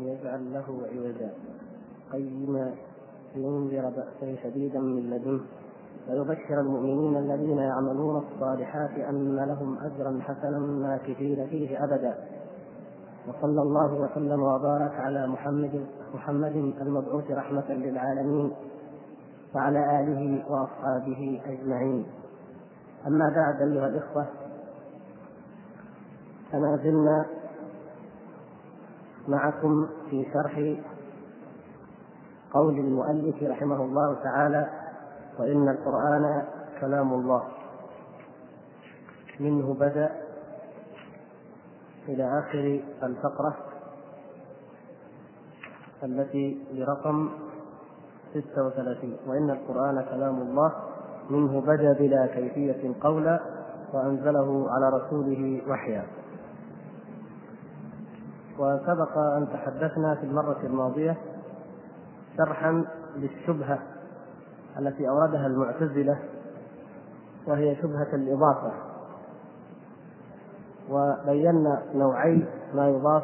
يجعل 0.00 0.52
له 0.52 0.64
عوجا 0.92 1.32
قيما 2.12 2.74
لينذر 3.36 3.90
بأسا 3.90 4.42
شديدا 4.42 4.80
من 4.80 5.10
لدنه. 5.10 5.40
ويبشر 6.08 6.60
المؤمنين 6.60 7.16
الذين 7.16 7.58
يعملون 7.58 8.22
الصالحات 8.22 8.90
أن 8.90 9.36
لهم 9.36 9.78
أجرا 9.78 10.20
حسنا 10.22 10.58
ماكثين 10.58 11.46
فيه 11.46 11.84
أبدا. 11.84 12.14
وصلى 13.28 13.62
الله 13.62 13.94
وسلم 13.94 14.42
وبارك 14.42 14.92
على 14.92 15.26
محمد 15.26 15.86
محمد 16.14 16.74
المبعوث 16.80 17.30
رحمة 17.30 17.70
للعالمين 17.72 18.52
وعلى 19.54 20.00
آله 20.00 20.44
وأصحابه 20.50 21.40
أجمعين. 21.46 22.06
أما 23.06 23.32
بعد 23.36 23.62
أيها 23.62 23.86
الإخوة 23.86 24.26
فما 26.52 26.76
زلنا 26.76 27.26
معكم 29.28 29.88
في 30.10 30.26
شرح 30.32 30.76
قول 32.52 32.78
المؤلف 32.78 33.42
رحمه 33.42 33.84
الله 33.84 34.14
تعالى 34.14 34.66
وإن 35.38 35.68
القرآن 35.68 36.44
كلام 36.80 37.12
الله. 37.12 37.42
منه 39.40 39.74
بدأ 39.74 40.10
إلى 42.08 42.38
آخر 42.38 42.80
الفقرة 43.02 43.56
التي 46.04 46.66
برقم 46.72 47.30
36 48.32 49.16
وإن 49.26 49.50
القرآن 49.50 50.04
كلام 50.10 50.42
الله 50.42 50.72
منه 51.30 51.60
بدأ 51.60 51.92
بلا 51.92 52.26
كيفية 52.26 52.94
قولا 53.00 53.40
وأنزله 53.92 54.66
على 54.70 54.88
رسوله 54.88 55.62
وحيا. 55.68 56.06
وسبق 58.58 59.18
أن 59.18 59.48
تحدثنا 59.52 60.14
في 60.14 60.26
المرة 60.26 60.58
الماضية 60.64 61.16
شرحا 62.36 62.84
للشبهة 63.16 63.78
التي 64.78 65.08
أوردها 65.08 65.46
المعتزلة 65.46 66.18
وهي 67.46 67.76
شبهة 67.76 68.08
الإضافة. 68.14 68.72
وبينا 70.90 71.82
نوعي 71.94 72.44
ما 72.74 72.88
يضاف 72.88 73.22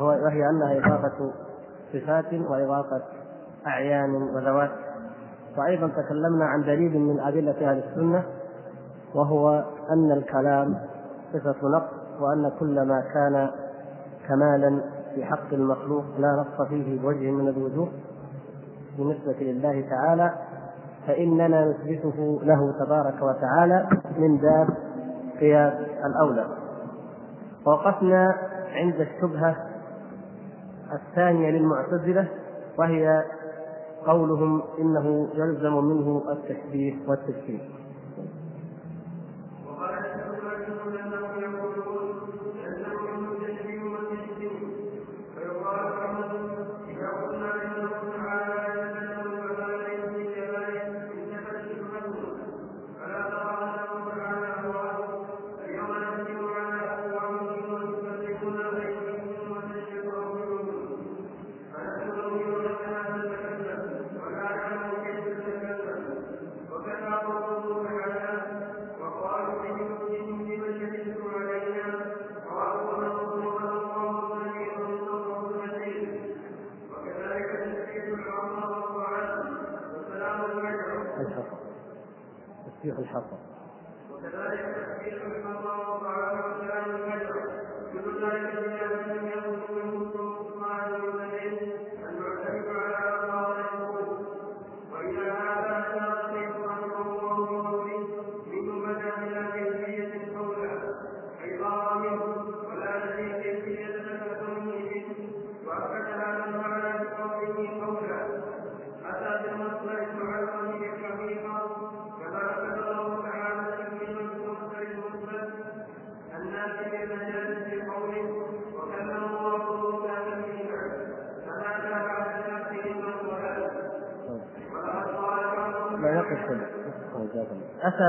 وهي 0.00 0.50
أنها 0.50 0.78
إضافة 0.78 1.32
صفات 1.92 2.32
وإضافة 2.32 3.02
أعيان 3.66 4.14
وذوات. 4.14 4.70
وأيضا 5.58 5.88
تكلمنا 5.88 6.44
عن 6.44 6.62
دليل 6.62 6.98
من 6.98 7.20
أدلة 7.20 7.70
أهل 7.70 7.78
السنة 7.78 8.24
وهو 9.14 9.64
أن 9.90 10.12
الكلام 10.12 10.80
صفة 11.32 11.68
نقص 11.68 11.92
وأن 12.20 12.52
كل 12.60 12.82
ما 12.82 13.00
كان 13.14 13.50
كمالا 14.30 14.80
في 15.14 15.24
حق 15.24 15.52
المخلوق 15.52 16.04
لا 16.18 16.44
نقص 16.44 16.68
فيه 16.68 17.00
بوجه 17.00 17.30
من 17.30 17.48
الوجوه 17.48 17.88
بالنسبة 18.98 19.36
لله 19.40 19.84
تعالى 19.90 20.34
فإننا 21.06 21.64
نثبته 21.64 22.40
له 22.42 22.72
تبارك 22.84 23.22
وتعالى 23.22 23.88
من 24.18 24.36
باب 24.36 24.68
قياس 25.40 25.74
الأولى. 26.06 26.46
ووقفنا 27.66 28.36
عند 28.72 28.94
الشبهة 29.00 29.56
الثانية 30.92 31.50
للمعتزلة 31.50 32.28
وهي 32.78 33.24
قولهم 34.06 34.62
إنه 34.78 35.28
يلزم 35.34 35.84
منه 35.84 36.22
التشبيه 36.32 36.94
والتشبيه 37.08 37.79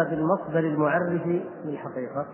بالمصدر 0.10 0.60
المعرف 0.60 1.22
للحقيقة 1.66 2.26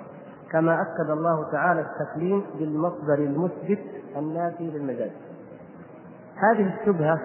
كما 0.51 0.81
أكد 0.81 1.09
الله 1.09 1.51
تعالى 1.51 1.81
التكليم 1.81 2.43
بالمصدر 2.59 3.13
المثبت 3.13 3.79
النافي 4.17 4.63
للمجاز. 4.63 5.11
هذه 6.35 6.73
الشبهة 6.79 7.19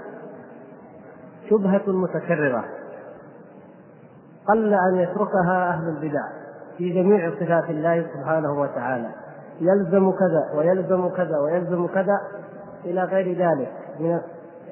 شبهة 1.50 1.82
متكررة. 1.86 2.64
قل 4.48 4.74
أن 4.74 4.96
يتركها 4.96 5.68
أهل 5.68 5.88
البدع 5.88 6.22
في 6.78 6.90
جميع 6.90 7.30
صفات 7.30 7.70
الله 7.70 8.06
سبحانه 8.14 8.60
وتعالى. 8.60 9.10
يلزم 9.60 10.10
كذا 10.10 10.58
ويلزم 10.58 11.08
كذا 11.08 11.38
ويلزم 11.38 11.86
كذا 11.86 12.20
إلى 12.84 13.04
غير 13.04 13.38
ذلك. 13.38 13.72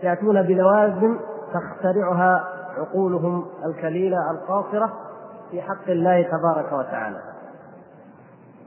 يأتون 0.03 0.43
بلوازم 0.43 1.19
تخترعها 1.53 2.45
عقولهم 2.79 3.47
الكليلة 3.67 4.31
القاصرة 4.31 5.10
في 5.51 5.63
حق 5.63 5.89
الله 5.89 6.23
تبارك 6.23 6.73
وتعالى. 6.73 7.21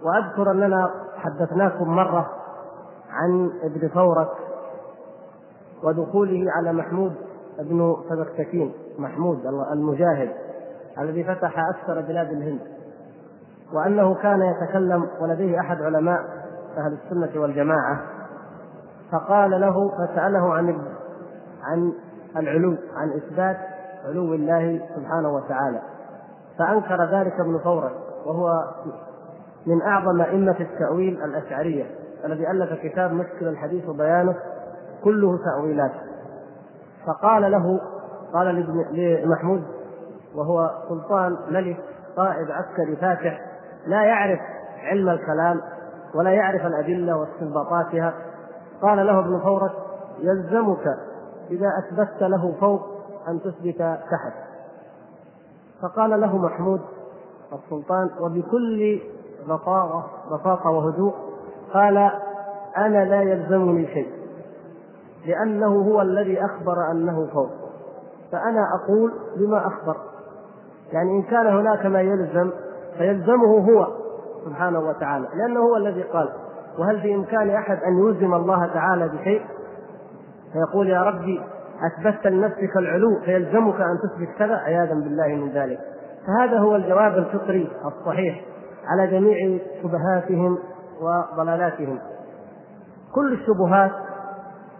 وأذكر 0.03 0.51
أننا 0.51 0.91
حدثناكم 1.17 1.87
مرة 1.87 2.29
عن 3.09 3.51
ابن 3.63 3.87
فورك 3.87 4.31
ودخوله 5.83 6.45
على 6.51 6.73
محمود 6.73 7.15
بن 7.59 7.95
سبكتكين 8.09 8.73
محمود 8.99 9.45
المجاهد 9.71 10.31
الذي 10.99 11.23
فتح 11.23 11.59
أكثر 11.59 12.01
بلاد 12.01 12.31
الهند. 12.31 12.61
وأنه 13.73 14.15
كان 14.15 14.41
يتكلم 14.41 15.07
ولديه 15.21 15.59
أحد 15.59 15.81
علماء 15.81 16.19
أهل 16.77 16.97
السنة 17.03 17.41
والجماعة 17.41 18.01
فقال 19.11 19.61
له 19.61 19.89
فسأله 19.89 20.53
عن 20.53 20.81
عن 21.63 21.93
العلو 22.37 22.77
عن 22.95 23.09
إثبات 23.09 23.57
علو 24.05 24.33
الله 24.33 24.81
سبحانه 24.95 25.29
وتعالى. 25.33 25.81
فأنكر 26.59 27.03
ذلك 27.03 27.39
ابن 27.39 27.59
فورك 27.63 27.93
وهو 28.25 28.63
من 29.65 29.81
أعظم 29.81 30.21
أئمة 30.21 30.55
التأويل 30.59 31.23
الأشعرية 31.23 31.85
الذي 32.25 32.51
ألف 32.51 32.79
كتاب 32.83 33.13
مشكل 33.13 33.47
الحديث 33.47 33.89
وبيانه 33.89 34.35
كله 35.03 35.39
تأويلات. 35.45 35.91
فقال 37.07 37.51
له 37.51 37.81
قال 38.33 38.65
لمحمود 38.91 39.63
وهو 40.35 40.71
سلطان 40.89 41.37
ملك 41.49 41.77
قائد 42.17 42.51
عسكري 42.51 42.95
فاتح 42.95 43.41
لا 43.87 44.03
يعرف 44.03 44.39
علم 44.83 45.09
الكلام 45.09 45.61
ولا 46.15 46.31
يعرف 46.31 46.65
الأدلة 46.65 47.17
واستنباطاتها. 47.17 48.13
قال 48.81 49.07
له 49.07 49.19
ابن 49.19 49.39
فورك 49.39 49.71
يلزمك 50.19 50.97
إذا 51.51 51.67
أثبتت 51.79 52.21
له 52.23 52.55
فوق 52.59 52.81
أن 53.27 53.39
تثبت 53.39 53.77
تحت. 54.11 54.52
فقال 55.83 56.21
له 56.21 56.37
محمود 56.37 56.81
السلطان 57.53 58.09
وبكل 58.21 59.01
بساطة 59.45 60.05
بساطة 60.31 60.69
وهدوء 60.69 61.13
قال 61.73 61.97
أنا 62.77 63.05
لا 63.05 63.21
يلزمني 63.21 63.87
شيء 63.87 64.07
لأنه 65.25 65.81
هو 65.81 66.01
الذي 66.01 66.45
أخبر 66.45 66.91
أنه 66.91 67.27
فوق. 67.33 67.49
فأنا 68.31 68.67
أقول 68.75 69.11
بما 69.37 69.67
أخبر. 69.67 69.97
يعني 70.91 71.11
إن 71.11 71.21
كان 71.21 71.47
هناك 71.47 71.85
ما 71.85 72.01
يلزم 72.01 72.51
فيلزمه 72.97 73.69
هو 73.69 73.87
سبحانه 74.45 74.79
وتعالى 74.79 75.27
لأنه 75.35 75.59
هو 75.59 75.75
الذي 75.75 76.03
قال. 76.03 76.29
وهل 76.79 77.01
في 77.01 77.15
إمكان 77.15 77.49
أحد 77.49 77.77
أن 77.83 77.97
يلزم 77.97 78.33
الله 78.33 78.65
تعالى 78.65 79.07
بشيء؟ 79.07 79.45
فيقول 80.53 80.89
يا 80.89 81.03
ربي 81.03 81.41
أثبتت 81.81 82.27
لنفسك 82.27 82.77
العلو 82.77 83.19
فيلزمك 83.25 83.81
أن 83.81 83.97
تثبت 84.03 84.37
كذا 84.37 84.55
عياذا 84.55 84.93
بالله 84.93 85.27
من 85.27 85.49
ذلك. 85.49 85.79
فهذا 86.27 86.59
هو 86.59 86.75
الجواب 86.75 87.17
الفطري 87.17 87.69
الصحيح 87.85 88.41
على 88.87 89.07
جميع 89.07 89.59
شبهاتهم 89.83 90.57
وضلالاتهم. 91.01 91.99
كل 93.15 93.33
الشبهات 93.33 93.91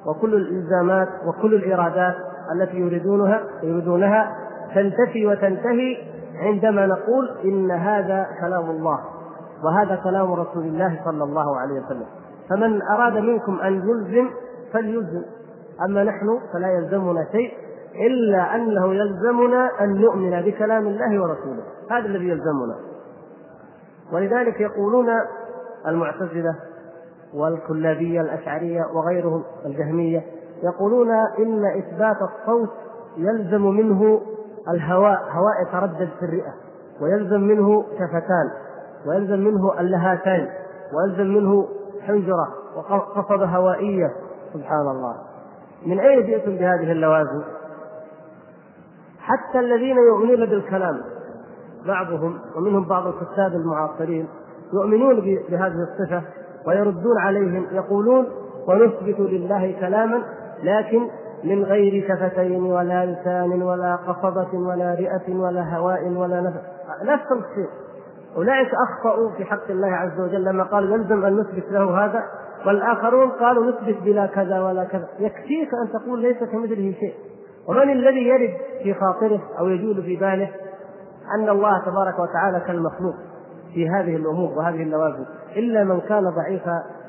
وكل 0.06 0.34
الإلزامات 0.34 1.10
وكل 1.28 1.54
الإرادات 1.54 2.16
التي 2.56 2.78
يريدونها 2.78 3.42
يريدونها 3.63 4.36
تنتفي 4.75 5.28
وتنتهي 5.28 5.98
عندما 6.36 6.86
نقول 6.86 7.30
إن 7.45 7.72
هذا 7.72 8.28
كلام 8.42 8.69
الله 8.69 9.00
وهذا 9.63 9.95
كلام 9.95 10.34
رسول 10.34 10.63
الله 10.63 11.01
صلى 11.06 11.24
الله 11.24 11.60
عليه 11.60 11.81
وسلم. 11.86 12.06
فمن 12.50 12.81
أراد 12.81 13.18
منكم 13.18 13.60
أن 13.60 13.74
يلزم 13.74 14.30
فليلزم. 14.74 15.22
أما 15.81 16.04
نحن 16.04 16.40
فلا 16.54 16.68
يلزمنا 16.68 17.28
شيء 17.31 17.54
إلا 18.08 18.56
أنه 18.56 18.94
يلزمنا 18.94 19.70
أن 19.81 20.02
نؤمن 20.02 20.42
بكلام 20.42 20.88
الله 20.88 21.22
ورسوله. 21.22 21.64
هذا 21.92 22.06
الذي 22.06 22.30
يلزمنا. 22.30 22.75
ولذلك 24.14 24.62
يقولون 24.62 25.10
المعتزلة 25.88 26.56
والكلابية 27.34 28.22
الأشعرية 28.22 28.81
وغيرهم 28.94 29.44
الجهمية 29.66 30.24
يقولون 30.64 31.12
إن 31.12 31.66
إثبات 31.66 32.18
الصوت 32.22 32.69
يلزم 33.18 33.62
منه 33.62 34.22
الهواء 34.69 35.19
هواء 35.31 35.54
يتردد 35.68 36.10
في 36.19 36.26
الرئة 36.26 36.54
ويلزم 37.02 37.42
منه 37.42 37.84
شفتان 37.84 38.52
ويلزم 39.08 39.40
منه 39.40 39.80
اللهاتان 39.80 40.48
ويلزم 40.94 41.28
منه 41.28 41.68
حنجرة 42.02 42.48
وقصبة 42.76 43.46
هوائية. 43.46 44.14
سبحان 44.54 44.88
الله. 44.88 45.16
من 45.85 46.00
اين 46.00 46.25
جئتم 46.25 46.56
بهذه 46.56 46.91
اللوازم؟ 46.91 47.44
حتى 49.19 49.59
الذين 49.59 49.97
يؤمنون 49.97 50.45
بالكلام 50.45 51.01
بعضهم 51.88 52.39
ومنهم 52.56 52.88
بعض 52.88 53.07
الكتاب 53.07 53.51
المعاصرين 53.53 54.27
يؤمنون 54.74 55.15
بهذه 55.50 55.75
الصفة 55.91 56.21
ويردون 56.68 57.19
عليهم 57.19 57.65
يقولون 57.71 58.27
ونثبت 58.68 59.19
لله 59.19 59.75
كلاما 59.80 60.24
لكن 60.63 61.07
من 61.44 61.63
غير 61.63 62.07
شفتين 62.07 62.63
ولا 62.63 63.06
لسان 63.06 63.62
ولا 63.63 63.95
قصبة 63.95 64.53
ولا 64.53 64.94
رئة 64.94 65.35
ولا 65.35 65.77
هواء 65.77 66.07
ولا 66.07 66.41
نفس 66.41 66.57
نفس 67.03 67.31
الشيء 67.31 67.69
أولئك 68.38 68.71
أخطأوا 68.89 69.30
في 69.38 69.45
حق 69.45 69.69
الله 69.69 69.88
عز 69.88 70.19
وجل 70.21 70.44
لما 70.44 70.63
قالوا 70.63 70.97
يلزم 70.97 71.25
أن 71.25 71.38
نثبت 71.38 71.71
له 71.71 72.06
هذا 72.06 72.24
والآخرون 72.68 73.30
قالوا 73.30 73.71
نثبت 73.71 74.04
بلا 74.04 74.25
كذا 74.25 74.62
ولا 74.62 74.83
كذا. 74.83 75.07
يكفيك 75.19 75.69
أن 75.74 76.00
تقول 76.00 76.21
ليس 76.21 76.38
كمثله 76.38 76.94
شيء. 77.00 77.13
ومن 77.68 77.89
الذي 77.89 78.27
يرد 78.27 78.54
في 78.83 78.94
خاطره 78.94 79.42
أو 79.60 79.68
يجول 79.68 80.04
في 80.04 80.15
باله؟ 80.15 80.50
أن 81.36 81.50
الله 81.50 81.80
تبارك 81.86 82.19
وتعالى 82.19 82.60
كالمخلوق 82.68 83.15
في 83.74 83.89
هذه 83.89 84.15
الأمور 84.15 84.57
وهذه 84.57 84.83
اللوازم 84.83 85.25
إلا 85.56 85.83
من 85.83 86.01
كان 86.01 86.24
ضعيف 86.24 86.63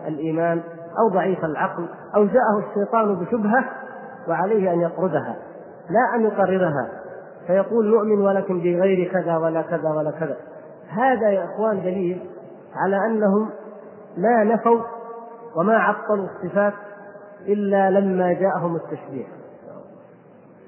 الإيمان 0.07 0.61
أو 0.99 1.15
ضعيف 1.15 1.45
العقل 1.45 1.89
أو 2.17 2.25
جاءه 2.25 2.65
الشيطان 2.69 3.15
بشبهة 3.15 3.65
وعليه 4.29 4.73
أن 4.73 4.81
يطردها 4.81 5.37
لا 5.91 6.17
أن 6.17 6.25
يقررها. 6.25 6.89
فيقول 7.47 7.87
نؤمن 7.87 8.21
ولكن 8.21 8.59
بغير 8.59 9.13
كذا 9.13 9.37
ولا 9.37 9.63
كذا 9.63 9.91
ولا 9.91 10.11
كذا. 10.11 10.37
هذا 10.89 11.31
يا 11.31 11.45
إخوان 11.45 11.81
دليل 11.81 12.31
على 12.77 12.97
أنهم 12.97 13.51
ما 14.17 14.45
نفوا 14.45 14.81
وما 15.57 15.77
عطلوا 15.79 16.27
الصفات 16.27 16.73
إلا 17.49 17.91
لما 17.91 18.33
جاءهم 18.33 18.77
التشبيه. 18.77 19.25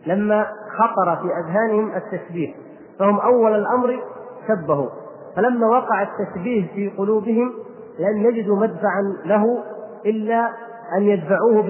لما 0.07 0.47
خطر 0.79 1.17
في 1.17 1.29
أذهانهم 1.41 1.93
التشبيه 1.97 2.55
فهم 2.99 3.21
أول 3.21 3.55
الأمر 3.55 4.01
شبهوا. 4.49 4.89
فلما 5.37 5.67
وقع 5.67 6.03
التشبيه 6.03 6.75
في 6.75 6.97
قلوبهم 6.99 7.53
لم 7.99 8.27
يجدوا 8.27 8.57
مدفعا 8.57 9.17
له 9.25 9.65
إلا 10.07 10.51
أن 10.97 11.03
يدفعوه 11.03 11.63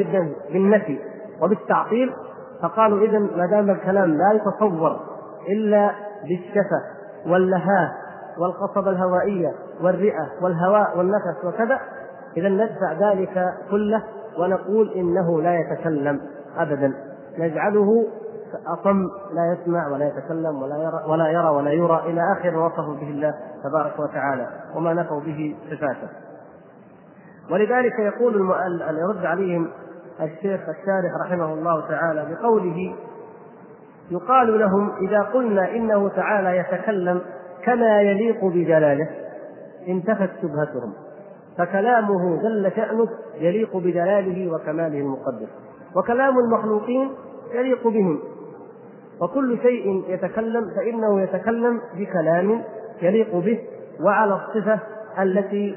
بالنفي 0.52 0.98
وبالتعطيل. 1.42 2.12
فقالوا 2.62 3.06
اذا 3.06 3.19
ما 3.19 3.46
دام 3.50 3.70
الكلام 3.70 4.10
لا 4.10 4.32
يتصور 4.32 5.00
إلا 5.48 5.90
بالشفة 6.22 6.82
واللهاه 7.26 7.92
والقصبه 8.38 8.90
الهوائية 8.90 9.52
والرئة 9.82 10.28
والهواء 10.42 10.98
والنفس 10.98 11.44
وكذا 11.44 11.80
اذا 12.36 12.48
ندفع 12.48 12.92
ذلك 13.10 13.54
كله 13.70 14.02
ونقول 14.38 14.92
إنه 14.92 15.42
لا 15.42 15.60
يتكلم 15.60 16.20
ابدا. 16.56 16.92
نجعله 17.38 18.06
أصم 18.66 19.02
لا 19.32 19.52
يسمع 19.52 19.88
ولا 19.88 20.06
يتكلم 20.06 20.62
ولا 20.62 20.76
يرى 20.76 21.04
ولا 21.12 21.28
يرى 21.28 21.48
ولا 21.48 21.70
يرى 21.70 22.02
إلى 22.06 22.20
آخر 22.32 22.50
ما 22.50 22.66
وصفه 22.66 22.94
به 22.94 23.10
الله 23.10 23.34
تبارك 23.64 23.98
وتعالى 23.98 24.48
وما 24.74 24.94
نفوا 24.94 25.20
به 25.20 25.56
صفاته. 25.70 26.08
ولذلك 27.50 27.98
يقول 27.98 28.34
يرد 28.98 29.26
عليهم 29.26 29.68
الشيخ 30.20 30.60
الشارح 30.60 31.12
رحمه 31.26 31.52
الله 31.54 31.88
تعالى 31.88 32.26
بقوله 32.34 32.94
يقال 34.10 34.58
لهم 34.58 34.92
إذا 35.08 35.20
قلنا 35.22 35.70
إنه 35.70 36.08
تعالى 36.08 36.56
يتكلم 36.56 37.20
كما 37.64 38.00
يليق 38.00 38.44
بجلاله 38.44 39.08
انتفت 39.88 40.30
شبهتهم. 40.42 40.92
فكلامه 41.58 42.43
جل 42.43 42.73
شأنه 42.76 43.08
يليق 43.35 43.76
بجلاله 43.76 44.53
وكماله 44.53 44.99
المقدس. 44.99 45.49
وكلام 45.97 46.38
المخلوقين 46.38 47.11
يليق 47.53 47.88
بهم. 47.88 48.20
وكل 49.20 49.58
شيء 49.62 50.05
يتكلم 50.08 50.70
فإنه 50.76 51.20
يتكلم 51.20 51.81
بكلام 51.97 52.62
يليق 53.03 53.37
به 53.37 53.61
وعلى 54.00 54.35
الصفة 54.35 54.81
التي 55.19 55.76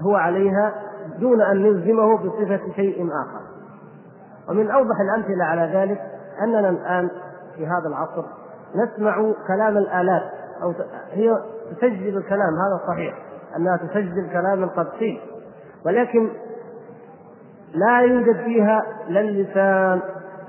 هو 0.00 0.16
عليها 0.16 0.74
دون 1.18 1.40
أن 1.40 1.62
نلزمه 1.62 2.16
بصفة 2.16 2.60
شيء 2.76 3.06
آخر. 3.06 3.40
ومن 4.48 4.70
أوضح 4.70 4.96
الأمثلة 5.00 5.44
على 5.44 5.70
ذلك 5.74 6.00
أننا 6.42 6.68
الآن 6.68 7.10
في 7.56 7.66
هذا 7.66 7.88
العصر 7.88 8.24
نسمع 8.74 9.32
كلام 9.48 9.76
الآلات 9.78 10.22
أو 10.62 10.74
هي 11.10 11.38
تسجل 11.76 12.16
الكلام 12.16 12.50
هذا 12.54 12.86
صحيح. 12.88 13.29
أنها 13.56 13.76
تسجل 13.76 14.28
كلاما 14.32 14.66
قد 14.66 14.88
قيل 14.88 15.20
ولكن 15.86 16.28
لا 17.74 18.00
يوجد 18.00 18.36
فيها 18.36 18.82
لا 19.08 19.20
اللسان 19.20 20.00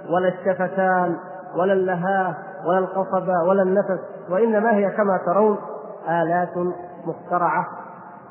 ولا 0.10 0.27
الشفتان 0.27 1.15
ولا 1.55 1.74
اللهاه 1.74 2.36
ولا 2.65 2.79
القصبة 2.79 3.43
ولا 3.48 3.63
النفس 3.63 4.00
وإنما 4.29 4.75
هي 4.75 4.89
كما 4.89 5.20
ترون 5.25 5.58
آلات 6.10 6.58
مخترعة 7.05 7.67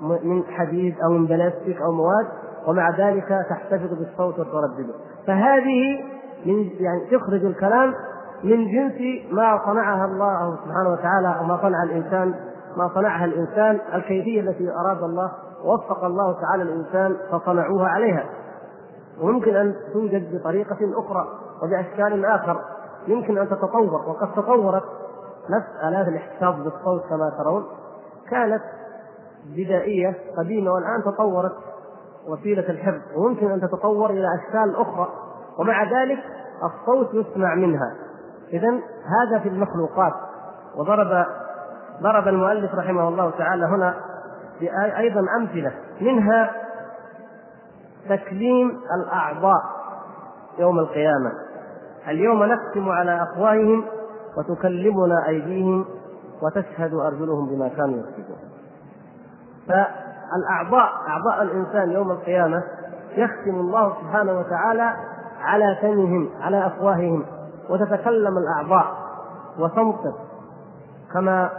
من 0.00 0.42
حديد 0.44 0.94
أو 1.04 1.10
من 1.10 1.26
بلاستيك 1.26 1.80
أو 1.80 1.92
مواد 1.92 2.26
ومع 2.66 2.90
ذلك 2.90 3.46
تحتفظ 3.50 3.94
بالصوت 3.94 4.38
وتردده 4.38 4.94
فهذه 5.26 6.04
من 6.46 6.70
يعني 6.80 7.00
تخرج 7.10 7.44
الكلام 7.44 7.94
من 8.44 8.66
جنس 8.66 9.24
ما 9.32 9.60
صنعها 9.66 10.04
الله 10.04 10.56
سبحانه 10.64 10.90
وتعالى 10.92 11.38
أو 11.38 11.44
ما 11.44 11.56
صنع 11.62 11.82
الإنسان 11.82 12.34
ما 12.76 12.90
صنعها 12.94 13.24
الإنسان 13.24 13.80
الكيفية 13.94 14.40
التي 14.40 14.70
أراد 14.70 15.02
الله 15.02 15.32
ووفق 15.64 16.04
الله 16.04 16.40
تعالى 16.40 16.62
الإنسان 16.62 17.16
فصنعوها 17.30 17.88
عليها. 17.88 18.24
وممكن 19.20 19.56
أن 19.56 19.74
توجد 19.92 20.36
بطريقة 20.36 20.78
أخرى 20.98 21.28
وبأشكال 21.62 22.24
آخر. 22.24 22.60
يمكن 23.06 23.38
أن 23.38 23.48
تتطور 23.48 24.08
وقد 24.08 24.32
تطورت 24.32 24.84
نفس 25.50 25.84
آلات 25.84 26.08
الاحتفاظ 26.08 26.54
بالصوت 26.54 27.02
كما 27.08 27.32
ترون. 27.38 27.64
كانت 28.30 28.62
بدائية 29.56 30.14
قديمة 30.38 30.72
والآن 30.72 31.02
تطورت 31.04 31.56
وسيلة 32.28 32.70
الحفظ. 32.70 33.00
وممكن 33.16 33.50
أن 33.50 33.60
تتطور 33.60 34.10
إلى 34.10 34.26
أشكال 34.38 34.76
أخرى 34.76 35.08
ومع 35.58 35.84
ذلك 35.84 36.18
الصوت 36.64 37.14
يسمع 37.14 37.54
منها. 37.54 37.94
اذا 38.52 38.70
هذا 39.04 39.38
في 39.42 39.48
المخلوقات. 39.48 40.12
وضرب 40.76 41.26
ضرب 42.02 42.28
المؤلف 42.28 42.74
رحمه 42.74 43.08
الله 43.08 43.30
تعالى 43.30 43.64
هنا 43.64 43.94
أيضا 44.98 45.20
أمثلة. 45.40 45.72
منها 46.00 46.50
تكليم 48.08 48.80
الأعضاء 48.96 49.62
يوم 50.58 50.78
القيامة. 50.78 51.32
اليوم 52.08 52.44
نختم 52.44 52.88
على 52.88 53.22
أفواههم 53.22 53.84
وتكلمنا 54.36 55.28
أيديهم 55.28 55.84
وتشهد 56.42 56.94
أرجلهم 56.94 57.48
بما 57.48 57.68
كانوا 57.68 57.98
يكسبون. 57.98 58.38
فالأعضاء 59.68 60.90
أعضاء 61.08 61.42
الإنسان 61.42 61.90
يوم 61.90 62.10
القيامة 62.10 62.62
يختم 63.16 63.54
الله 63.60 63.96
سبحانه 64.00 64.38
وتعالى 64.38 64.94
على 65.40 65.78
فمهم 65.82 66.30
على 66.40 66.66
أفواههم 66.66 67.24
وتتكلم 67.70 68.38
الأعضاء 68.38 68.86
وتنطق 69.58 70.14
كما 71.12 71.50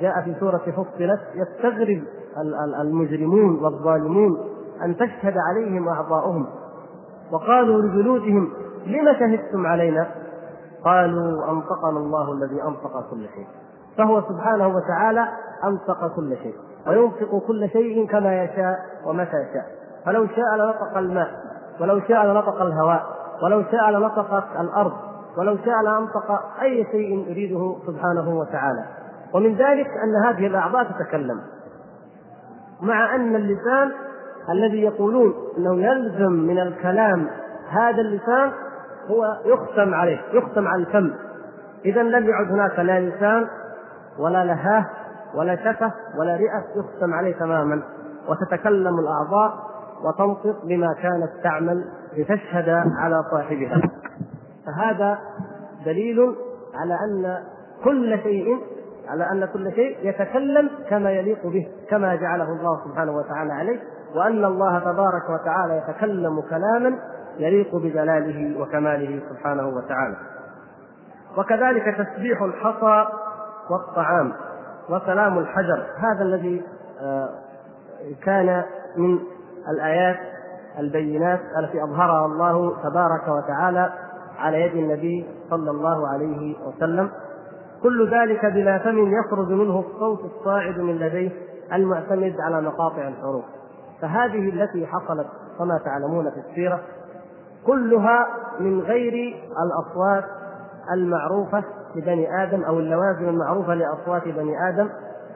جاء 0.00 0.22
في 0.24 0.34
سورة 0.40 0.58
فصلت 0.58 1.20
يستغرب 1.34 2.02
المجرمون 2.80 3.64
والظالمون 3.64 4.38
أن 4.84 4.96
تشهد 4.96 5.34
عليهم 5.38 5.88
أعضاؤهم. 5.88 6.46
وقالوا 7.32 7.82
لجلودهم 7.82 8.52
لم 8.86 9.12
شهدتم 9.18 9.66
علينا؟ 9.66 10.06
قالوا 10.84 11.50
أنطقنا 11.50 11.98
الله 11.98 12.32
الذي 12.32 12.62
أنطق 12.62 13.10
كل 13.10 13.26
شيء. 13.34 13.46
فهو 13.98 14.22
سبحانه 14.28 14.68
وتعالى 14.68 15.28
أنطق 15.64 16.16
كل 16.16 16.36
شيء 16.42 16.54
وينطق 16.86 17.46
كل 17.46 17.68
شيء 17.68 18.06
كما 18.08 18.44
يشاء 18.44 18.78
ومتى 19.06 19.36
يشاء. 19.36 19.66
فلو 20.06 20.26
شاء 20.26 20.56
لنطق 20.56 20.98
الماء 20.98 21.30
ولو 21.80 22.00
شاء 22.00 22.26
لنطق 22.26 22.62
الهواء 22.62 23.06
ولو 23.42 23.62
شاء 23.62 23.90
لنطقت 23.90 24.44
الأرض 24.60 24.92
ولو 25.38 25.56
شاء 25.56 25.82
لأنطق 25.82 26.40
أي 26.62 26.86
شيء 26.90 27.30
يريده 27.30 27.76
سبحانه 27.86 28.38
وتعالى. 28.38 28.84
ومن 29.34 29.54
ذلك 29.54 29.86
أن 29.86 30.26
هذه 30.26 30.46
الأعضاء 30.46 30.84
تتكلم. 30.84 31.40
مع 32.82 33.14
أن 33.14 33.36
اللسان 33.36 33.92
الذي 34.50 34.82
يقولون 34.82 35.34
أنه 35.58 35.80
يلزم 35.80 36.32
من 36.32 36.58
الكلام 36.58 37.26
هذا 37.68 38.00
اللسان 38.00 38.52
هو 39.06 39.36
يختم 39.44 39.94
عليه 39.94 40.20
يختم 40.32 40.68
على 40.68 40.82
الفم. 40.82 41.10
اذا 41.84 42.02
لم 42.02 42.28
يعد 42.28 42.52
هناك 42.52 42.78
لا 42.78 43.00
لسان 43.00 43.46
ولا 44.18 44.44
لهاه 44.44 44.86
ولا 45.34 45.56
شفه 45.56 45.92
ولا 46.18 46.36
رئة 46.36 46.64
يختم 46.76 47.14
عليه 47.14 47.34
تماما. 47.34 47.82
وتتكلم 48.28 48.98
الأعضاء 48.98 49.54
وتنطق 50.04 50.64
بما 50.64 50.94
كانت 51.02 51.30
تعمل 51.42 51.84
لتشهد 52.16 52.68
على 52.98 53.22
صاحبها. 53.30 53.82
فهذا 54.66 55.18
دليل 55.84 56.36
على 56.74 56.94
أن 56.94 57.42
كل 57.84 58.18
شيء 58.22 58.58
على 59.08 59.30
أن 59.32 59.44
كل 59.52 59.72
شيء 59.72 59.98
يتكلم 60.08 60.70
كما 60.90 61.10
يليق 61.10 61.46
به 61.46 61.68
كما 61.90 62.14
جعله 62.14 62.52
الله 62.52 62.80
سبحانه 62.84 63.12
وتعالى 63.16 63.52
عليه 63.52 63.80
وأن 64.14 64.44
الله 64.44 64.78
تبارك 64.78 65.30
وتعالى 65.30 65.76
يتكلم 65.76 66.40
كلاما 66.40 66.98
يليق 67.38 67.76
بجلاله 67.76 68.60
وكماله 68.60 69.20
سبحانه 69.30 69.68
وتعالى. 69.68 70.16
وكذلك 71.36 71.84
تسبيح 71.84 72.42
الحصى 72.42 73.06
والطعام 73.70 74.32
وكلام 74.90 75.38
الحجر 75.38 75.86
هذا 75.98 76.22
الذي 76.22 76.62
آه، 77.00 77.28
كان 78.24 78.64
من 78.96 79.18
الآيات 79.68 80.16
البينات 80.78 81.40
التي 81.58 81.82
أظهرها 81.82 82.26
الله 82.26 82.82
تبارك 82.82 83.28
وتعالى 83.28 83.92
على 84.38 84.60
يد 84.60 84.74
النبي 84.74 85.26
صلى 85.50 85.70
الله 85.70 86.08
عليه 86.08 86.54
وسلم. 86.66 87.10
كل 87.84 88.10
ذلك 88.10 88.46
بلا 88.46 88.78
فم 88.78 89.12
يخرج 89.12 89.48
منه 89.48 89.80
الصوت 89.80 90.20
الصاعد 90.24 90.78
من 90.78 90.98
لديه 90.98 91.30
المعتمد 91.72 92.34
على 92.40 92.60
مقاطع 92.60 93.08
الحروف. 93.08 93.44
فهذه 94.00 94.48
التي 94.48 94.86
حصلت 94.86 95.26
كما 95.58 95.80
تعلمون 95.84 96.30
في 96.30 96.40
السيرة 96.50 96.80
كلها 97.66 98.26
من 98.60 98.80
غير 98.80 99.36
الأصوات 99.66 100.24
المعروفة 100.92 101.64
لبني 101.94 102.42
آدم 102.42 102.62
أو 102.62 102.78
اللوازم 102.78 103.28
المعروفة 103.28 103.74
لأصوات 103.74 104.28
بني 104.28 104.68
آدم 104.68 104.88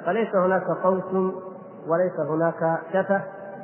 فليس 0.07 0.35
هناك 0.35 0.67
صوت 0.83 1.35
وليس 1.89 2.21
هناك 2.31 2.81
شفة 2.93 3.21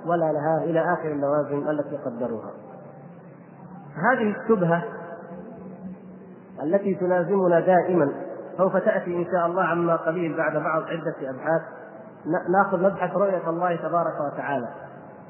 ولا 0.06 0.32
لها 0.32 0.64
إلى 0.64 0.80
آخر 0.80 1.08
اللوازم 1.08 1.68
التي 1.70 1.96
قدروها. 1.96 2.50
هذه 3.94 4.36
الشبهة 4.36 4.82
التي 6.62 6.94
تلازمنا 6.94 7.60
دائما 7.60 8.23
سوف 8.58 8.76
تأتي 8.76 9.16
إن 9.16 9.24
شاء 9.24 9.46
الله 9.46 9.62
عما 9.62 9.96
قليل 9.96 10.36
بعد 10.36 10.52
بعض 10.52 10.82
عدة 10.82 11.30
أبحاث. 11.30 11.62
نأخذ 12.48 12.82
مبحث 12.82 13.16
رؤية 13.16 13.48
الله 13.50 13.76
تبارك 13.76 14.32
وتعالى. 14.32 14.68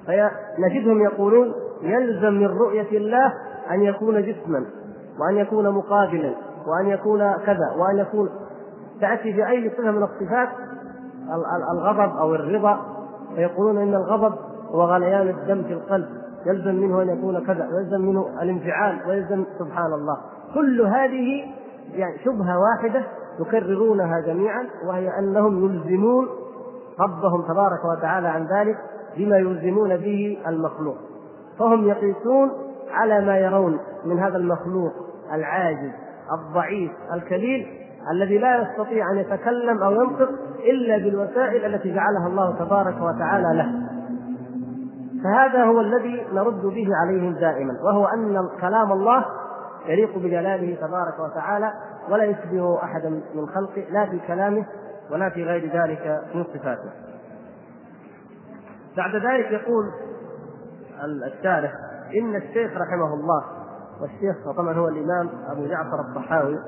فنجدهم 0.06 1.02
يقولون 1.02 1.54
يلزم 1.82 2.32
من 2.32 2.46
رؤية 2.46 2.98
الله 2.98 3.32
أن 3.70 3.82
يكون 3.82 4.22
جسما 4.22 4.64
وأن 5.20 5.36
يكون 5.36 5.70
مقابلا 5.70 6.34
وأن 6.66 6.86
يكون 6.86 7.32
كذا 7.46 7.74
وأن 7.76 7.98
يكون 7.98 8.28
تأتي 9.00 9.32
بأي 9.32 9.70
صفة 9.70 9.90
من 9.90 10.02
الصفات 10.02 10.48
الغضب 11.72 12.16
أو 12.16 12.34
الرضا. 12.34 12.80
فيقولون 13.34 13.78
إن 13.78 13.94
الغضب 13.94 14.34
هو 14.68 14.82
غليان 14.82 15.28
الدم 15.28 15.62
في 15.62 15.72
القلب. 15.72 16.08
يلزم 16.46 16.74
منه 16.74 17.02
أن 17.02 17.08
يكون 17.08 17.46
كذا 17.46 17.68
ويلزم 17.72 18.00
منه 18.00 18.42
الانفعال 18.42 18.98
ويلزم 19.08 19.44
سبحان 19.58 19.92
الله. 19.92 20.16
كل 20.54 20.80
هذه 20.80 21.44
يعني 21.92 22.18
شبهة 22.24 22.58
واحدة 22.58 23.02
يكررونها 23.40 24.20
جميعا 24.20 24.66
وهي 24.86 25.18
أنهم 25.18 25.64
يلزمون 25.64 26.28
ربهم 27.00 27.42
تبارك 27.42 27.84
وتعالى 27.84 28.28
عن 28.28 28.46
ذلك 28.46 28.76
بما 29.16 29.36
يلزمون 29.36 29.96
به 29.96 30.38
المخلوق. 30.46 30.96
فهم 31.58 31.88
يقيسون 31.88 32.50
على 32.90 33.20
ما 33.20 33.38
يرون 33.38 33.78
من 34.04 34.18
هذا 34.18 34.36
المخلوق 34.36 34.92
العاجز 35.32 35.90
الضعيف 36.32 36.92
الكليل 37.12 37.66
الذي 38.10 38.38
لا 38.38 38.62
يستطيع 38.62 39.10
أن 39.10 39.16
يتكلم 39.16 39.82
أو 39.82 39.92
ينطق 39.92 40.28
إلا 40.70 40.98
بالوسائل 40.98 41.74
التي 41.74 41.94
جعلها 41.94 42.26
الله 42.26 42.58
تبارك 42.58 42.96
وتعالى 43.02 43.58
له. 43.58 43.84
فهذا 45.24 45.64
هو 45.64 45.80
الذي 45.80 46.26
نرد 46.32 46.62
به 46.62 46.86
عليهم 47.02 47.32
دائما 47.32 47.72
وهو 47.84 48.06
أن 48.06 48.48
كلام 48.60 48.92
الله 48.92 49.24
يليق 49.86 50.18
بجلاله 50.18 50.74
تبارك 50.74 51.18
وتعالى 51.20 51.72
ولا 52.10 52.24
يشبه 52.24 52.82
احدا 52.82 53.10
من 53.10 53.46
خلقه 53.54 53.84
لا 53.90 54.06
في 54.06 54.20
كلامه 54.26 54.66
ولا 55.10 55.28
في 55.28 55.44
غير 55.44 55.82
ذلك 55.82 56.22
من 56.34 56.44
صفاته. 56.44 56.90
بعد 58.96 59.16
ذلك 59.16 59.52
يقول 59.52 59.84
الشارح 61.26 61.72
إن 62.18 62.36
الشيخ 62.36 62.70
رحمه 62.70 63.14
الله 63.14 63.44
والشيخ 64.00 64.52
طبعا 64.56 64.74
هو 64.74 64.88
الإمام 64.88 65.30
أبو 65.48 65.66
جعفر 65.66 66.00
الطحاوي 66.00 66.58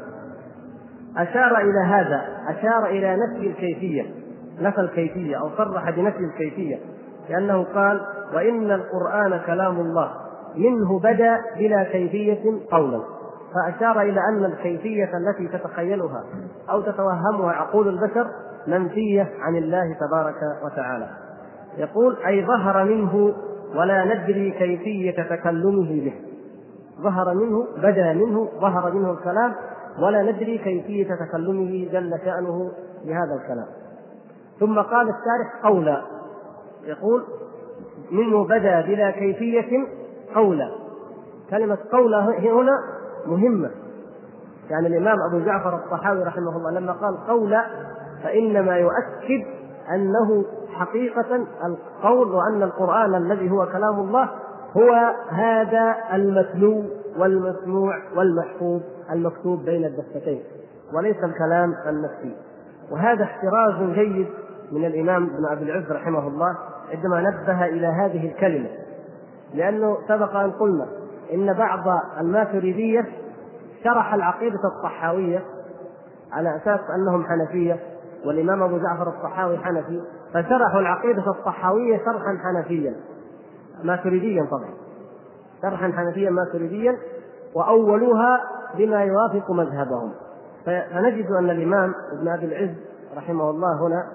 أشار 1.17 1.59
إلى 1.59 1.79
هذا 1.79 2.23
أشار 2.49 2.87
إلى 2.87 3.17
نفي 3.17 3.47
الكيفية 3.47 4.15
نفى 4.61 4.81
الكيفية 4.81 5.37
أو 5.37 5.51
صرح 5.57 5.91
بنفي 5.91 6.19
الكيفية 6.19 6.79
لأنه 7.29 7.65
قال 7.65 8.01
وإن 8.35 8.71
القرآن 8.71 9.41
كلام 9.47 9.81
الله 9.81 10.26
منه 10.57 10.99
بدا 10.99 11.37
بلا 11.59 11.85
كيفية 11.85 12.61
قولا. 12.71 13.01
فأشار 13.55 14.01
إلى 14.01 14.21
أن 14.21 14.45
الكيفية 14.45 15.11
التي 15.17 15.59
تتخيلها 15.59 16.25
أو 16.71 16.81
تتوهمها 16.81 17.53
عقول 17.53 17.89
البشر 17.89 18.27
منفية 18.67 19.29
عن 19.41 19.57
الله 19.57 19.97
تبارك 20.01 20.37
وتعالى. 20.65 21.09
يقول 21.77 22.17
أي 22.27 22.47
ظهر 22.47 22.85
منه 22.85 23.35
ولا 23.75 24.05
ندري 24.05 24.51
كيفية 24.51 25.23
تكلمه 25.23 26.05
به. 26.05 26.15
ظهر 27.03 27.35
منه 27.35 27.67
بدا 27.77 28.13
منه 28.13 28.49
ظهر 28.61 28.93
منه 28.93 29.11
الكلام 29.13 29.55
ولا 30.03 30.23
ندري 30.23 30.59
كيفية 30.59 31.09
تكلمه 31.15 31.89
جل 31.93 32.19
شأنه 32.25 32.71
بهذا 33.05 33.35
الكلام. 33.43 33.67
ثم 34.61 34.79
قال 34.79 35.09
الشارح 35.09 35.63
قولا 35.65 36.03
يقول 36.85 37.25
منه 38.11 38.45
بدا 38.45 38.81
بلا 38.81 39.11
كيفية 39.11 39.87
قولا. 40.37 40.71
كلمة 41.51 41.79
قولا 41.93 42.21
هنا 42.21 42.73
مهمة. 43.27 43.71
يعني 44.71 44.87
الإمام 44.87 45.17
أبو 45.31 45.45
جعفر 45.45 45.77
الطحاوي 45.77 46.23
رحمه 46.23 46.57
الله 46.57 46.71
لما 46.71 46.93
قال 46.93 47.27
قولا 47.27 47.65
فإنما 48.25 48.77
يؤكد 48.77 49.47
أنه 49.95 50.45
حقيقة 50.73 51.47
القول 51.65 52.35
وأن 52.35 52.63
القرآن 52.63 53.15
الذي 53.15 53.51
هو 53.51 53.67
كلام 53.67 54.01
الله 54.01 54.29
هو 54.77 55.15
هذا 55.29 55.97
المتلو 56.13 56.85
والمسموع 57.19 57.99
والمحفوظ 58.17 58.81
المكتوب 59.13 59.65
بين 59.65 59.85
الدفتين 59.85 60.43
وليس 60.95 61.17
الكلام 61.17 61.75
النفسي. 61.87 62.37
وهذا 62.91 63.25
احتراز 63.25 63.91
جيد 63.95 64.27
من 64.73 64.85
الإمام 64.85 65.25
ابن 65.25 65.47
أبي 65.47 65.65
العز 65.65 65.93
رحمه 65.93 66.29
الله 66.29 66.57
عندما 66.91 67.21
نبه 67.21 67.65
إلى 67.65 67.87
هذه 67.87 68.27
الكلمة. 68.27 68.69
لأنه 69.57 69.99
سبق 70.09 70.37
أن 70.37 70.51
قلنا 70.51 70.87
إن 71.33 71.53
بعض 71.53 72.01
الماتريدية 72.21 73.07
شرح 73.85 74.15
العقيدة 74.15 74.61
الطحاويه 74.65 75.43
على 76.33 76.57
أساس 76.57 76.81
أنهم 76.99 77.25
حنفية 77.25 77.81
والإمام 78.27 78.63
أبو 78.63 78.79
جعفر 78.79 79.09
الطحاوي 79.09 79.59
حنفي 79.59 80.03
فشرحوا 80.35 80.81
العقيدة 80.81 81.31
الطحاويه 81.31 81.99
شرحا 81.99 82.39
حنفيا 82.45 82.95
ماتريديا 83.85 84.45
طبعا. 84.51 84.71
شرحا 85.63 85.93
حنفيا 85.93 86.31
ماتريديا 86.31 86.97
وأولوها 87.55 88.41
بما 88.79 89.05
يوافق 89.05 89.51
مذهبهم. 89.51 90.13
فنجد 90.67 91.31
أن 91.31 91.51
الإمام 91.51 91.95
ابن 92.13 92.29
أبي 92.29 92.47
العز 92.47 92.75
رحمه 93.17 93.51
الله 93.51 93.87
هنا 93.87 94.07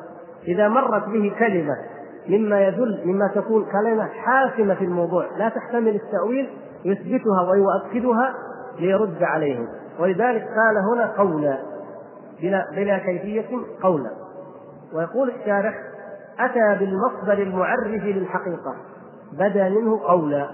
إذا 0.47 0.67
مرت 0.67 1.05
به 1.05 1.35
كلمة 1.39 1.75
مما 2.29 2.61
يدل 2.61 3.01
مما 3.05 3.27
تكون 3.27 3.65
كلمة 3.65 4.05
حاسمة 4.05 4.75
في 4.75 4.83
الموضوع 4.83 5.25
لا 5.37 5.49
تحتمل 5.49 5.95
التأويل 5.95 6.49
يثبتها 6.85 7.51
ويؤكدها 7.51 8.33
ليرد 8.79 9.23
عليهم 9.23 9.67
ولذلك 9.99 10.41
قال 10.41 10.77
هنا 10.93 11.13
قولا 11.17 11.57
بلا 12.41 12.67
بلا 12.71 12.97
كيفية 12.97 13.45
قولا. 13.83 14.09
ويقول 14.93 15.29
الشارح 15.29 15.75
أتى 16.39 16.79
بالمصدر 16.79 17.33
المعرف 17.33 17.87
للحقيقة 17.87 18.75
بدا 19.33 19.69
منه 19.69 19.99
قولا. 20.07 20.49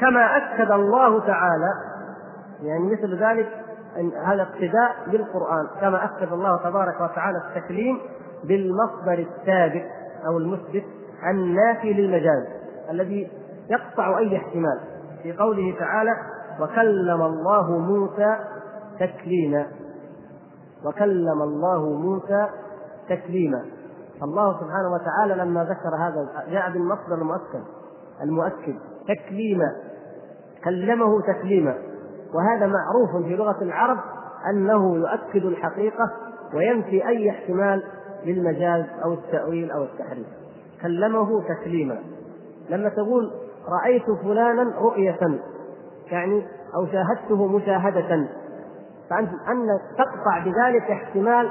كما 0.00 0.36
أكد 0.36 0.70
الله 0.70 1.26
تعالى 1.26 1.72
يعني 2.62 2.92
مثل 2.92 3.24
ذلك 3.24 3.48
هذا 4.24 4.42
اقتداء 4.42 4.94
بالقرآن 5.06 5.66
كما 5.80 6.04
أكد 6.04 6.32
الله 6.32 6.56
تبارك 6.56 7.00
وتعالى 7.00 7.38
التكليم 7.38 7.98
بالمصدر 8.44 9.18
الثابت 9.18 9.84
أو 10.26 10.38
المثبت 10.38 10.84
النافي 11.30 11.92
للمجاز 11.92 12.46
الذي 12.90 13.28
يقطع 13.70 14.18
أي 14.18 14.36
احتمال. 14.36 14.80
في 15.22 15.32
قوله 15.32 15.74
تعالى 15.78 16.16
وكلم 16.60 17.22
الله 17.22 17.78
موسى 17.78 18.36
تكليما. 19.00 19.66
وكلم 20.84 21.42
الله 21.42 21.92
موسى 21.92 22.48
تكليما. 23.08 23.64
الله 24.22 24.52
سبحانه 24.52 24.92
وتعالى 24.94 25.34
لما 25.34 25.64
ذكر 25.64 25.96
هذا 25.96 26.44
جاء 26.50 26.70
بالمصدر 26.70 27.14
المؤكد 27.14 27.64
المؤكد. 28.22 28.76
تكليما. 29.08 29.72
كلمه 30.64 31.20
تكليما. 31.20 31.74
وهذا 32.34 32.66
معروف 32.66 33.26
في 33.26 33.36
لغة 33.36 33.62
العرب 33.62 33.98
أنه 34.50 34.96
يؤكد 34.96 35.44
الحقيقة 35.44 36.10
وينفي 36.54 37.08
أي 37.08 37.30
احتمال 37.30 37.82
للمجاز 38.24 38.84
أو 39.04 39.12
التأويل 39.12 39.70
أو 39.70 39.82
التحريف. 39.82 40.26
كلمه 40.82 41.42
تكليما. 41.42 41.98
لما 42.70 42.88
تقول 42.88 43.30
رأيت 43.82 44.10
فلانا 44.22 44.74
رؤية 44.80 45.18
يعني 46.10 46.46
أو 46.74 46.86
شاهدته 46.86 47.46
مشاهدة 47.46 48.28
فأنت 49.10 49.30
أن 49.48 49.68
تقطع 49.98 50.38
بذلك 50.44 50.90
احتمال 50.90 51.50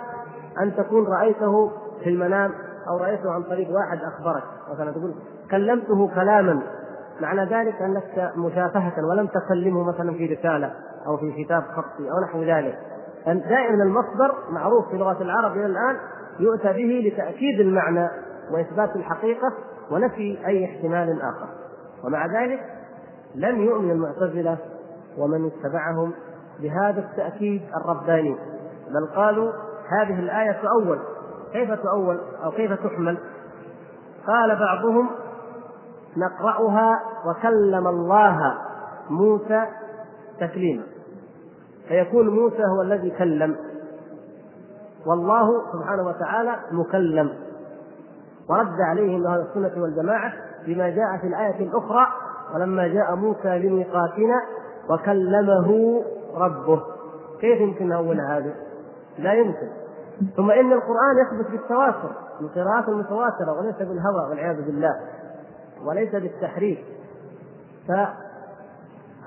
أن 0.61 0.75
تكون 0.75 1.07
رأيته 1.07 1.71
في 2.03 2.09
المنام 2.09 2.51
أو 2.89 2.97
رأيته 2.97 3.31
عن 3.31 3.43
طريق 3.43 3.69
واحد 3.69 3.97
أخبرك. 3.97 4.43
مثلا 4.73 4.91
تقول 4.91 5.15
كلمته 5.51 6.07
كلاما 6.15 6.61
معنى 7.21 7.41
ذلك 7.41 7.81
أنك 7.81 8.31
مشافهة 8.37 8.93
ولم 9.09 9.27
تكلمه 9.27 9.83
مثلا 9.83 10.13
في 10.13 10.25
رسالة 10.25 10.73
أو 11.07 11.17
في 11.17 11.43
كتاب 11.43 11.63
خطي 11.63 12.11
أو 12.11 12.19
نحو 12.23 12.43
ذلك. 12.43 12.79
دائما 13.25 13.83
المصدر 13.83 14.35
معروف 14.49 14.89
في 14.89 14.97
لغة 14.97 15.21
العرب 15.21 15.51
إلى 15.51 15.65
الآن 15.65 15.97
يؤتى 16.39 16.73
به 16.73 17.09
لتأكيد 17.09 17.59
المعنى 17.59 18.09
وإثبات 18.51 18.95
الحقيقة 18.95 19.53
ونفي 19.91 20.47
أي 20.47 20.65
احتمال 20.65 21.21
آخر. 21.21 21.47
ومع 22.03 22.25
ذلك 22.25 22.59
لم 23.35 23.61
يؤمن 23.61 23.91
المعتزلة 23.91 24.57
ومن 25.17 25.45
اتبعهم 25.45 26.13
بهذا 26.59 26.99
التأكيد 26.99 27.61
الرباني 27.75 28.35
بل 28.87 29.15
قالوا 29.15 29.51
هذه 29.99 30.19
الآية 30.19 30.61
تؤول. 30.61 30.99
كيف 31.53 31.71
تؤول 31.71 32.19
أو 32.43 32.51
كيف 32.51 32.73
تحمل؟ 32.73 33.17
قال 34.27 34.55
بعضهم 34.55 35.09
نقرأها 36.17 36.99
وكلم 37.25 37.87
الله 37.87 38.57
موسى 39.09 39.65
تكليما. 40.39 40.83
فيكون 41.87 42.29
موسى 42.29 42.63
هو 42.77 42.81
الذي 42.81 43.09
كلم. 43.09 43.55
والله 45.05 45.71
سبحانه 45.73 46.07
وتعالى 46.07 46.55
مكلم. 46.71 47.29
ورد 48.49 48.81
عليهم 48.81 49.27
أهل 49.27 49.39
السنة 49.41 49.83
والجماعة 49.83 50.33
بما 50.65 50.89
جاء 50.89 51.17
في 51.21 51.27
الآية 51.27 51.67
الأخرى 51.67 52.07
ولما 52.53 52.87
جاء 52.87 53.15
موسى 53.15 53.59
لميقاتنا 53.59 54.41
وكلمه 54.89 56.01
ربه. 56.35 56.81
كيف 57.41 57.61
يمكن 57.61 57.87
نأول 57.89 58.19
هذا؟ 58.19 58.53
لا 59.17 59.33
يمكن. 59.33 59.67
ثم 60.35 60.51
إن 60.51 60.71
القرآن 60.73 61.17
يثبت 61.17 61.51
بالتواتر 61.51 62.11
القراءات 62.41 62.89
المتواتره 62.89 63.59
وليس 63.59 63.75
بالهوى 63.75 64.29
والعياذ 64.29 64.65
بالله 64.65 64.99
وليس 65.85 66.11
بالتحريف. 66.15 66.79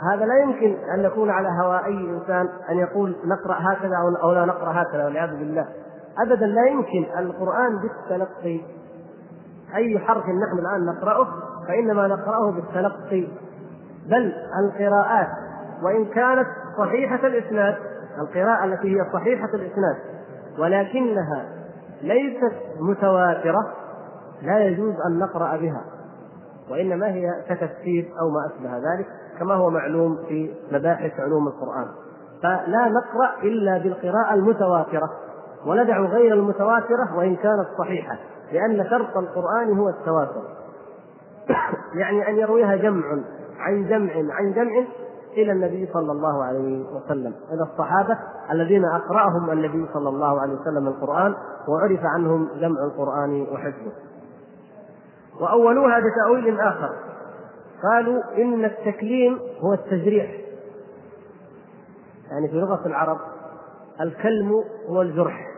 فهذا 0.01 0.25
لا 0.25 0.39
يمكن 0.43 0.77
أن 0.95 1.05
يكون 1.05 1.31
على 1.31 1.49
هوى 1.63 1.85
اي 1.85 2.11
انسان 2.11 2.49
أن 2.71 2.79
يقول 2.79 3.17
نقرأ 3.25 3.57
هكذا 3.61 3.97
أو 4.23 4.33
لا 4.33 4.45
نقرأ 4.45 4.83
هكذا 4.83 5.05
والعياذ 5.05 5.31
بالله. 5.31 5.67
ابدا 6.19 6.47
لا 6.47 6.67
يمكن. 6.67 7.19
القرآن 7.19 7.79
بالتلقي. 7.79 8.61
أي 9.75 9.99
حرف 9.99 10.25
نحن 10.25 10.59
الآن 10.59 10.87
نقرأه 10.87 11.29
فإنما 11.69 12.07
نقرأه 12.07 12.51
بالتلقي. 12.51 13.29
بل 14.07 14.33
القراءات. 14.65 15.29
وإن 15.83 16.05
كانت 16.05 16.47
صحيحة 16.79 17.27
الإسناد 17.27 17.77
القراءة 18.19 18.65
التي 18.65 18.97
هي 18.97 19.13
صحيحة 19.13 19.49
الإسناد 19.55 19.97
ولكنها 20.59 21.45
ليست 22.03 22.57
متواترة 22.81 23.73
لا 24.43 24.59
يجوز 24.59 24.95
أن 25.11 25.19
نقرأ 25.19 25.57
بها. 25.57 25.85
وإنما 26.71 27.07
هي 27.07 27.31
كتفسير 27.49 28.13
أو 28.21 28.31
ما 28.31 28.47
أشبه 28.47 28.77
ذلك. 28.77 29.07
كما 29.39 29.55
هو 29.55 29.71
معلوم 29.71 30.19
في 30.29 30.55
مباحث 30.73 31.21
علوم 31.21 31.49
القرآن. 31.49 31.87
فلا 32.43 32.89
نقرأ 32.89 33.43
إلا 33.43 33.79
بالقراءة 33.79 34.35
المتواترة 34.35 35.11
وندع 35.67 36.01
غير 36.01 36.35
المتواترة 36.35 37.17
وإن 37.17 37.37
كانت 37.37 37.67
صحيحة 37.79 38.19
لأن 38.53 38.91
شرط 38.91 39.17
القرآن 39.17 39.79
هو 39.79 39.89
التواتر. 39.89 40.43
يعني 42.01 42.29
أن 42.29 42.37
يرويها 42.37 42.77
جمع 42.77 43.05
عن 43.59 43.89
جمع 43.89 44.13
عن 44.35 44.53
جمع 44.53 44.85
إلى 45.37 45.53
النبي 45.53 45.89
صلى 45.93 46.13
الله 46.13 46.45
عليه 46.45 46.85
وسلم. 46.95 47.35
إلى 47.53 47.63
الصحابة 47.63 48.19
الذين 48.51 48.85
أقرأهم 48.85 49.51
النبي 49.51 49.89
صلى 49.95 50.09
الله 50.09 50.41
عليه 50.41 50.55
وسلم 50.55 50.89
القرآن 50.89 51.35
وعرف 51.69 52.01
عنهم 52.05 52.49
جمع 52.61 52.85
القرآن 52.85 53.47
وحفظه. 53.53 53.93
وأولوها 55.41 56.01
بتأويل 56.01 56.61
آخر. 56.61 56.91
قالوا 57.83 58.23
إن 58.37 58.65
التكليم 58.65 59.39
هو 59.61 59.73
التجريح. 59.73 60.31
يعني 62.31 62.49
في 62.49 62.57
لغة 62.57 62.87
العرب 62.87 63.19
الكلم 64.01 64.65
هو 64.89 65.03
الجرح. 65.03 65.49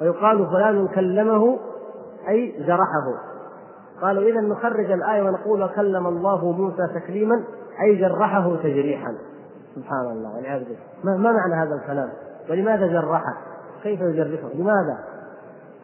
ويقال 0.00 0.46
فلان 0.46 0.88
كلمه 0.88 1.58
أي 2.28 2.54
جرحه. 2.66 3.34
قالوا 4.02 4.22
اذا 4.22 4.40
نخرج 4.40 4.90
الآية 4.90 5.22
ونقول 5.22 5.68
كلم 5.68 6.06
الله 6.06 6.52
موسى 6.52 6.88
تكليما 6.94 7.44
أي 7.82 7.96
جرحه 7.96 8.56
تجريحا. 8.56 9.14
سبحان 9.74 10.06
الله 10.12 10.36
والعياذ 10.36 10.64
بالله. 10.64 10.78
ما, 11.04 11.16
ما 11.16 11.32
معنى 11.32 11.54
هذا 11.54 11.74
الكلام؟ 11.74 12.10
ولماذا 12.50 12.86
جرحه؟ 12.86 13.36
كيف 13.82 14.00
يجرحه؟ 14.00 14.48
لماذا؟ 14.54 14.98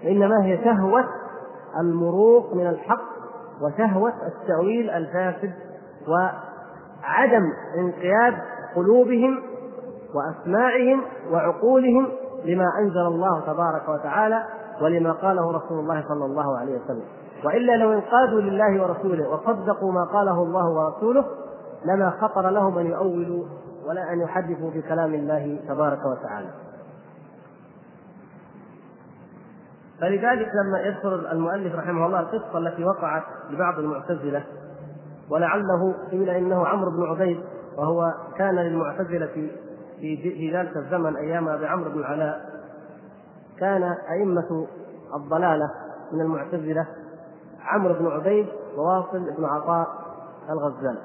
انما 0.04 0.44
هي 0.44 0.64
شهوة 0.64 1.04
المروق 1.80 2.54
من 2.54 2.66
الحق 2.66 3.09
وشهوة 3.62 4.12
التأويل 4.26 4.90
الفاسد 4.90 5.52
وعدم 6.08 7.52
انقياد 7.78 8.34
قلوبهم 8.76 9.42
وأسماعهم 10.14 11.02
وعقولهم 11.32 12.08
لما 12.44 12.66
أنزل 12.78 13.06
الله 13.06 13.40
تبارك 13.40 13.88
وتعالى 13.88 14.42
ولما 14.82 15.12
قاله 15.12 15.52
رسول 15.52 15.78
الله 15.78 16.04
صلى 16.08 16.24
الله 16.24 16.58
عليه 16.58 16.78
وسلم 16.84 17.04
وإلا 17.44 17.76
لو 17.76 17.92
انقادوا 17.92 18.40
لله 18.40 18.82
ورسوله 18.82 19.28
وصدقوا 19.28 19.92
ما 19.92 20.04
قاله 20.04 20.42
الله 20.42 20.68
ورسوله 20.70 21.24
لما 21.84 22.10
خطر 22.10 22.50
لهم 22.50 22.78
أن 22.78 22.86
يؤولوا 22.86 23.44
ولا 23.88 24.12
أن 24.12 24.20
يحدثوا 24.20 24.70
بكلام 24.70 25.14
الله 25.14 25.58
تبارك 25.68 25.98
وتعالى. 26.06 26.48
فلذلك 30.00 30.48
لما 30.54 30.80
يذكر 30.80 31.32
المؤلف 31.32 31.74
رحمه 31.74 32.06
الله 32.06 32.20
القصة 32.20 32.58
التي 32.58 32.84
وقعت 32.84 33.22
لبعض 33.50 33.78
المعتزلة 33.78 34.44
ولعله 35.30 35.94
قيل 36.10 36.30
إنه 36.30 36.66
عمرو 36.66 36.90
بن 36.90 37.02
عبيد 37.02 37.40
وهو 37.76 38.14
كان 38.36 38.54
للمعتزلة 38.54 39.26
في 40.00 40.16
في 40.16 40.56
ذلك 40.56 40.76
الزمن 40.76 41.16
أيام 41.16 41.48
أبي 41.48 41.66
عمرو 41.66 41.90
بن 41.90 41.98
العلاء 41.98 42.40
كان 43.58 43.82
أئمة 44.10 44.66
الضلالة 45.16 45.70
من 46.12 46.20
المعتزلة 46.20 46.86
عمرو 47.64 47.94
بن 47.94 48.06
عبيد 48.06 48.46
وواصل 48.76 49.18
بن 49.38 49.44
عطاء 49.44 49.86
الغزال. 50.50 50.98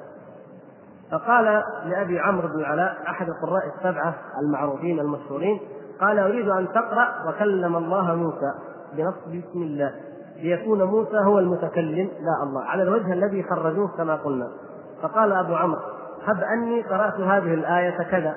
فقال 1.12 1.64
لأبي 1.86 2.20
عمرو 2.20 2.48
بن 2.48 2.60
العلاء 2.60 2.98
أحد 3.08 3.28
القراء 3.30 3.64
السبعة 3.76 4.16
المعروفين 4.42 5.00
المشهورين 5.00 5.60
قال 6.02 6.20
أريد 6.20 6.50
أن 6.50 6.68
تقرأ 6.68 7.30
وكلم 7.30 7.76
الله 7.76 8.16
موسى. 8.16 8.54
بنص 8.93 9.15
بسم 9.28 9.62
الله. 9.62 9.91
ليكون 10.36 10.84
موسى 10.84 11.17
هو 11.17 11.39
المتكلم 11.39 12.10
لا 12.19 12.43
الله 12.43 12.63
على 12.63 12.84
الوجه 12.84 13.13
الذي 13.13 13.43
خرجوه 13.43 13.88
كما 13.98 14.15
قلنا. 14.15 14.48
فقال 15.02 15.32
أبو 15.32 15.56
عمرو 15.56 15.82
هب 16.26 16.43
أني 16.43 16.82
قرأت 16.82 17.13
هذه 17.13 17.54
الآية 17.54 18.04
كذا. 18.12 18.36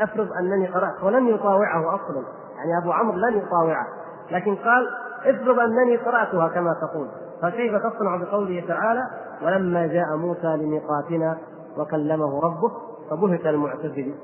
افرض 0.00 0.28
أنني 0.32 0.66
قرأت 0.66 1.02
ولم 1.02 1.28
يطاوعه 1.28 1.94
أصلا. 1.94 2.22
يعني 2.56 2.82
أبو 2.82 2.92
عمرو 2.92 3.16
لن 3.16 3.38
يطاوعه. 3.38 3.86
لكن 4.30 4.54
قال 4.54 4.88
افرض 5.24 5.58
أنني 5.58 5.96
قرأتها 5.96 6.48
كما 6.48 6.74
تقول. 6.80 7.08
فكيف 7.42 7.74
تصنع 7.74 8.16
بقوله 8.16 8.64
تعالى 8.68 9.02
ولما 9.42 9.86
جاء 9.86 10.16
موسى 10.16 10.56
لميقاتنا 10.56 11.38
وكلمه 11.78 12.40
ربه 12.40 12.72
فبهت 13.10 13.46
المعتزلي 13.46 14.14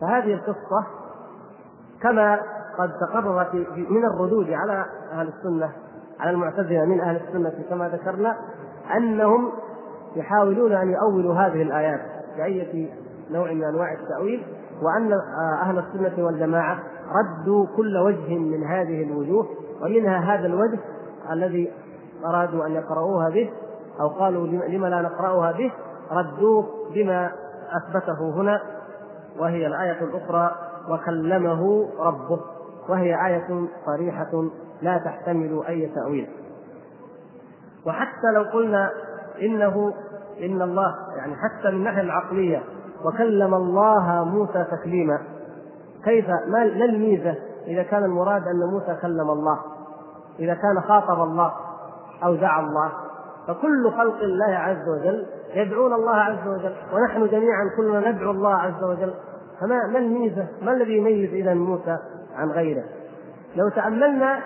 فهذه 0.00 0.34
القصة 0.34 0.86
كما 2.02 2.40
قد 2.78 2.92
تقررت 3.00 3.54
من 3.76 4.04
الردود 4.04 4.50
على 4.50 4.86
أهل 5.12 5.28
السنة 5.28 5.72
على 6.20 6.30
المعتزلة 6.30 6.84
من 6.84 7.00
أهل 7.00 7.16
السنة 7.16 7.52
كما 7.70 7.88
ذكرنا 7.88 8.36
أنهم 8.96 9.52
يحاولون 10.16 10.72
أن 10.72 10.90
يؤولوا 10.90 11.34
هذه 11.34 11.62
الآيات 11.62 12.00
بأية 12.36 12.90
نوع 13.30 13.52
من 13.52 13.64
أنواع 13.64 13.92
التأويل 13.92 14.46
وأن 14.82 15.12
أهل 15.62 15.78
السنة 15.78 16.24
والجماعة 16.24 16.78
ردوا 17.12 17.66
كل 17.76 17.96
وجه 17.96 18.38
من 18.38 18.64
هذه 18.64 19.02
الوجوه 19.02 19.48
ومنها 19.82 20.18
هذا 20.18 20.46
الوجه 20.46 20.78
الذي 21.32 21.72
أرادوا 22.24 22.66
أن 22.66 22.72
يقرؤوها 22.72 23.30
به 23.30 23.50
أو 24.00 24.08
قالوا 24.08 24.46
لم 24.46 24.86
لا 24.86 25.02
نقرأها 25.02 25.52
به 25.52 25.72
ردوه 26.12 26.66
بما 26.94 27.30
أثبته 27.72 28.30
هنا 28.34 28.60
وهي 29.38 29.66
الآية 29.66 30.04
الأخرى 30.04 30.50
وكلمه 30.90 31.88
ربه 31.98 32.40
وهي 32.88 33.26
آية 33.26 33.68
صريحة 33.86 34.48
لا 34.82 34.98
تحتمل 34.98 35.62
أي 35.68 35.90
تأويل. 35.94 36.28
وحتى 37.86 38.32
لو 38.34 38.42
قلنا 38.42 38.90
إنه 39.42 39.92
إن 40.42 40.62
الله 40.62 40.94
يعني 41.16 41.36
حتى 41.36 41.70
من 41.70 41.74
الناحية 41.74 42.00
العقلية 42.00 42.62
وكلم 43.04 43.54
الله 43.54 44.24
موسى 44.24 44.64
تكليما 44.70 45.18
كيف 46.04 46.26
ما 46.46 46.62
الميزة 46.62 47.34
إذا 47.66 47.82
كان 47.82 48.04
المراد 48.04 48.42
أن 48.42 48.70
موسى 48.70 48.98
كلم 49.02 49.30
الله؟ 49.30 49.58
إذا 50.38 50.54
كان 50.54 50.80
خاطب 50.80 51.22
الله 51.22 51.52
أو 52.24 52.34
دعا 52.34 52.60
الله؟ 52.60 52.92
فكل 53.46 53.90
خلق 53.90 54.22
الله 54.22 54.54
عز 54.54 54.88
وجل 54.88 55.26
يدعون 55.54 55.92
الله 55.92 56.14
عز 56.16 56.48
وجل 56.48 56.74
ونحن 56.94 57.26
جميعا 57.26 57.70
كلنا 57.76 58.10
ندعو 58.10 58.30
الله 58.30 58.54
عز 58.54 58.84
وجل. 58.84 59.14
فما 59.60 59.86
ما 59.86 59.98
الميزة؟ 59.98 60.46
ما 60.62 60.72
الذي 60.72 60.96
يميز 60.96 61.32
اذا 61.32 61.54
موسى؟ 61.54 61.98
عن 62.38 62.50
غيره؟ 62.50 62.84
لو 63.56 63.68
تأملنا 63.68 64.40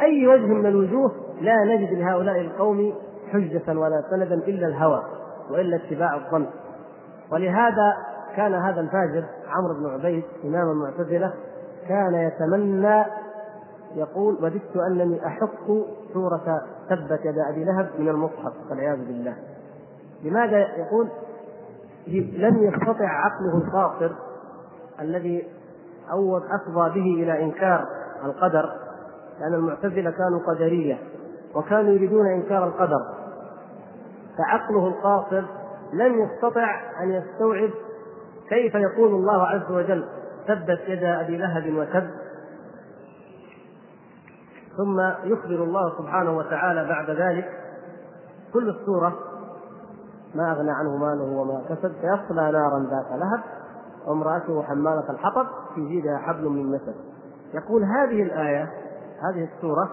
أي 0.00 0.26
وجه 0.26 0.46
من 0.46 0.66
الوجوه 0.66 1.12
لا 1.40 1.64
نجد 1.64 1.92
لهؤلاء 1.92 2.40
القوم 2.40 2.92
حجة 3.32 3.62
ولا 3.78 4.02
سندا 4.10 4.34
إلا 4.34 4.66
الهوى 4.66 5.02
وإلا 5.50 5.76
اتباع 5.76 6.14
الظن. 6.16 6.46
ولهذا 7.32 7.96
كان 8.36 8.54
هذا 8.54 8.80
الفاجر 8.80 9.24
عمرو 9.48 9.74
بن 9.74 9.86
عبيد 9.94 10.24
إمام 10.44 10.70
المعتزلة 10.70 11.32
كان 11.88 12.14
يتمنى 12.14 13.04
يقول 13.94 14.34
وددت 14.42 14.76
أنني 14.90 15.26
أحق 15.26 15.66
سورة 16.12 16.62
تبت 16.90 17.20
يد 17.24 17.38
أبي 17.38 17.64
لهب 17.64 17.90
من 17.98 18.08
المصحف 18.08 18.52
والعياذ 18.70 18.98
بالله. 18.98 19.36
لماذا 20.24 20.58
يقول؟ 20.58 21.08
لم 22.36 22.62
يستطع 22.62 23.08
عقله 23.08 23.58
القاصر 23.58 24.10
الذي 25.00 25.44
أول 26.12 26.42
أفضى 26.42 27.00
به 27.00 27.22
إلى 27.22 27.44
إنكار 27.44 27.86
القدر 28.24 28.72
لأن 29.40 29.54
المعتزلة 29.54 30.10
كانوا 30.10 30.40
قدرية 30.46 30.98
وكانوا 31.54 31.92
يريدون 31.92 32.26
إنكار 32.26 32.64
القدر. 32.64 33.00
فعقله 34.38 34.88
القاصر 34.88 35.42
لم 35.92 36.24
يستطع 36.24 36.80
أن 37.02 37.10
يستوعب 37.10 37.70
كيف 38.48 38.74
يقول 38.74 39.14
الله 39.14 39.46
عز 39.46 39.70
وجل 39.70 40.04
تبت 40.48 40.80
يد 40.88 41.04
أبي 41.04 41.36
لهب 41.36 41.74
وتب 41.74 42.10
ثم 44.76 45.00
يخبر 45.24 45.64
الله 45.64 45.98
سبحانه 45.98 46.36
وتعالى 46.36 46.88
بعد 46.88 47.10
ذلك 47.10 47.48
كل 48.52 48.68
السورة 48.68 49.18
ما 50.34 50.52
أغنى 50.52 50.70
عنه 50.70 50.96
ماله 50.96 51.24
وما 51.24 51.64
كسب 51.68 51.92
سيصلى 51.92 52.52
نارا 52.52 52.78
ذات 52.78 53.18
لهب 53.20 53.59
وامرأته 54.06 54.62
حمالة 54.62 55.10
الحطب 55.10 55.46
في 55.74 55.88
جيدها 55.88 56.18
حبل 56.18 56.48
من 56.48 56.66
مسد. 56.66 56.94
يقول 57.54 57.84
هذه 57.84 58.22
الآية 58.22 58.62
هذه 59.22 59.48
السورة 59.56 59.90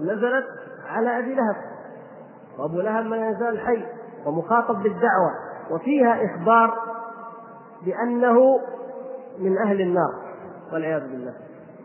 نزلت 0.00 0.46
على 0.86 1.18
أبي 1.18 1.34
لهب. 1.34 1.56
وأبو 2.58 2.80
لهب 2.80 3.04
ما 3.04 3.30
يزال 3.30 3.60
حي 3.60 3.84
ومخاطب 4.26 4.82
بالدعوة 4.82 5.30
وفيها 5.70 6.24
إخبار 6.24 6.74
بأنه 7.84 8.60
من 9.38 9.58
أهل 9.58 9.80
النار 9.80 10.14
والعياذ 10.72 11.00
بالله. 11.00 11.34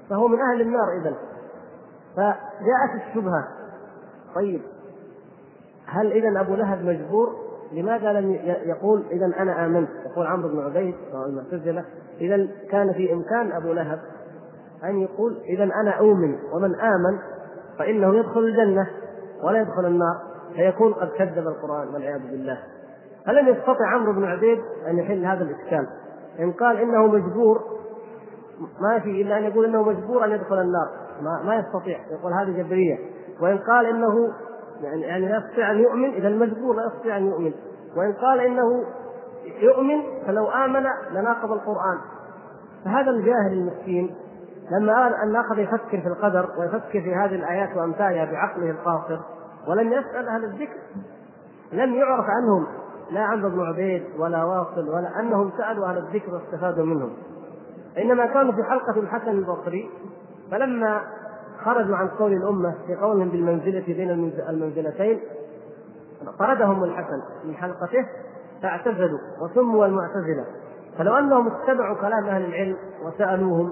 فهو 0.09 0.27
من 0.27 0.39
أهل 0.41 0.61
النار 0.61 1.01
إذا 1.01 1.15
فجاءت 2.15 3.07
الشبهة. 3.07 3.47
طيب 4.35 4.61
هل 5.85 6.11
إذا 6.11 6.41
أبو 6.41 6.55
لهب 6.55 6.85
مجبور؟ 6.85 7.46
لماذا 7.71 8.13
لم 8.13 8.31
يقول 8.65 9.03
اذا 9.11 9.25
أنا 9.25 9.65
آمنت؟ 9.65 9.89
يقول 10.11 10.27
عمرو 10.27 10.49
بن 10.49 10.59
عبيد 10.59 10.95
المعتزله 11.27 11.85
اذا 12.21 12.47
كان 12.71 12.93
في 12.93 13.13
إمكان 13.13 13.51
أبو 13.51 13.73
لهب 13.73 13.99
أن 14.83 14.99
يقول 14.99 15.37
اذا 15.49 15.63
أنا 15.63 15.91
أؤمن 15.91 16.37
ومن 16.53 16.75
آمن 16.75 17.19
فإنه 17.79 18.15
يدخل 18.15 18.39
الجنة 18.39 18.87
ولا 19.43 19.61
يدخل 19.61 19.85
النار 19.85 20.15
فيكون 20.55 20.93
قد 20.93 21.07
كذب 21.07 21.47
القرآن 21.47 21.87
والعياذ 21.93 22.21
بالله. 22.21 22.57
فلم 23.25 23.47
يستطع 23.47 23.87
عمرو 23.87 24.13
بن 24.13 24.23
عبيد 24.23 24.59
أن 24.87 24.97
يحل 24.97 25.25
هذا 25.25 25.43
الإشكال. 25.43 25.87
إن 26.39 26.51
قال 26.51 26.77
إنه 26.77 27.07
مجبور 27.07 27.61
ما 28.81 28.99
في 28.99 29.21
إلا 29.21 29.37
أن 29.37 29.43
يقول 29.43 29.65
إنه 29.65 29.83
مجبور 29.83 30.25
أن 30.25 30.31
يدخل 30.31 30.61
النار. 30.61 30.87
ما, 31.21 31.43
ما 31.45 31.55
يستطيع 31.55 31.99
يقول 32.11 32.33
هذه 32.33 32.63
جبرية. 32.63 32.97
وإن 33.41 33.57
قال 33.57 33.85
إنه 33.85 34.33
يعني 34.81 35.01
يعني 35.01 35.25
لا 35.25 35.37
يستطيع 35.37 35.71
أن 35.71 35.79
يؤمن 35.79 36.13
إذا 36.13 36.27
المجبور 36.27 36.75
لا 36.75 36.91
يستطيع 36.93 37.17
أن 37.17 37.25
يؤمن. 37.25 37.53
وإن 37.95 38.13
قال 38.13 38.39
إنه 38.39 38.83
يؤمن 39.61 40.01
فلو 40.27 40.47
آمن 40.47 40.83
لناقض 41.11 41.51
القرآن. 41.51 41.97
فهذا 42.85 43.11
الجاهل 43.11 43.53
المسكين 43.53 44.15
لما 44.71 45.23
أن 45.23 45.35
اخذ 45.35 45.59
يفكر 45.59 46.01
في 46.01 46.07
القدر 46.07 46.49
ويفكر 46.59 47.01
في 47.01 47.15
هذه 47.15 47.35
الآيات 47.35 47.77
وأمثالها 47.77 48.31
بعقله 48.31 48.71
القاصر 48.71 49.19
ولم 49.67 49.93
يسأل 49.93 50.27
أهل 50.27 50.43
الذكر 50.43 50.77
لم 51.73 51.93
يعرف 51.95 52.25
عنهم. 52.29 52.67
لا 53.11 53.21
عمرو 53.21 53.49
بن 53.49 53.61
عبيد 53.61 54.03
ولا 54.19 54.43
واصل 54.43 54.89
ولا 54.89 55.19
أنهم 55.19 55.51
سألوا 55.57 55.85
أهل 55.85 55.97
الذكر 55.97 56.33
واستفادوا 56.33 56.85
منهم. 56.85 57.13
إنما 57.97 58.25
كانوا 58.25 58.53
في 58.53 58.63
حلقة 58.63 58.99
الحسن 58.99 59.29
البصري 59.29 59.89
فلما 60.51 61.01
خرجوا 61.67 61.95
عن 61.95 62.07
قول 62.07 62.33
الأمة 62.33 62.75
في 62.87 62.95
قولهم 62.95 63.29
بالمنزلة 63.29 63.83
بين 63.87 64.31
المنزلتين 64.49 65.19
طردهم 66.39 66.83
الحسن 66.83 67.21
من 67.45 67.55
حلقته 67.55 68.05
فاعتزلوا 68.61 69.19
وسموا 69.41 69.85
المعتزلة. 69.85 70.45
فلو 70.97 71.17
أنهم 71.17 71.47
اتبعوا 71.47 71.95
كلام 71.95 72.25
أهل 72.25 72.45
العلم 72.45 72.77
وسألوهم 73.05 73.71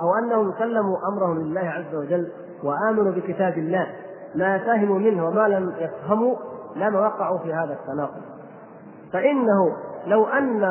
أو 0.00 0.14
أنهم 0.24 0.52
سلموا 0.58 0.96
أمرهم 1.12 1.38
لله 1.38 1.60
عز 1.60 1.94
وجل 1.94 2.28
وآمنوا 2.64 3.12
بكتاب 3.12 3.58
الله 3.58 3.86
ما 4.34 4.58
فهموا 4.58 4.98
منه 4.98 5.26
وما 5.26 5.48
لم 5.48 5.74
يفهموا 5.78 6.36
لما 6.76 7.00
وقعوا 7.00 7.38
في 7.38 7.52
هذا 7.52 7.72
التناقض. 7.72 8.22
فإنه 9.12 9.76
لو 10.06 10.26
أن 10.26 10.68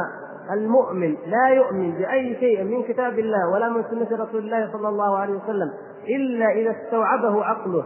المؤمن 0.53 1.17
لا 1.25 1.49
يؤمن 1.49 1.91
بأي 1.91 2.36
شيء 2.39 2.63
من 2.63 2.84
كتاب 2.84 3.19
الله 3.19 3.49
ولا 3.53 3.69
من 3.69 3.84
سنة 3.84 4.23
رسول 4.23 4.39
الله 4.39 4.71
صلى 4.73 4.89
الله 4.89 5.17
عليه 5.17 5.34
وسلم 5.34 5.71
إلا 6.15 6.45
إذا 6.52 6.72
استوعبه 6.72 7.45
عقله 7.45 7.84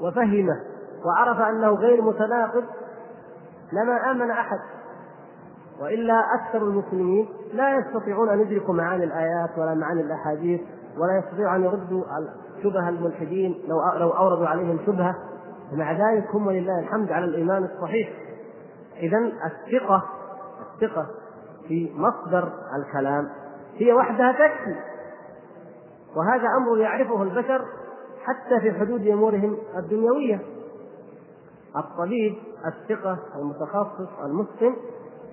وفهمه 0.00 0.60
وعرف 1.04 1.40
أنه 1.40 1.70
غير 1.70 2.02
متناقض 2.02 2.64
لما 3.72 4.10
آمن 4.10 4.30
أحد. 4.30 4.58
وإلا 5.80 6.20
أكثر 6.34 6.58
المسلمين 6.58 7.28
لا 7.54 7.78
يستطيعون 7.78 8.28
أن 8.28 8.40
يدركوا 8.40 8.74
معاني 8.74 9.04
الآيات 9.04 9.58
ولا 9.58 9.74
معاني 9.74 10.00
الأحاديث 10.00 10.60
ولا 10.98 11.18
يستطيعوا 11.18 11.56
أن 11.56 11.64
يردوا 11.64 12.04
شبه 12.62 12.88
الملحدين 12.88 13.64
لو 13.68 13.98
لو 13.98 14.10
أوردوا 14.10 14.46
عليهم 14.46 14.78
شبهة. 14.86 15.14
ومع 15.72 15.92
ذلك 15.92 16.34
هم 16.34 16.46
ولله 16.46 16.80
الحمد 16.80 17.12
على 17.12 17.24
الإيمان 17.24 17.64
الصحيح. 17.64 18.08
إذا 18.96 19.18
الثقة 19.18 20.04
الثقة 20.74 21.06
في 21.68 21.92
مصدر 21.96 22.52
الكلام 22.76 23.28
هي 23.76 23.92
وحدها 23.92 24.32
تكفي. 24.32 24.93
وهذا 26.16 26.48
أمر 26.56 26.78
يعرفه 26.78 27.22
البشر 27.22 27.64
حتى 28.24 28.60
في 28.60 28.72
حدود 28.72 29.06
أمورهم 29.06 29.56
الدنيوية. 29.76 30.40
الطبيب 31.76 32.34
الثقة 32.66 33.18
المتخصص 33.36 34.08
المسلم 34.24 34.76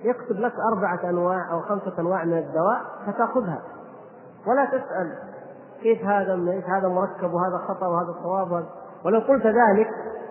يكتب 0.04 0.36
لك 0.36 0.52
أربعة 0.72 1.10
أنواع 1.10 1.52
أو 1.52 1.60
خمسة 1.60 1.92
أنواع 1.98 2.24
من 2.24 2.38
الدواء 2.38 2.80
فتأخذها. 3.06 3.62
ولا 4.46 4.64
تسأل 4.64 5.18
كيف 5.82 6.04
هذا 6.04 6.36
من 6.36 6.48
إيش 6.48 6.64
هذا 6.64 6.88
مركب 6.88 7.34
وهذا 7.34 7.58
خطأ 7.68 7.86
وهذا 7.86 8.14
صواب 8.22 8.64
ولو 9.04 9.18
قلت 9.18 9.46
ذلك 9.46 9.88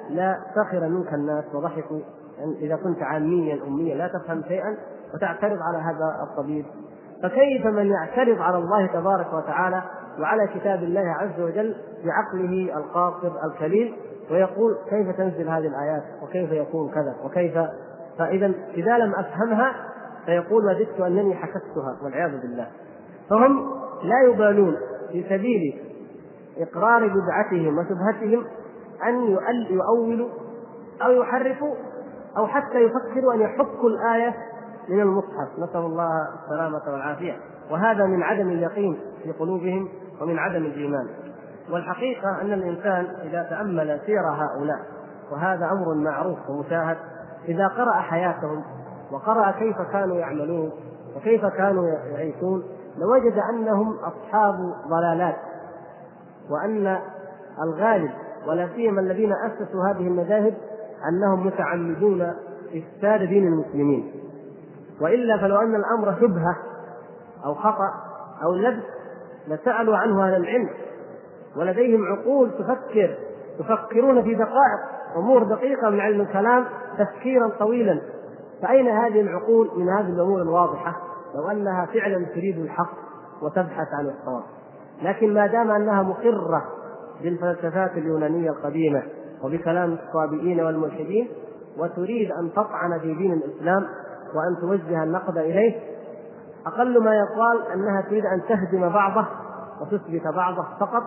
لا 0.09 0.39
سخر 0.55 0.89
منك 0.89 1.13
الناس 1.13 1.45
وضحكوا. 1.53 1.99
يعني 2.37 2.59
إذا 2.59 2.75
كنت 2.75 3.03
عاميا 3.03 3.63
أميا 3.67 3.95
لا 3.95 4.07
تفهم 4.07 4.43
شيئا 4.47 4.77
وتعترض 5.13 5.57
على 5.61 5.77
هذا 5.77 6.27
الطبيب. 6.29 6.65
فكيف 7.23 7.65
من 7.65 7.85
يعترض 7.85 8.41
على 8.41 8.57
الله 8.57 8.87
تبارك 8.87 9.33
وتعالى 9.33 9.83
وعلى 10.19 10.47
كتاب 10.47 10.83
الله 10.83 11.15
عز 11.19 11.41
وجل 11.41 11.75
بعقله 12.05 12.77
القاصر 12.77 13.31
الكليل 13.45 13.95
ويقول 14.31 14.77
كيف 14.89 15.17
تنزل 15.17 15.49
هذه 15.49 15.67
الآيات 15.67 16.03
وكيف 16.23 16.51
يكون 16.51 16.91
كذا 16.91 17.15
وكيف. 17.23 17.57
فإذا 18.19 18.51
إذا 18.73 18.97
لم 18.97 19.15
أفهمها 19.15 19.75
فيقول 20.25 20.65
وددت 20.65 21.01
أنني 21.01 21.35
حكستها 21.35 21.97
والعياذ 22.03 22.41
بالله. 22.41 22.67
فهم 23.29 23.71
لا 24.03 24.21
يبالون 24.29 24.77
في 25.11 25.23
سبيل 25.23 25.81
إقرار 26.57 27.07
بدعتهم 27.07 27.77
وشبهتهم 27.77 28.45
أن 29.07 29.65
يؤولوا 29.69 30.29
أو 31.01 31.11
يحرفوا 31.11 31.75
أو 32.37 32.47
حتى 32.47 32.77
يفكروا 32.77 33.33
أن 33.33 33.41
يحكوا 33.41 33.89
الآية 33.89 34.33
من 34.89 34.99
المصحف. 35.01 35.59
نسأل 35.59 35.81
الله 35.81 36.09
السلامة 36.43 36.81
والعافية. 36.93 37.37
وهذا 37.71 38.05
من 38.05 38.23
عدم 38.23 38.49
اليقين 38.49 38.99
في 39.23 39.31
قلوبهم 39.31 39.89
ومن 40.21 40.39
عدم 40.39 40.65
الإيمان. 40.65 41.07
والحقيقة 41.71 42.41
أن 42.41 42.53
الإنسان 42.53 43.05
إذا 43.23 43.43
تأمل 43.43 43.99
سير 44.05 44.21
هؤلاء 44.21 44.79
وهذا 45.31 45.65
أمر 45.65 45.93
معروف 45.93 46.49
ومشاهد 46.49 46.97
إذا 47.47 47.67
قرأ 47.67 47.93
حياتهم 47.93 48.63
وقرأ 49.11 49.51
كيف 49.51 49.75
كانوا 49.93 50.15
يعملون 50.15 50.71
وكيف 51.15 51.45
كانوا 51.45 51.87
يعيشون 51.87 52.63
لوجد 52.97 53.37
أنهم 53.49 53.95
أصحاب 53.97 54.55
ضلالات 54.87 55.35
وأن 56.49 56.97
الغالب 57.63 58.11
ولا 58.47 58.69
سيما 58.75 59.01
الذين 59.01 59.33
أسسوا 59.33 59.83
هذه 59.89 60.07
المذاهب 60.07 60.53
أنهم 61.09 61.47
متعمدون 61.47 62.21
افساد 62.75 63.19
دين 63.19 63.47
المسلمين. 63.47 64.11
وإلا 65.01 65.37
فلو 65.37 65.55
أن 65.55 65.75
الأمر 65.75 66.15
شبهة 66.21 66.55
أو 67.45 67.55
خطأ 67.55 67.89
أو 68.43 68.53
لبس 68.55 68.83
لسألوا 69.47 69.97
عنه 69.97 70.25
أهل 70.25 70.35
العلم 70.35 70.69
ولديهم 71.57 72.05
عقول 72.05 72.51
تفكر 72.51 73.17
يفكرون 73.59 74.23
في 74.23 74.35
دقائق 74.35 74.79
أمور 75.15 75.43
دقيقة 75.43 75.89
من 75.89 75.99
علم 75.99 76.21
الكلام 76.21 76.65
تفكيرا 76.97 77.49
طويلا. 77.59 78.01
فأين 78.61 78.87
هذه 78.87 79.21
العقول 79.21 79.71
من 79.75 79.89
هذه 79.89 80.09
الأمور 80.09 80.41
الواضحة؟ 80.41 80.95
لو 81.35 81.51
أنها 81.51 81.85
فعلا 81.85 82.25
تريد 82.25 82.57
الحق 82.57 82.93
وتبحث 83.41 83.87
عن 83.99 84.05
الصواب. 84.05 84.43
لكن 85.01 85.33
ما 85.33 85.47
دام 85.47 85.71
أنها 85.71 86.03
مقرة 86.03 86.63
بالفلسفات 87.23 87.91
اليونانية 87.91 88.49
القديمة 88.49 89.03
وبكلام 89.43 89.97
الصابئين 90.07 90.61
والملحدين 90.61 91.29
وتريد 91.77 92.31
أن 92.31 92.51
تطعن 92.51 92.99
في 92.99 93.13
دين 93.13 93.33
الإسلام 93.33 93.87
وأن 94.35 94.61
توجه 94.61 95.03
النقد 95.03 95.37
إليه 95.37 95.79
أقل 96.65 97.03
ما 97.03 97.15
يقال 97.15 97.71
أنها 97.73 98.01
تريد 98.01 98.25
أن 98.25 98.41
تهدم 98.49 98.89
بعضه 98.89 99.25
وتثبت 99.81 100.27
بعضه 100.35 100.65
فقط 100.79 101.03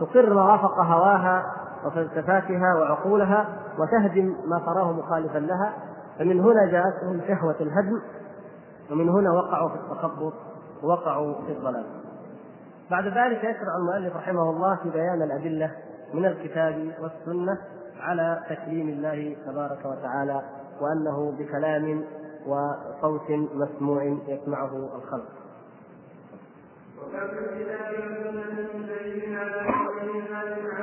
تقر 0.00 0.34
ما 0.34 0.42
وافق 0.42 0.78
هواها 0.80 1.42
وفلسفاتها 1.84 2.74
وعقولها 2.74 3.46
وتهدم 3.78 4.36
ما 4.46 4.58
تراه 4.58 4.92
مخالفا 4.92 5.38
لها 5.38 5.72
فمن 6.18 6.40
هنا 6.40 6.66
جاءتهم 6.66 7.20
شهوة 7.28 7.56
الهدم 7.60 8.00
ومن 8.90 9.08
هنا 9.08 9.30
وقعوا 9.32 9.68
في 9.68 9.74
التخبط 9.74 10.32
ووقعوا 10.82 11.34
في 11.46 11.52
الضلال. 11.52 11.86
بعد 12.90 13.04
ذلك 13.04 13.44
يشرع 13.44 13.76
المؤلف 13.76 14.16
رحمه 14.16 14.50
الله 14.50 14.76
في 14.76 14.90
بيان 14.90 15.22
الأدلة 15.22 15.70
من 16.14 16.26
الكتاب 16.26 16.92
والسنة 17.00 17.58
على 18.00 18.42
تكليم 18.50 18.88
الله 18.88 19.36
تبارك 19.46 19.78
وتعالى 19.84 20.42
وأنه 20.80 21.32
بكلام 21.38 22.04
وصوت 22.48 23.30
مسموع 23.30 24.04
يسمعه 24.04 24.72
الخلق. 24.96 25.28
وكم 26.98 27.28
من 30.06 30.77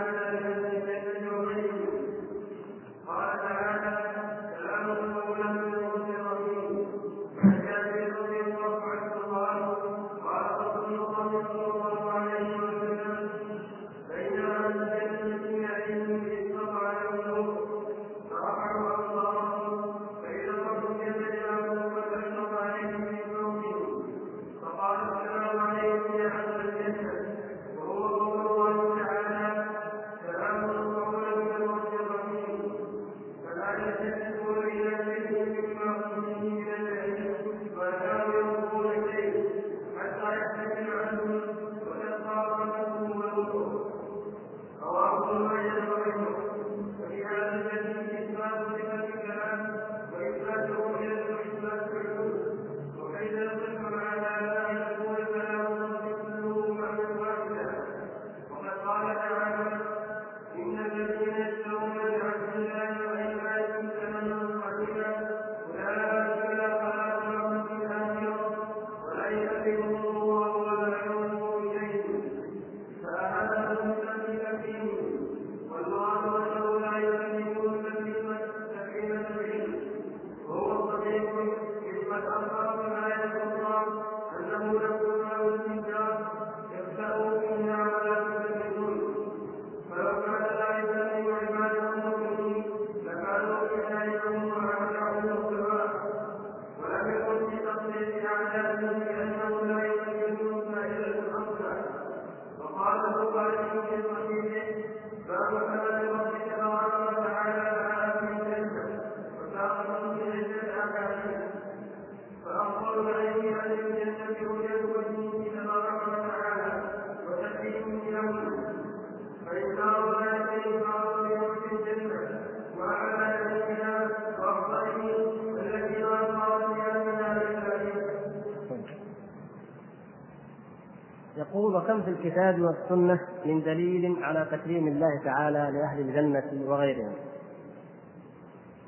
الكتاب 132.36 132.62
والسنة 132.62 133.20
من 133.46 133.62
دليل 133.62 134.24
على 134.24 134.48
تكريم 134.52 134.88
الله 134.88 135.22
تعالى 135.24 135.72
لأهل 135.74 136.00
الجنة 136.00 136.70
وغيرهم. 136.70 137.14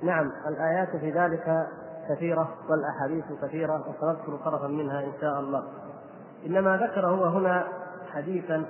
نعم 0.03 0.31
الآيات 0.47 0.95
في 0.95 1.11
ذلك 1.11 1.67
كثيرة 2.09 2.49
والأحاديث 2.69 3.25
كثيرة 3.41 3.85
وسنذكر 3.89 4.37
طرفا 4.45 4.67
منها 4.67 4.99
إن 4.99 5.11
شاء 5.21 5.39
الله. 5.39 5.63
إنما 6.45 6.77
ذكر 6.77 7.07
هو 7.07 7.25
هنا 7.25 7.67
حديثا 8.13 8.65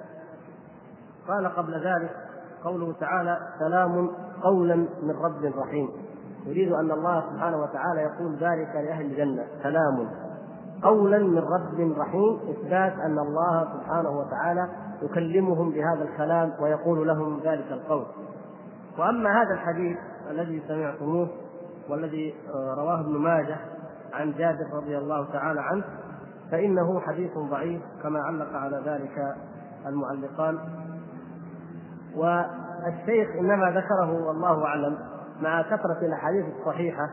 قال 1.27 1.47
قبل 1.47 1.73
ذلك 1.73 2.11
قوله 2.63 2.93
تعالى 2.99 3.39
سلام 3.59 4.11
قولا 4.43 4.75
من 4.75 5.15
رب 5.21 5.45
رحيم 5.57 5.89
يريد 6.45 6.71
أن 6.71 6.91
الله 6.91 7.23
سبحانه 7.31 7.57
وتعالى 7.57 8.01
يقول 8.01 8.35
ذلك 8.35 8.75
لأهل 8.75 9.05
الجنة 9.05 9.47
سلام 9.63 10.09
قولا 10.83 11.19
من 11.19 11.37
رب 11.37 11.97
رحيم 11.97 12.39
إثبات 12.49 12.93
أن 12.93 13.19
الله 13.19 13.67
سبحانه 13.73 14.09
وتعالى 14.09 14.69
يكلمهم 15.01 15.71
بهذا 15.71 16.03
الكلام 16.03 16.53
ويقول 16.59 17.07
لهم 17.07 17.39
ذلك 17.43 17.71
القول. 17.71 18.05
وأما 18.97 19.41
هذا 19.41 19.53
الحديث 19.53 19.97
الذي 20.31 20.63
سمعتموه 20.67 21.27
والذي 21.89 22.35
رواه 22.77 22.99
ابن 22.99 23.17
ماجه 23.17 23.57
عن 24.13 24.33
جابر 24.33 24.65
رضي 24.73 24.97
الله 24.97 25.25
تعالى 25.33 25.61
عنه 25.61 25.83
فإنه 26.51 26.99
حديث 26.99 27.37
ضعيف 27.37 27.81
كما 28.03 28.19
علق 28.19 28.55
على 28.55 28.81
ذلك 28.85 29.35
المعلقان. 29.85 30.59
والشيخ 32.15 33.35
إنما 33.39 33.71
ذكره 33.71 34.27
والله 34.27 34.65
أعلم 34.65 34.97
مع 35.41 35.61
كثرة 35.61 35.99
الأحاديث 36.01 36.45
الصحيحة 36.59 37.09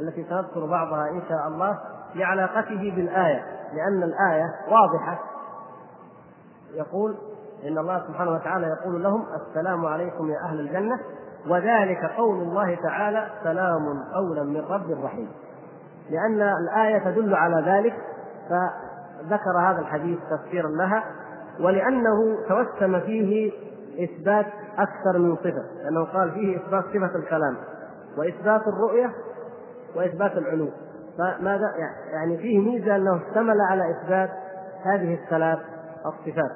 التي 0.00 0.24
سنذكر 0.24 0.66
بعضها 0.66 1.10
إن 1.10 1.22
شاء 1.28 1.48
الله 1.48 1.78
لعلاقته 2.14 2.92
بالآية 2.96 3.42
لأن 3.72 4.02
الآية 4.02 4.54
واضحة. 4.68 5.18
يقول 6.74 7.16
إن 7.68 7.78
الله 7.78 8.06
سبحانه 8.08 8.30
وتعالى 8.30 8.66
يقول 8.66 9.02
لهم 9.02 9.24
السلام 9.48 9.86
عليكم 9.86 10.30
يا 10.30 10.38
أهل 10.44 10.60
الجنة 10.60 11.00
وذلك 11.48 12.04
قول 12.16 12.42
الله 12.42 12.74
تعالى 12.82 13.26
سلام 13.44 14.02
قولا 14.14 14.42
من 14.42 14.60
رب 14.60 15.04
رحيم. 15.04 15.28
لأن 16.10 16.42
الآية 16.42 16.98
تدل 16.98 17.34
على 17.34 17.62
ذلك 17.66 17.94
فذكر 18.48 19.58
هذا 19.60 19.78
الحديث 19.78 20.18
تفسيرا 20.30 20.68
لها 20.68 21.04
ولأنه 21.60 22.38
توسم 22.48 23.00
فيه 23.00 23.52
إثبات 24.04 24.46
أكثر 24.78 25.18
من 25.18 25.36
صفة 25.36 25.64
لأنه 25.82 26.04
قال 26.04 26.30
فيه 26.30 26.56
إثبات 26.56 26.84
صفة 26.84 27.16
الكلام 27.16 27.56
وإثبات 28.18 28.62
الرؤية 28.68 29.12
وإثبات 29.96 30.32
العلو. 30.32 30.68
فماذا 31.18 31.72
يعني 32.12 32.36
فيه 32.36 32.58
ميزة 32.58 32.96
أنه 32.96 33.16
اشتمل 33.16 33.60
على 33.70 33.90
إثبات 33.90 34.30
هذه 34.84 35.14
الثلاث 35.14 35.58
الصفات. 36.06 36.50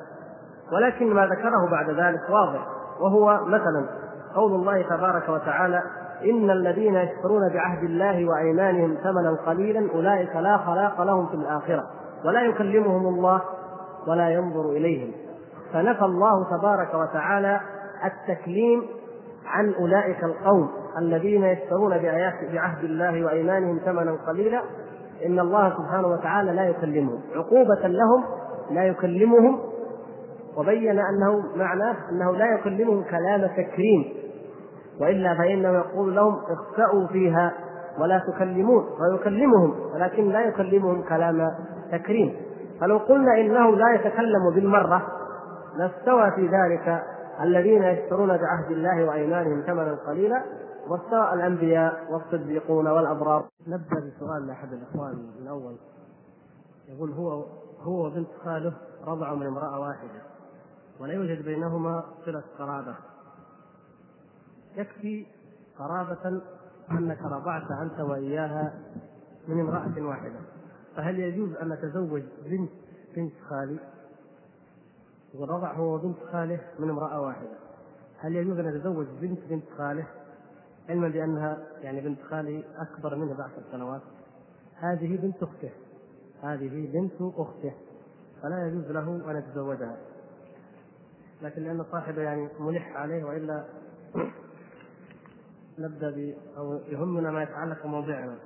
ولكن 0.73 1.15
ما 1.15 1.27
ذكره 1.27 1.71
بعد 1.71 1.91
ذلك 1.91 2.31
واضح 2.31 2.67
وهو 3.01 3.45
مثلا 3.45 3.87
قول 4.35 4.53
الله 4.53 4.83
تبارك 4.83 5.29
وتعالى 5.29 5.83
إن 6.25 6.51
الذين 6.51 6.95
يشترون 6.95 7.49
بعهد 7.49 7.85
الله 7.85 8.29
وأيمانهم 8.29 8.95
ثمنا 9.03 9.37
قليلا 9.47 9.93
أولئك 9.95 10.37
لا 10.37 10.57
خلاق 10.57 11.03
لهم 11.03 11.27
في 11.27 11.35
الآخرة 11.35 11.87
ولا 12.25 12.43
يكلمهم 12.43 13.07
الله 13.07 13.43
ولا 14.07 14.31
ينظر 14.31 14.71
إليهم. 14.71 15.13
فنفى 15.73 16.05
الله 16.05 16.59
تبارك 16.59 16.95
وتعالى 16.95 17.61
التكليم 18.05 18.83
عن 19.47 19.75
أولئك 19.75 20.25
القوم. 20.25 20.71
الذين 20.99 21.45
يشترون 21.45 21.99
بآيات 21.99 22.35
بعهد 22.53 22.85
الله 22.85 23.25
وأيمانهم 23.25 23.79
ثمنا 23.79 24.17
قليلا 24.29 24.63
إن 25.27 25.39
الله 25.39 25.77
سبحانه 25.77 26.09
وتعالى 26.09 26.53
لا 26.53 26.69
يكلمهم. 26.69 27.21
عقوبة 27.35 27.89
لهم 27.89 28.25
لا 28.71 28.85
يكلمهم 28.85 29.59
وبين 30.57 30.99
أنه 30.99 31.43
معناه 31.57 31.97
أنه 32.13 32.37
لا 32.37 32.55
يكلمهم 32.55 33.03
كلام 33.03 33.47
تكريم 33.47 34.05
وإلا 35.01 35.35
فانه 35.35 35.69
يقول 35.69 36.17
لهم 36.17 36.37
اخسأوا 36.37 37.07
فيها 37.07 37.53
ولا 37.99 38.23
تكلمون 38.33 38.85
ويكلمهم 39.01 39.75
ولكن 39.95 40.29
لا 40.29 40.41
يكلمهم 40.41 41.03
كلام 41.03 41.51
تكريم. 41.93 42.37
فلو 42.81 42.99
قلنا 42.99 43.41
إنه 43.41 43.77
لا 43.77 43.95
يتكلم 43.95 44.51
بالمرة 44.55 45.03
لاستوى 45.77 46.31
في 46.31 46.47
ذلك 46.47 47.03
الذين 47.43 47.83
يشترون 47.83 48.29
بعهد 48.29 48.71
الله 48.71 49.05
وإيمانهم 49.05 49.63
ثمنا 49.67 49.99
قليلا 50.09 50.43
واستوى 50.91 51.35
الأنبياء 51.35 52.13
والصديقون 52.13 52.87
والأبرار. 52.87 53.49
نبدا 53.67 54.11
بسؤال 54.11 54.47
لأحد 54.47 54.73
الإخوان 54.73 55.31
الأول. 55.39 55.77
يقول 56.89 57.13
هو 57.13 57.45
هو 57.81 58.07
وبنت 58.07 58.29
خاله 58.45 58.73
رضعوا 59.07 59.37
من 59.37 59.47
امرأة 59.47 59.79
واحدة 59.81 60.23
ولا 61.01 61.13
يوجد 61.13 61.45
بينهما 61.45 62.05
صلة 62.25 62.43
قرابة. 62.59 62.95
يكفي 64.77 65.27
قرابة 65.79 66.43
أنك 66.91 67.23
رضعت 67.23 67.71
أنت 67.71 68.01
وإياها 68.01 68.81
من 69.49 69.61
امرأة 69.61 70.07
واحدة. 70.07 70.41
فهل 70.97 71.19
يجوز 71.19 71.55
أن 71.55 71.69
نتزوج 71.69 72.23
بنت 72.45 72.71
بنت 73.17 73.33
خالي؟ 73.49 73.79
والرضع 75.35 75.73
هو 75.73 75.99
بنت 75.99 76.19
خاله 76.33 76.61
من 76.79 76.91
امرأة 76.91 77.21
واحدة. 77.21 77.57
هل 78.19 78.37
يجوز 78.37 78.59
أن 78.59 78.67
نتزوج 78.67 79.07
بنت 79.21 79.41
بنت 79.51 79.65
خاله؟ 79.79 80.07
علما 80.91 81.09
بأنها 81.09 81.59
يعني 81.83 82.01
بنت 82.01 82.23
خالي 82.23 82.65
أكبر 82.77 83.17
منه 83.17 83.35
بعشر 83.35 83.63
سنوات. 83.73 84.03
هذه 84.77 85.17
بنت 85.17 85.43
أخته. 85.43 85.71
هذه 86.43 86.91
بنت 86.93 87.13
أخته. 87.21 87.73
فلا 88.43 88.67
يجوز 88.67 88.91
له 88.91 89.31
أن 89.31 89.37
يتزوجها. 89.37 89.97
لكن 91.43 91.63
لأن 91.63 91.85
صاحبه 91.93 92.23
يعني 92.23 92.49
ملح 92.59 92.97
عليه 92.97 93.25
وإلا 93.25 93.65
نبدأ 95.79 96.11
ب 96.11 96.35
أو 96.57 96.81
يهمنا 96.89 97.31
ما 97.31 97.43
يتعلق 97.43 97.83
بموضوعنا 97.83 98.39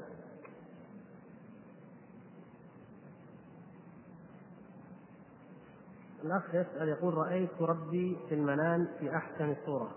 الأخ 6.25 6.55
يسأل 6.55 6.89
يقول 6.89 7.15
رأيت 7.15 7.63
ربي 7.63 8.17
في 8.29 8.35
المنام 8.35 8.89
في 9.01 9.17
أحسن 9.17 9.57
صورة. 9.67 9.91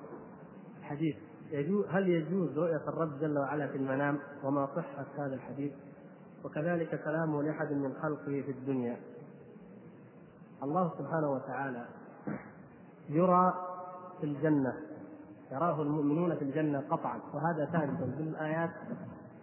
حديث. 0.84 1.27
هل 1.90 2.10
يجوز 2.10 2.58
رؤية 2.58 2.82
الرب 2.88 3.20
جل 3.20 3.38
وعلا 3.38 3.68
في 3.68 3.78
المنام؟ 3.78 4.20
وما 4.44 4.66
صحة 4.66 5.06
هذا 5.18 5.34
الحديث؟ 5.36 5.72
وكذلك 6.44 7.04
كلامه 7.04 7.44
لأحد 7.44 7.72
من 7.72 7.94
خلقه 8.02 8.42
في 8.42 8.52
الدنيا. 8.52 8.98
الله 10.64 10.92
سبحانه 10.98 11.32
وتعالى 11.32 11.86
يرى 13.10 13.54
في 14.20 14.26
الجنة 14.26 14.74
يراه 15.52 15.82
المؤمنون 15.82 16.36
في 16.36 16.42
الجنة 16.42 16.84
قطعا. 16.90 17.20
وهذا 17.34 17.66
ثابت 17.66 18.16
بالآيات 18.18 18.72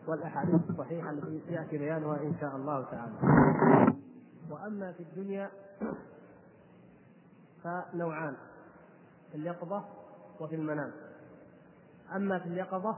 والأحاديث 0.07 0.61
الصحيحة 0.71 1.11
التي 1.11 1.43
يأتي 1.49 1.79
بيانها 1.79 2.17
إن 2.17 2.35
شاء 2.41 2.57
الله 2.57 2.85
تعالى. 2.85 3.13
وأما 4.51 4.93
في 4.93 5.03
الدنيا 5.03 5.51
فنوعان 7.65 8.35
في 9.33 9.39
اليقظة 9.39 9.85
وفي 10.41 10.55
المنام. 10.55 10.91
أما 12.17 12.39
في 12.39 12.47
اليقظة 12.47 12.97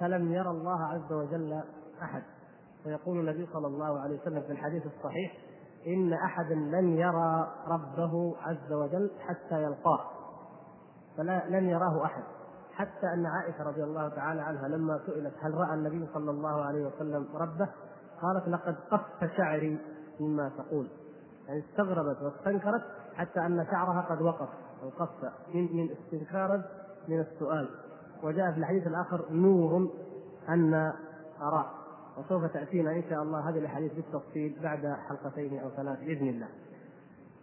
فلم 0.00 0.32
يرى 0.32 0.50
الله 0.50 0.84
عز 0.84 1.12
وجل 1.12 1.62
أحد. 2.02 2.22
ويقول 2.86 3.20
النبي 3.20 3.48
صلى 3.52 3.66
الله 3.66 4.00
عليه 4.00 4.20
وسلم 4.20 4.40
في 4.40 4.52
الحديث 4.52 4.86
الصحيح 4.86 5.32
إن 5.86 6.12
أحدا 6.12 6.54
لن 6.54 6.96
يرى 6.96 7.52
ربه 7.66 8.36
عز 8.42 8.72
وجل 8.72 9.10
حتى 9.20 9.62
يلقاه. 9.62 10.00
فلا 11.16 11.48
لم 11.48 11.68
يراه 11.68 12.04
أحد. 12.04 12.22
حتى 12.72 13.06
أن 13.14 13.26
عائشة 13.26 13.64
رضي 13.64 13.84
الله 13.84 14.08
تعالى 14.08 14.42
عنها 14.42 14.68
لما 14.68 15.00
سئلت 15.06 15.34
هل 15.42 15.54
رأى 15.54 15.74
النبي 15.74 16.08
صلى 16.14 16.30
الله 16.30 16.64
عليه 16.64 16.86
وسلم 16.86 17.28
ربه 17.34 17.68
قالت 18.22 18.48
لقد 18.48 18.76
قف 18.90 19.36
شعري 19.36 19.78
مما 20.20 20.48
تقول. 20.58 20.88
يعني 21.48 21.60
استغربت 21.60 22.22
واستنكرت 22.22 22.82
حتى 23.14 23.40
أن 23.40 23.66
شعرها 23.70 24.00
قد 24.00 24.22
وقف. 24.22 24.48
أو 24.82 24.88
قف 24.88 25.32
من 25.54 25.76
من 25.76 25.90
استنكارا 25.90 26.62
من 27.08 27.20
السؤال. 27.20 27.68
وجاء 28.22 28.52
في 28.52 28.58
الحديث 28.58 28.86
الآخر 28.86 29.24
نور 29.30 29.88
أن 30.48 30.92
اراه 31.42 31.66
وسوف 32.18 32.44
تأتينا 32.44 32.90
إن 32.90 33.02
شاء 33.10 33.22
الله 33.22 33.50
هذه 33.50 33.58
الأحاديث 33.58 33.92
بالتفصيل 33.92 34.56
بعد 34.62 34.96
حلقتين 35.08 35.58
أو 35.58 35.70
ثلاث 35.70 36.00
بإذن 36.00 36.28
الله. 36.28 36.48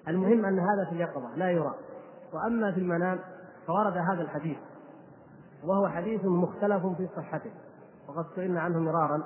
المهم 0.07 0.45
أن 0.45 0.59
هذا 0.59 0.85
في 0.89 0.91
اليقظة 0.91 1.35
لا 1.35 1.51
يرى. 1.51 1.73
وأما 2.33 2.71
في 2.71 2.79
المنام 2.79 3.19
فورد 3.67 3.97
هذا 3.97 4.21
الحديث 4.21 4.57
وهو 5.63 5.87
حديث 5.87 6.25
مختلف 6.25 6.85
في 6.85 7.07
صحته. 7.15 7.51
وقد 8.07 8.25
سئلنا 8.35 8.61
عنه 8.61 8.79
مرارا 8.79 9.23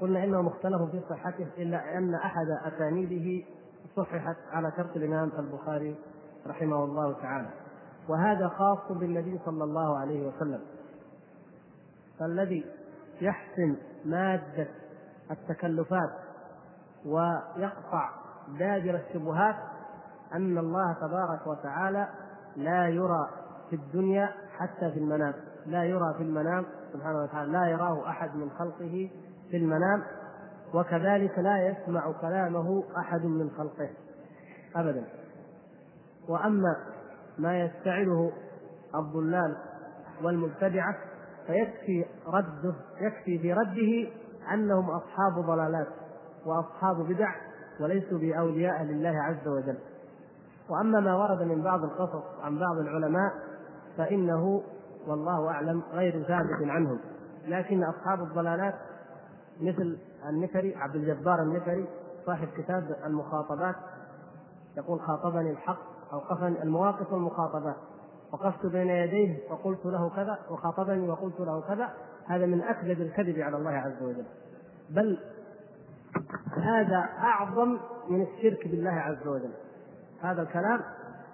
قلنا 0.00 0.24
إنه 0.24 0.42
مختلف 0.42 0.82
في 0.82 1.00
صحته 1.10 1.46
إلا 1.58 1.98
أن 1.98 2.14
أحد 2.14 2.46
أسانيده 2.48 3.46
صححت 3.96 4.36
على 4.52 4.72
شرط 4.76 4.96
الإمام 4.96 5.30
البخاري 5.38 5.96
رحمه 6.46 6.84
الله 6.84 7.12
تعالى. 7.12 7.48
وهذا 8.08 8.48
خاص 8.48 8.92
بالنبي 8.92 9.38
صلى 9.44 9.64
الله 9.64 9.98
عليه 9.98 10.28
وسلم. 10.28 10.60
فالذي 12.18 12.64
يحسم 13.20 13.76
مادة 14.04 14.68
التكلفات 15.30 16.10
ويقطع 17.06 18.10
دابر 18.58 19.00
الشبهات 19.08 19.56
أن 20.34 20.58
الله 20.58 20.92
تبارك 20.92 21.46
وتعالى 21.46 22.08
لا 22.56 22.88
يرى 22.88 23.28
في 23.70 23.76
الدنيا 23.76 24.30
حتى 24.58 24.90
في 24.90 24.98
المنام 24.98 25.34
لا 25.66 25.84
يرى 25.84 26.14
في 26.16 26.22
المنام 26.22 26.66
سبحانه 26.92 27.22
وتعالى 27.22 27.52
لا 27.52 27.66
يراه 27.66 28.08
أحد 28.08 28.36
من 28.36 28.50
خلقه 28.50 29.10
في 29.50 29.56
المنام 29.56 30.02
وكذلك 30.74 31.38
لا 31.38 31.68
يسمع 31.68 32.12
كلامه 32.20 32.84
أحد 32.98 33.24
من 33.24 33.50
خلقه 33.50 33.90
ابدا. 34.76 35.04
وأما 36.28 36.76
ما 37.38 37.60
يستعله 37.60 38.32
الضلال 38.94 39.56
والمبتدعة 40.22 40.96
فيكفي 41.46 42.04
رده 42.26 42.74
يكفي 43.00 43.38
في 43.38 43.52
رده 43.52 44.10
أنهم 44.54 44.90
أصحاب 44.90 45.46
ضلالات 45.46 45.88
وأصحاب 46.46 46.96
بدع 46.96 47.34
وليسوا 47.80 48.18
بأولياء 48.18 48.82
لله 48.82 49.22
عز 49.22 49.48
وجل. 49.48 49.78
وأما 50.68 51.00
ما 51.00 51.16
ورد 51.16 51.42
من 51.42 51.62
بعض 51.62 51.84
القصص 51.84 52.22
عن 52.42 52.58
بعض 52.58 52.78
العلماء 52.78 53.32
فإنه 53.96 54.62
والله 55.06 55.48
أعلم 55.48 55.82
غير 55.92 56.22
ثابت 56.22 56.70
عنهم. 56.70 56.98
لكن 57.46 57.84
أصحاب 57.84 58.22
الضلالات 58.22 58.74
مثل 59.60 59.98
النكري 60.28 60.76
عبد 60.76 60.96
الجبار 60.96 61.42
النكري 61.42 61.88
صاحب 62.26 62.48
كتاب 62.56 62.96
المخاطبات 63.06 63.74
يقول 64.76 65.00
خاطبني 65.00 65.50
الحق 65.50 65.78
أوقفني 66.12 66.62
المواقف 66.62 67.12
والمخاطبات. 67.12 67.76
وقفت 68.34 68.66
بين 68.66 68.88
يديه 68.88 69.38
وقلت 69.50 69.86
له 69.86 70.10
كذا 70.16 70.38
وخاطبني 70.50 71.08
وقلت 71.08 71.40
له 71.40 71.60
كذا. 71.60 71.88
هذا 72.26 72.46
من 72.46 72.60
أكذب 72.60 73.00
الكذب 73.00 73.38
على 73.38 73.56
الله 73.56 73.70
عز 73.70 74.02
وجل. 74.02 74.24
بل 74.90 75.18
هذا 76.56 77.08
أعظم 77.18 77.78
من 78.08 78.22
الشرك 78.22 78.68
بالله 78.68 78.90
عز 78.90 79.26
وجل. 79.26 79.52
هذا 80.22 80.42
الكلام 80.42 80.80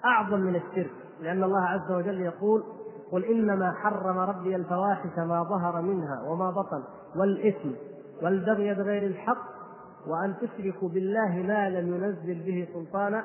أعظم 0.05 0.41
من 0.41 0.57
الشرك 0.57 0.91
لأن 1.21 1.45
الله 1.45 1.61
عز 1.61 1.93
وجل 1.93 2.21
يقول 2.21 2.65
قل 3.13 3.25
إنما 3.25 3.73
حرم 3.73 4.19
ربي 4.19 4.57
الفواحش 4.57 5.19
ما 5.19 5.43
ظهر 5.43 5.83
منها 5.83 6.23
وما 6.23 6.51
بطن 6.51 6.83
والإثم 7.17 7.71
والبغي 8.23 8.75
بغير 8.75 9.03
الحق 9.03 9.51
وأن 10.07 10.35
تشركوا 10.37 10.89
بالله 10.89 11.45
ما 11.47 11.71
لم 11.71 11.95
ينزل 11.95 12.43
به 12.43 12.69
سلطانا 12.75 13.25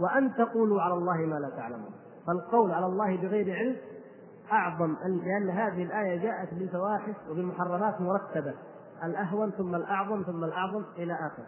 وأن 0.00 0.34
تقولوا 0.34 0.82
على 0.82 0.94
الله 0.94 1.16
ما 1.16 1.34
لا 1.34 1.50
تعلمون. 1.56 1.92
فالقول 2.28 2.72
على 2.72 2.86
الله 2.86 3.16
بغير 3.16 3.56
علم 3.56 3.76
أعظم 4.52 4.96
لأن 5.04 5.50
هذه 5.50 5.82
الآية 5.82 6.22
جاءت 6.22 6.54
بالفواحش 6.54 7.14
وبالمحرمات 7.30 8.00
مرتبة 8.00 8.54
الأهون 9.04 9.50
ثم 9.50 9.74
الأعظم 9.74 10.22
ثم 10.22 10.44
الأعظم 10.44 10.84
إلى 10.98 11.12
آخره 11.12 11.46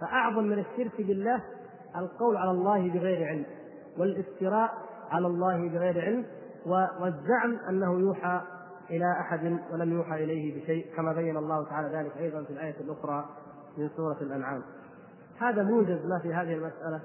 فأعظم 0.00 0.44
من 0.44 0.58
الشرك 0.58 1.06
بالله 1.06 1.42
القول 1.96 2.36
على 2.36 2.50
الله 2.50 2.88
بغير 2.90 3.28
علم 3.28 3.44
والافتراء 3.98 4.70
على 5.10 5.26
الله 5.26 5.68
بغير 5.68 6.00
علم 6.00 6.24
والزعم 7.00 7.58
أنه 7.68 8.00
يوحى 8.00 8.40
إلى 8.90 9.12
أحد 9.20 9.58
ولم 9.72 9.92
يوحى 9.92 10.24
إليه 10.24 10.62
بشيء 10.62 10.96
كما 10.96 11.12
بين 11.12 11.36
الله 11.36 11.64
تعالى 11.64 11.98
ذلك 11.98 12.16
أيضا 12.16 12.44
في 12.44 12.50
الآية 12.50 12.80
الأخرى 12.80 13.24
من 13.78 13.90
سورة 13.96 14.16
الأنعام. 14.20 14.62
هذا 15.38 15.62
موجز 15.62 16.06
ما 16.06 16.18
في 16.22 16.34
هذه 16.34 16.52
المسألة. 16.52 17.00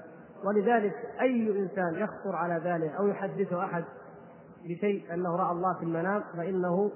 ولذلك 0.46 0.94
أي 1.22 1.60
إنسان 1.60 1.96
يخطر 1.96 2.36
على 2.36 2.60
باله 2.60 2.90
أو 2.90 3.08
يحدثه 3.08 3.64
أحد 3.66 3.84
بشيء 4.64 5.14
أنه 5.14 5.36
رأى 5.36 5.52
الله 5.52 5.74
في 5.74 5.84
المنام 5.84 6.24
فإنه 6.38 6.92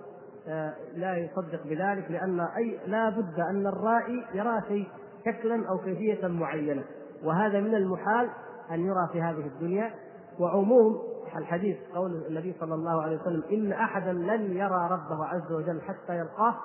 آه، 0.48 0.74
لا 0.96 1.18
يصدق 1.18 1.64
بذلك 1.64 2.12
لأن 2.12 2.40
أي 2.40 2.80
لا 2.88 3.10
بد 3.10 3.40
أن 3.40 3.68
الرائي 3.68 4.26
يرى 4.34 4.62
شيء 4.68 4.88
شكلا 5.26 5.70
أو 5.70 5.78
كيفية 5.78 6.28
معينة. 6.28 6.84
وهذا 7.24 7.60
من 7.60 7.76
المحال 7.76 8.30
أن 8.72 8.86
يرى 8.86 9.10
في 9.12 9.22
هذه 9.22 9.48
الدنيا. 9.48 9.94
وعموم 10.40 11.02
الحديث 11.36 11.78
قول 11.96 12.26
النبي 12.28 12.56
صلى 12.60 12.74
الله 12.76 13.02
عليه 13.02 13.18
وسلم 13.22 13.44
إن 13.52 13.72
أحدا 13.72 14.14
لن 14.14 14.58
يرى 14.58 14.90
ربه 14.92 15.26
عز 15.26 15.52
وجل 15.52 15.82
حتى 15.82 16.18
يلقاه 16.18 16.56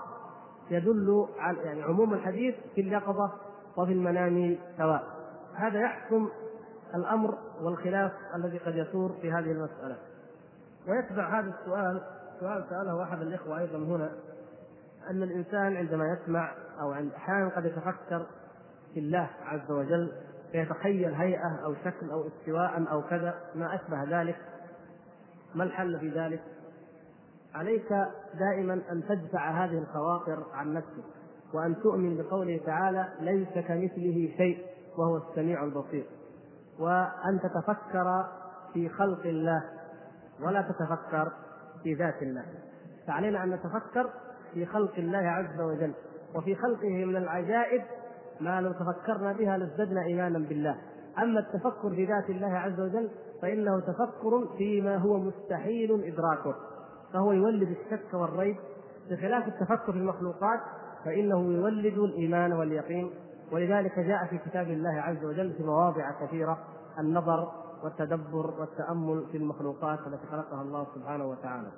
يدل 0.71 1.27
على 1.39 1.59
يعني 1.59 1.83
عموم 1.83 2.15
الحديث 2.15 2.55
في 2.75 2.81
اليقظة 2.81 3.33
وفي 3.77 3.93
المنام 3.93 4.57
سواء. 4.79 5.03
هذا 5.55 5.81
يحكم 5.81 6.29
الأمر 6.95 7.39
والخلاف 7.61 8.13
الذي 8.35 8.59
قد 8.59 8.77
يثور 8.77 9.13
في 9.23 9.33
هذه 9.33 9.53
المسألة. 9.53 9.97
ويتبع 10.89 11.41
هذا 11.41 11.55
السؤال 11.61 12.03
سؤال 12.41 12.65
سأله 12.71 13.03
أحد 13.03 13.23
الإخوة 13.23 13.59
أيضا 13.59 13.79
هنا 13.79 14.11
أن 15.11 15.23
الإنسان 15.23 15.77
عندما 15.77 16.05
يسمع 16.13 16.53
أو 16.81 16.93
أحيانا 16.93 17.49
قد 17.49 17.65
يتفكر 17.65 18.27
في 18.95 19.01
الله 19.01 19.31
عز 19.43 19.71
وجل 19.71 20.13
فيتخيل 20.53 21.15
هيئة 21.15 21.61
أو 21.65 21.75
شكل 21.75 22.11
أو 22.11 22.27
استواء 22.27 22.91
أو 22.91 23.03
كذا 23.03 23.35
ما 23.55 23.75
أشبه 23.75 24.21
ذلك؟ 24.21 24.37
ما 25.55 25.65
الحل 25.65 25.99
في 25.99 26.09
ذلك؟ 26.09 26.43
عليك 27.55 27.93
دائما 28.39 28.83
أن 28.93 29.03
تدفع 29.09 29.65
هذه 29.65 29.79
الخواطر 29.79 30.47
عن 30.53 30.75
نفسك 30.75 31.05
وأن 31.55 31.77
تؤمن 31.83 32.17
بقوله 32.17 32.61
تعالى 32.67 33.09
ليس 33.21 33.49
كمثله 33.55 34.29
شيء 34.37 34.67
وهو 34.99 35.17
السميع 35.17 35.65
البصير؟ 35.65 36.05
وأن 36.81 37.41
تتفكر 37.43 38.25
في 38.73 38.89
خلق 38.89 39.27
الله 39.27 39.63
ولا 40.43 40.63
تتفكر 40.63 41.33
في 41.83 41.95
ذات 41.95 42.23
الله. 42.23 42.45
فعلينا 43.07 43.45
أن 43.45 43.51
نتفكر 43.51 44.11
في 44.55 44.67
خلق 44.67 44.95
الله 44.99 45.19
عز 45.19 45.61
وجل 45.61 45.95
وفي 46.35 46.55
خلقه 46.55 47.05
من 47.05 47.17
العجائب 47.17 47.83
ما 48.41 48.61
لو 48.61 48.73
تفكرنا 48.73 49.33
بها 49.33 49.59
لازددنا 49.59 50.03
إيمانا 50.03 50.39
بالله. 50.39 50.77
أما 51.19 51.41
التفكر 51.41 51.91
في 51.91 52.05
ذات 52.05 52.31
الله 52.31 52.59
عز 52.59 52.81
وجل 52.81 53.11
فإنه 53.43 53.81
تفكر 53.81 54.57
فيما 54.59 54.97
هو 54.97 55.19
مستحيل 55.19 56.05
إدراكه. 56.05 56.55
فهو 57.13 57.33
يولد 57.33 57.69
الشك 57.69 58.15
والريب. 58.15 58.57
بخلاف 59.11 59.49
التفكر 59.49 59.93
في 59.93 59.99
المخلوقات 59.99 60.61
فإنه 61.05 61.53
يولد 61.53 61.99
الإيمان 61.99 62.53
واليقين. 62.53 63.11
ولذلك 63.53 63.99
جاء 63.99 64.27
في 64.27 64.39
كتاب 64.39 64.67
الله 64.67 65.01
عز 65.01 65.25
وجل 65.25 65.53
في 65.53 65.63
مواضع 65.63 66.11
كثيرة 66.27 66.59
النظر 66.99 67.53
والتدبر 67.83 68.61
والتأمل 68.61 69.27
في 69.33 69.37
المخلوقات 69.37 69.99
التي 70.07 70.27
خلقها 70.27 70.63
الله 70.63 70.87
سبحانه 70.95 71.25
وتعالى. 71.25 71.73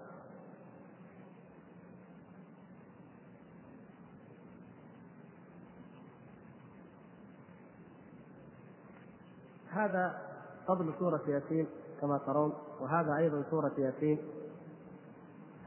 هذا 9.70 10.18
فضل 10.68 10.94
سورة 10.98 11.22
ياسين 11.28 11.66
كما 12.00 12.18
ترون 12.18 12.52
وهذا 12.80 13.16
أيضا 13.16 13.42
سورة 13.50 13.72
ياسين. 13.78 14.18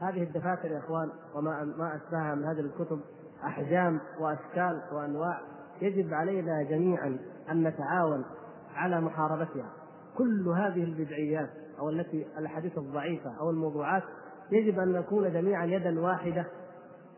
هذه 0.00 0.22
الدفاتر 0.22 0.70
يا 0.70 0.78
إخوان 0.78 1.10
وما 1.34 1.64
ما 1.64 1.96
أشبهها 1.96 2.34
من 2.34 2.44
هذه 2.44 2.60
الكتب 2.60 3.00
أحجام 3.44 4.00
وأشكال 4.20 4.82
وأنواع. 4.92 5.55
يجب 5.82 6.14
علينا 6.14 6.62
جميعا 6.62 7.18
أن 7.50 7.62
نتعاون 7.62 8.24
على 8.74 9.00
محاربتها. 9.00 9.72
كل 10.18 10.48
هذه 10.48 10.84
البدعيات 10.84 11.50
أو 11.78 11.90
التي 11.90 12.26
الأحاديث 12.38 12.78
الضعيفة 12.78 13.40
أو 13.40 13.50
الموضوعات 13.50 14.02
يجب 14.52 14.78
أن 14.78 14.92
نكون 14.92 15.32
جميعا 15.32 15.64
يدا 15.64 16.00
واحدة 16.00 16.46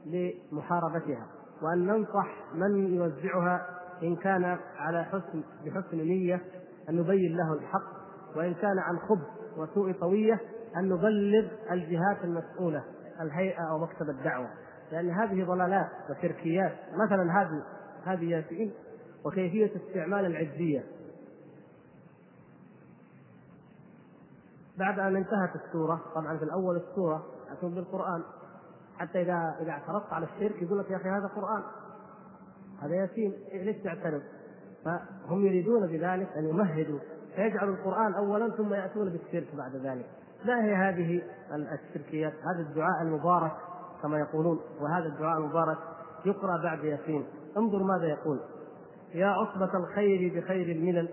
لمحاربتها 0.07 1.27
وأن 1.63 1.87
ننصح 1.87 2.55
من 2.55 2.95
يوزعها 2.95 3.67
إن 4.03 4.17
كان 4.17 4.59
على 4.77 5.05
حسن 5.05 5.43
بحسن 5.65 5.97
نية 5.97 6.41
أن 6.89 6.97
نبين 6.97 7.37
له 7.37 7.53
الحق 7.53 7.99
وإن 8.37 8.55
كان 8.55 8.79
عن 8.79 8.99
خبث 8.99 9.59
وسوء 9.59 9.93
طوية 9.93 10.41
أن 10.77 10.89
نبلغ 10.89 11.49
الجهات 11.71 12.25
المسؤولة 12.25 12.85
الهيئة 13.21 13.71
أو 13.71 13.79
مكتب 13.79 14.09
الدعوة. 14.09 14.49
لأن 14.93 15.11
هذه 15.11 15.45
ضلالات 15.45 15.89
وشركيات 16.11 16.73
مثلا 16.95 17.43
هذه 17.43 17.63
هذه 18.13 18.31
ياسين 18.31 18.73
وكيفية 19.25 19.71
استعمال 19.77 20.27
العزية. 20.27 20.85
بعد 24.79 24.99
أن 24.99 25.17
انتهت 25.17 25.51
السورة 25.55 26.01
طبعا 26.15 26.37
في 26.37 26.45
الأول 26.45 26.77
السورة 26.77 27.27
أتون 27.53 27.75
بالقرآن 27.75 28.23
حتى 28.99 29.23
إذا 29.23 29.57
إذا 29.61 29.71
اعترضت 29.71 30.13
على 30.13 30.27
الشرك 30.27 30.63
يقول 30.63 30.79
لك 30.79 30.91
يا 30.91 30.97
أخي 30.97 31.09
هذا 31.09 31.27
قرآن. 31.27 31.63
هذا 32.83 32.95
ياسين 32.95 33.33
ليش 33.53 33.77
تعترض؟ 33.77 34.23
فهم 34.85 35.47
يريدون 35.47 35.87
بذلك 35.87 36.29
أن 36.37 36.49
يمهدوا. 36.49 36.99
فيجعلوا 37.37 37.75
القرآن 37.75 38.15
أولا 38.15 38.51
ثم 38.51 38.75
يأتون 38.75 39.11
بالشرك 39.11 39.55
بعد 39.55 39.77
ذلك. 39.77 40.07
ما 40.45 40.65
هي 40.65 40.75
هذه 40.75 41.23
الشركيات؟ 41.53 42.33
هذا 42.33 42.69
الدعاء 42.69 43.03
المبارك 43.03 43.53
كما 44.03 44.19
يقولون 44.19 44.61
وهذا 44.81 45.07
الدعاء 45.07 45.39
المبارك 45.39 45.79
يقرأ 46.25 46.63
بعد 46.63 46.85
ياسين. 46.85 47.25
انظر 47.59 47.83
ماذا 47.83 48.07
يقول. 48.07 48.41
يا 49.15 49.27
عصبة 49.27 49.79
الخير 49.79 50.41
بخير 50.41 50.77
الملل 50.77 51.09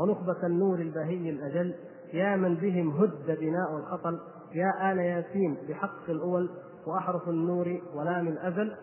ونخبة 0.00 0.46
النور 0.46 0.78
البهي 0.78 1.30
الأجل. 1.30 1.74
يا 2.12 2.36
من 2.36 2.54
بهم 2.54 2.90
هد 2.90 3.26
بناء 3.26 3.76
الخطل. 3.76 4.18
يا 4.52 4.92
آل 4.92 4.98
ياسين 4.98 5.56
بحق 5.68 6.10
الأول 6.10 6.50
وأحرف 6.86 7.28
النور 7.28 7.80
ولام 7.94 8.28
الأزل. 8.28 8.74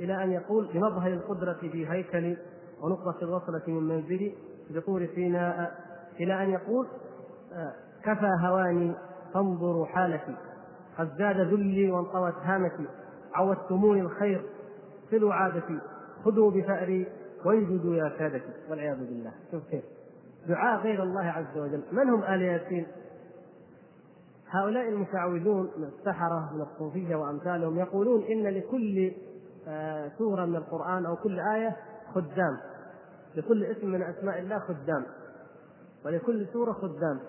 إلى 0.00 0.24
أن 0.24 0.32
يقول 0.32 0.68
بمظهر 0.74 1.12
القدرة 1.12 1.52
في 1.60 1.90
هيكلي 1.90 2.36
ونقطة 2.82 3.16
الوصلة 3.22 3.62
من 3.68 3.82
منزلي 3.88 4.34
بطور 4.70 5.06
سيناء. 5.14 5.74
إلى 6.20 6.42
أن 6.42 6.50
يقول 6.50 6.86
كفى 8.04 8.30
هواني 8.46 8.94
فانظروا 9.34 9.86
حالتي. 9.86 10.36
قد 10.98 11.08
زاد 11.18 11.36
ذلي 11.36 11.90
وانطوت 11.90 12.34
هامتي 12.42 12.86
عودتموني 13.34 14.00
الخير 14.00 14.42
صلوا 15.10 15.34
عادتي. 15.34 15.78
خذوا 16.24 16.50
بثأري 16.50 17.06
وانجدوا 17.44 17.94
يا 17.96 18.12
سادتي 18.18 18.52
والعياذ 18.70 18.96
بالله. 18.96 19.32
شوف 19.50 19.62
كيف. 19.70 19.84
دعاء 20.48 20.80
غير 20.80 21.02
الله 21.02 21.24
عز 21.24 21.58
وجل. 21.58 21.82
من 21.92 22.10
هم 22.10 22.22
آل 22.22 22.42
ياسين؟ 22.42 22.86
هؤلاء 24.50 24.88
المشعوذون 24.88 25.70
من 25.76 25.84
السحرة 25.84 26.50
من 26.54 26.60
الصوفية 26.60 27.16
وأمثالهم 27.16 27.78
يقولون 27.78 28.22
إن 28.22 28.42
لكل 28.42 29.12
آه، 29.68 30.10
سورة 30.18 30.44
من 30.44 30.56
القرآن 30.56 31.06
أو 31.06 31.16
كل 31.16 31.40
آية 31.40 31.76
خدام. 32.14 32.58
لكل 33.34 33.64
اسم 33.64 33.88
من 33.88 34.02
أسماء 34.02 34.38
الله 34.38 34.58
خدام. 34.58 35.04
ولكل 36.04 36.46
سورة 36.52 36.72
خدام. 36.72 37.20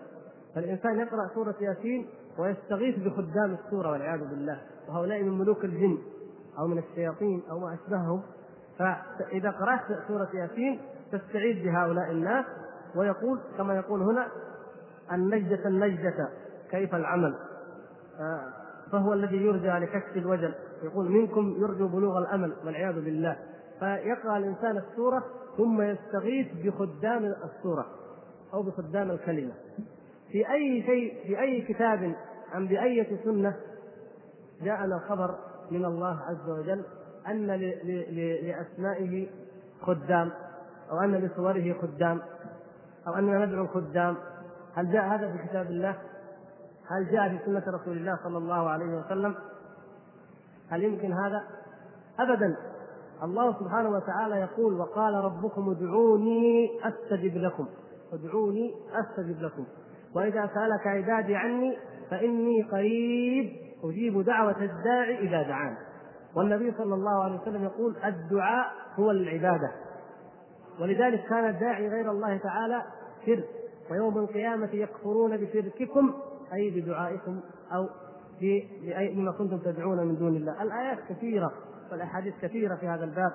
فالإنسان 0.55 0.99
يقرأ 0.99 1.27
سورة 1.33 1.55
ياسين 1.61 2.07
ويستغيث 2.39 2.99
بخدام 2.99 3.57
السورة 3.65 3.91
والعياذ 3.91 4.19
بالله. 4.19 4.61
وهؤلاء 4.89 5.23
من 5.23 5.37
ملوك 5.37 5.65
الجن 5.65 5.97
أو 6.59 6.67
من 6.67 6.77
الشياطين 6.77 7.41
أو 7.51 7.59
ما 7.59 7.73
أشبههم. 7.73 8.21
فإذا 8.79 9.49
قرأت 9.51 9.81
سورة 10.07 10.29
ياسين 10.33 10.81
تستعيذ 11.11 11.63
بهؤلاء 11.65 12.11
الناس 12.11 12.45
ويقول 12.95 13.39
كما 13.57 13.75
يقول 13.75 14.01
هنا 14.01 14.27
النجدة 15.11 15.67
النجدة 15.67 16.29
كيف 16.71 16.95
العمل؟ 16.95 17.35
فهو 18.91 19.13
الذي 19.13 19.37
يرجى 19.37 19.67
لكشف 19.67 20.17
الوجل 20.17 20.53
يقول 20.83 21.11
منكم 21.11 21.55
يرجو 21.59 21.87
بلوغ 21.87 22.17
الأمل 22.17 22.53
والعياذ 22.65 22.95
بالله. 22.95 23.37
فيقرأ 23.79 24.37
الإنسان 24.37 24.77
السورة 24.77 25.23
ثم 25.57 25.81
يستغيث 25.81 26.47
بخدام 26.63 27.25
السورة 27.25 27.85
أو 28.53 28.63
بخدام 28.63 29.11
الكلمة. 29.11 29.53
في 30.31 30.51
أي 30.51 30.83
شيء 30.85 31.23
في 31.27 31.39
أي 31.39 31.61
كتاب 31.61 32.15
أم 32.55 32.67
بأية 32.67 33.23
سنة 33.23 33.55
جاءنا 34.61 34.99
خبر 34.99 35.35
من 35.71 35.85
الله 35.85 36.19
عز 36.21 36.49
وجل 36.49 36.83
أن 37.27 37.47
لأسمائه 38.41 39.27
خدام 39.81 40.31
أو 40.91 40.99
أن 40.99 41.15
لصوره 41.15 41.75
خدام 41.81 42.21
أو 43.07 43.13
أننا 43.13 43.45
ندعو 43.45 43.63
الخدام 43.63 44.17
هل 44.75 44.91
جاء 44.91 45.05
هذا 45.05 45.31
في 45.31 45.47
كتاب 45.47 45.65
الله؟ 45.65 45.95
هل 46.91 47.11
جاء 47.11 47.29
في 47.29 47.45
سنة 47.45 47.63
رسول 47.67 47.97
الله 47.97 48.19
صلى 48.23 48.37
الله 48.37 48.69
عليه 48.69 48.97
وسلم؟ 48.99 49.35
هل 50.69 50.83
يمكن 50.83 51.13
هذا؟ 51.13 51.43
أبدا 52.19 52.55
الله 53.23 53.59
سبحانه 53.59 53.89
وتعالى 53.89 54.35
يقول 54.35 54.79
وقال 54.79 55.13
ربكم 55.13 55.69
ادعوني 55.69 56.69
أستجب 56.83 57.37
لكم 57.37 57.67
ادعوني 58.13 58.73
أستجب 58.93 59.41
لكم 59.41 59.65
وإذا 60.15 60.49
سألك 60.53 60.87
عبادي 60.87 61.35
عني 61.35 61.77
فإني 62.11 62.63
قريب 62.63 63.51
أجيب 63.83 64.21
دعوة 64.21 64.61
الداعي 64.61 65.19
إذا 65.19 65.43
دعان 65.43 65.75
والنبي 66.35 66.73
صلى 66.77 66.93
الله 66.93 67.23
عليه 67.23 67.39
وسلم 67.41 67.63
يقول 67.63 67.95
الدعاء 68.05 68.71
هو 68.99 69.11
العبادة. 69.11 69.71
ولذلك 70.81 71.25
كان 71.29 71.49
الداعي 71.49 71.89
غير 71.89 72.11
الله 72.11 72.37
تعالى 72.37 72.81
شرك. 73.25 73.49
ويوم 73.91 74.17
القيامة 74.17 74.69
يكفرون 74.73 75.37
بشرككم 75.37 76.13
أي 76.53 76.81
بدعائكم 76.81 77.39
أو 77.73 77.89
بما 78.41 79.31
كنتم 79.31 79.57
تدعون 79.57 79.97
من 79.97 80.15
دون 80.15 80.35
الله. 80.35 80.63
الآيات 80.63 80.97
كثيرة 81.09 81.51
والأحاديث 81.91 82.33
كثيرة 82.41 82.75
في 82.75 82.87
هذا 82.87 83.03
الباب. 83.03 83.31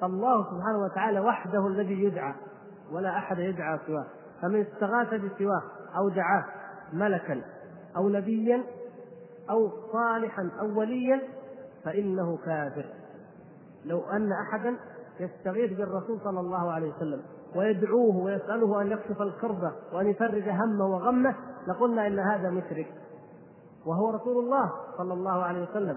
فالله 0.00 0.44
سبحانه 0.44 0.78
وتعالى 0.78 1.20
وحده 1.20 1.66
الذي 1.66 2.04
يدعى 2.04 2.34
ولا 2.92 3.18
أحد 3.18 3.38
يدعى 3.38 3.78
سواه. 3.86 4.06
فمن 4.42 4.60
استغاث 4.60 5.14
بسواه 5.14 5.62
أو 5.96 6.08
دعاه 6.08 6.44
ملكا 6.92 7.42
أو 7.96 8.08
نبيا 8.08 8.62
أو 9.50 9.70
صالحا 9.92 10.50
أو 10.60 10.80
وليا 10.80 11.22
فإنه 11.86 12.36
كافر. 12.36 12.84
لو 13.84 14.00
أن 14.00 14.32
أحدا 14.32 14.76
يستغيث 15.20 15.78
بالرسول 15.78 16.20
صلى 16.24 16.40
الله 16.40 16.72
عليه 16.72 16.92
وسلم 16.92 17.22
ويدعوه 17.56 18.16
ويسأله 18.16 18.82
أن 18.82 18.86
يكشف 18.86 19.22
الكربه 19.22 19.72
وأن 19.92 20.06
يفرج 20.06 20.48
همه 20.48 20.86
وغمه 20.86 21.34
لقلنا 21.68 22.06
إن 22.06 22.18
هذا 22.18 22.50
مشرك. 22.50 22.86
وهو 23.86 24.10
رسول 24.10 24.44
الله 24.44 24.72
صلى 24.98 25.14
الله 25.14 25.42
عليه 25.42 25.70
وسلم. 25.70 25.96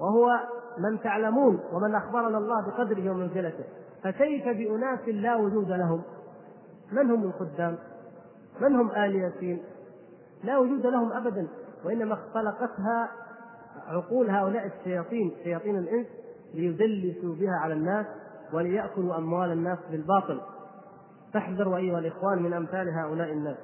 وهو 0.00 0.40
من 0.78 1.00
تعلمون 1.00 1.60
ومن 1.72 1.94
أخبرنا 1.94 2.38
الله 2.38 2.66
بقدره 2.66 3.10
ومنزلته. 3.10 3.64
فكيف 4.02 4.44
بأناس 4.44 5.08
لا 5.08 5.36
وجود 5.36 5.68
لهم؟ 5.68 6.02
من 6.92 7.10
هم 7.10 7.24
الخدام؟ 7.24 7.78
من 8.60 8.76
هم 8.76 8.90
آل 8.90 9.14
ياسين؟ 9.14 9.62
لا 10.44 10.58
وجود 10.58 10.86
لهم 10.86 11.12
ابدا 11.12 11.48
وإنما 11.84 12.14
اختلقتها 12.14 13.08
عقول 13.88 14.30
هؤلاء 14.30 14.66
الشياطين 14.66 15.32
شياطين 15.44 15.78
الإنس 15.78 16.06
ليدلسوا 16.54 17.34
بها 17.34 17.54
على 17.62 17.74
الناس 17.74 18.06
وليأكلوا 18.52 19.16
أموال 19.16 19.52
الناس 19.52 19.78
بالباطل. 19.90 20.40
فاحذروا 21.32 21.76
أيها 21.76 21.98
الإخوان 21.98 22.42
من 22.42 22.52
أمثال 22.52 22.88
هؤلاء 22.88 23.32
الناس. 23.32 23.56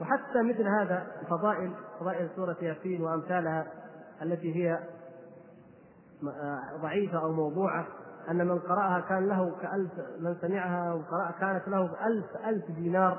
وحتى 0.00 0.42
مثل 0.42 0.68
هذا 0.68 1.06
فضائل 1.30 1.72
فضائل 2.00 2.28
سورة 2.36 2.56
ياسين 2.62 3.02
وأمثالها 3.02 3.66
التي 4.22 4.56
هي 4.56 4.78
ضعيفة 6.82 7.22
أو 7.22 7.32
موضوعة 7.32 7.86
أن 8.30 8.46
من 8.46 8.58
قرأها 8.58 9.00
كان 9.00 9.28
له 9.28 9.52
كألف 9.62 9.92
من 10.20 10.36
سمعها 10.40 10.94
وقرأ 10.94 11.30
كانت 11.40 11.68
له 11.68 12.06
ألف 12.06 12.26
ألف 12.46 12.70
دينار 12.70 13.18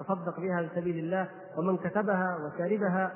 تصدق 0.00 0.40
بها 0.40 0.62
لسبيل 0.62 0.98
الله. 0.98 1.28
ومن 1.58 1.76
كتبها 1.76 2.38
وشربها 2.44 3.12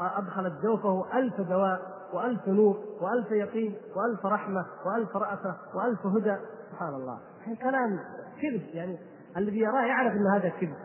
أدخلت 0.00 0.52
جوفه 0.62 1.18
ألف 1.18 1.40
دواء 1.40 1.98
وألف 2.12 2.48
نور 2.48 2.78
وألف 3.00 3.30
يقين 3.30 3.76
وألف 3.96 4.26
رحمة 4.26 4.66
وألف 4.86 5.16
رأفة 5.16 5.56
وألف 5.74 6.06
هدى. 6.06 6.36
سبحان 6.70 6.94
الله. 6.94 7.18
كلام 7.62 7.98
كذب 8.42 8.62
يعني. 8.74 8.98
الذي 9.36 9.58
يراه 9.58 9.82
يعرف 9.82 10.12
أن 10.12 10.26
هذا 10.26 10.48
كذب. 10.48 10.76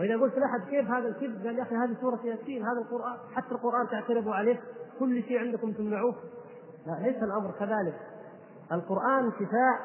وإذا 0.00 0.16
قلت 0.16 0.38
لأحد 0.38 0.60
كيف 0.60 0.90
هذا 0.90 1.08
الكذب؟ 1.08 1.46
قال 1.46 1.58
يا 1.58 1.62
أخي 1.62 1.74
هذه 1.74 1.96
سورة 2.00 2.20
ياسين 2.24 2.62
هذا 2.62 2.80
القرآن. 2.80 3.16
حتى 3.34 3.54
القرآن 3.54 3.88
تعترضوا 3.88 4.34
عليه. 4.34 4.60
كل 4.98 5.22
شيء 5.22 5.38
عندكم 5.38 5.72
تمنعوه. 5.72 6.14
لا 6.86 6.92
ليس 6.92 7.22
الأمر 7.22 7.50
كذلك. 7.50 8.00
القرآن 8.72 9.32
شفاء 9.32 9.78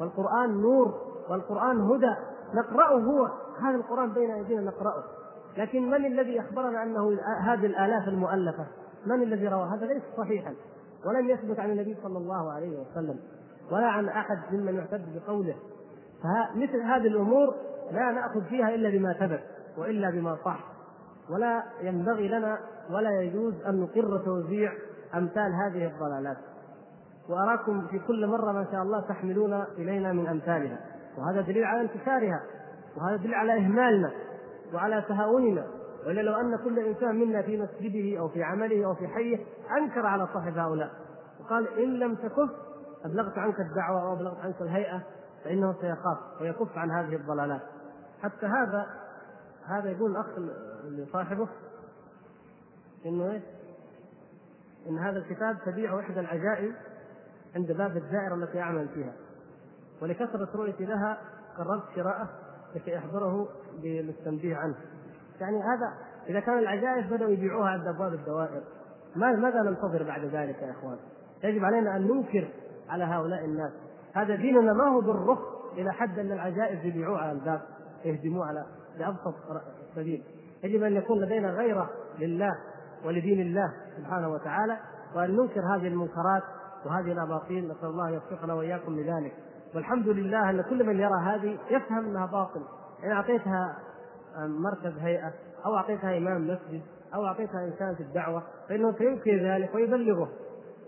والقرآن 0.00 0.60
نور 0.60 0.94
والقرآن 1.30 1.80
هدى. 1.80 2.14
نقرأه 2.54 2.98
هو. 2.98 3.28
هذا 3.62 3.76
القرآن 3.76 4.12
بين 4.12 4.30
أيدينا 4.30 4.62
نقرأه. 4.62 5.04
لكن 5.60 5.90
من 5.90 6.06
الذي 6.06 6.40
أخبرنا 6.40 6.82
أنه 6.82 7.18
هذه 7.40 7.66
الآلاف 7.66 8.08
المؤلفة؟ 8.08 8.66
من 9.06 9.22
الذي 9.22 9.48
روى؟ 9.48 9.68
هذا 9.68 9.86
ليس 9.86 10.02
صحيحا. 10.16 10.54
ولم 11.06 11.30
يثبت 11.30 11.60
عن 11.60 11.70
النبي 11.70 11.96
صلى 12.02 12.18
الله 12.18 12.52
عليه 12.52 12.78
وسلم. 12.78 13.18
ولا 13.72 13.86
عن 13.86 14.08
أحد 14.08 14.38
ممن 14.52 14.74
يعتد 14.74 15.04
بقوله. 15.14 15.54
فمثل 16.22 16.82
هذه 16.82 17.06
الأمور 17.06 17.54
لا 17.92 18.10
نأخذ 18.10 18.44
فيها 18.44 18.74
إلا 18.74 18.90
بما 18.90 19.12
ثبت 19.12 19.42
وإلا 19.78 20.10
بما 20.10 20.36
صح. 20.44 20.64
ولا 21.30 21.62
ينبغي 21.80 22.28
لنا 22.28 22.58
ولا 22.90 23.20
يجوز 23.20 23.54
أن 23.66 23.80
نقر 23.80 24.18
توزيع 24.18 24.72
أمثال 25.14 25.52
هذه 25.52 25.86
الضلالات. 25.86 26.36
وأراكم 27.28 27.86
في 27.86 27.98
كل 27.98 28.26
مرة 28.26 28.52
ما 28.52 28.66
شاء 28.72 28.82
الله 28.82 29.00
تحملون 29.00 29.64
إلينا 29.78 30.12
من 30.12 30.26
أمثالها. 30.26 30.78
وهذا 31.18 31.40
دليل 31.40 31.64
على 31.64 31.80
انتشارها. 31.80 32.40
وهذا 32.96 33.16
دليل 33.16 33.34
على 33.34 33.56
إهمالنا. 33.56 34.10
وعلى 34.74 35.04
تهاوننا 35.08 35.66
وإلا 36.06 36.20
لو 36.20 36.34
أن 36.34 36.56
كل 36.56 36.78
إنسان 36.78 37.16
منا 37.16 37.42
في 37.42 37.56
مسجده 37.56 38.18
أو 38.20 38.28
في 38.28 38.42
عمله 38.42 38.86
أو 38.86 38.94
في 38.94 39.08
حيه 39.08 39.38
أنكر 39.78 40.06
على 40.06 40.28
صاحب 40.34 40.58
هؤلاء. 40.58 40.90
وقال 41.40 41.78
إن 41.78 41.98
لم 41.98 42.14
تكف 42.14 42.50
أبلغت 43.04 43.38
عنك 43.38 43.60
الدعوة 43.60 44.02
أو 44.02 44.12
أبلغت 44.12 44.38
عنك 44.40 44.60
الهيئة 44.60 45.02
فإنه 45.44 45.72
سيخاف 45.80 46.18
ويكف 46.40 46.78
عن 46.78 46.90
هذه 46.90 47.16
الضلالات. 47.16 47.62
حتى 48.22 48.46
هذا 48.46 48.86
هذا 49.66 49.90
يقول 49.90 50.10
الأخ 50.10 50.26
لصاحبه 50.84 51.48
إنه 53.06 53.30
إيه؟ 53.30 53.42
إن 54.88 54.98
هذا 54.98 55.18
الكتاب 55.18 55.56
تبيع 55.66 56.00
إحدى 56.00 56.20
العجائب 56.20 56.74
عند 57.56 57.72
باب 57.72 57.96
الدائرة 57.96 58.34
التي 58.34 58.58
يعمل 58.58 58.88
فيها. 58.88 59.12
ولكثرة 60.02 60.48
رؤيتي 60.54 60.84
لها 60.84 61.18
قررت 61.58 61.82
شراءه 61.96 62.28
لكي 62.74 62.98
أحضره 62.98 63.48
للتنبيه 63.82 64.56
عنه. 64.56 64.74
يعني 65.40 65.56
هذا 65.56 65.92
إذا 66.28 66.40
كان 66.40 66.58
العجائز 66.58 67.12
بدأوا 67.12 67.30
يبيعوها 67.30 67.68
عند 67.68 67.86
أبواب 67.86 68.12
الدوائر 68.12 68.62
ماذا 69.16 69.62
ننتظر 69.62 70.02
بعد 70.02 70.24
ذلك 70.24 70.62
يا 70.62 70.70
إخوان؟ 70.70 70.96
يجب 71.44 71.64
علينا 71.64 71.96
أن 71.96 72.02
ننكر 72.02 72.48
على 72.88 73.04
هؤلاء 73.04 73.44
الناس. 73.44 73.72
هذا 74.14 74.36
ديننا 74.36 74.72
ما 74.72 74.88
هو 74.88 75.00
بالرخ 75.00 75.38
إلى 75.72 75.92
حد 75.92 76.18
أن 76.18 76.32
العجائز 76.32 76.84
يبيعوها 76.84 77.20
على 77.20 77.32
الباب 77.32 77.60
يهدموها 78.04 78.46
على 78.46 78.64
بأبسط 78.98 79.34
سبيل. 79.94 80.22
يجب 80.64 80.82
أن 80.82 80.96
يكون 80.96 81.20
لدينا 81.20 81.50
غيرة 81.50 81.90
لله 82.18 82.52
ولدين 83.04 83.40
الله 83.40 83.72
سبحانه 83.96 84.28
وتعالى 84.28 84.78
وأن 85.14 85.36
ننكر 85.36 85.60
هذه 85.60 85.86
المنكرات 85.86 86.42
وهذه 86.86 87.12
الأباطيل. 87.12 87.68
نسأل 87.68 87.88
الله 87.88 88.10
يوفقنا 88.10 88.54
وإياكم 88.54 89.00
لذلك. 89.00 89.32
والحمد 89.74 90.08
لله 90.08 90.50
أن 90.50 90.62
كل 90.62 90.86
من 90.86 91.00
يرى 91.00 91.20
هذه 91.24 91.58
يفهم 91.70 92.04
أنها 92.04 92.26
باطل. 92.26 92.62
إن 93.04 93.10
أعطيتها 93.10 93.76
مركز 94.38 94.98
هيئة 94.98 95.32
أو 95.66 95.76
أعطيتها 95.76 96.18
إمام 96.18 96.42
مسجد 96.42 96.82
أو 97.14 97.26
أعطيتها 97.26 97.64
إنسان 97.64 97.94
في 97.94 98.02
الدعوة 98.02 98.42
فإنه 98.68 98.92
سينكر 98.98 99.36
ذلك 99.36 99.74
ويبلغه. 99.74 100.28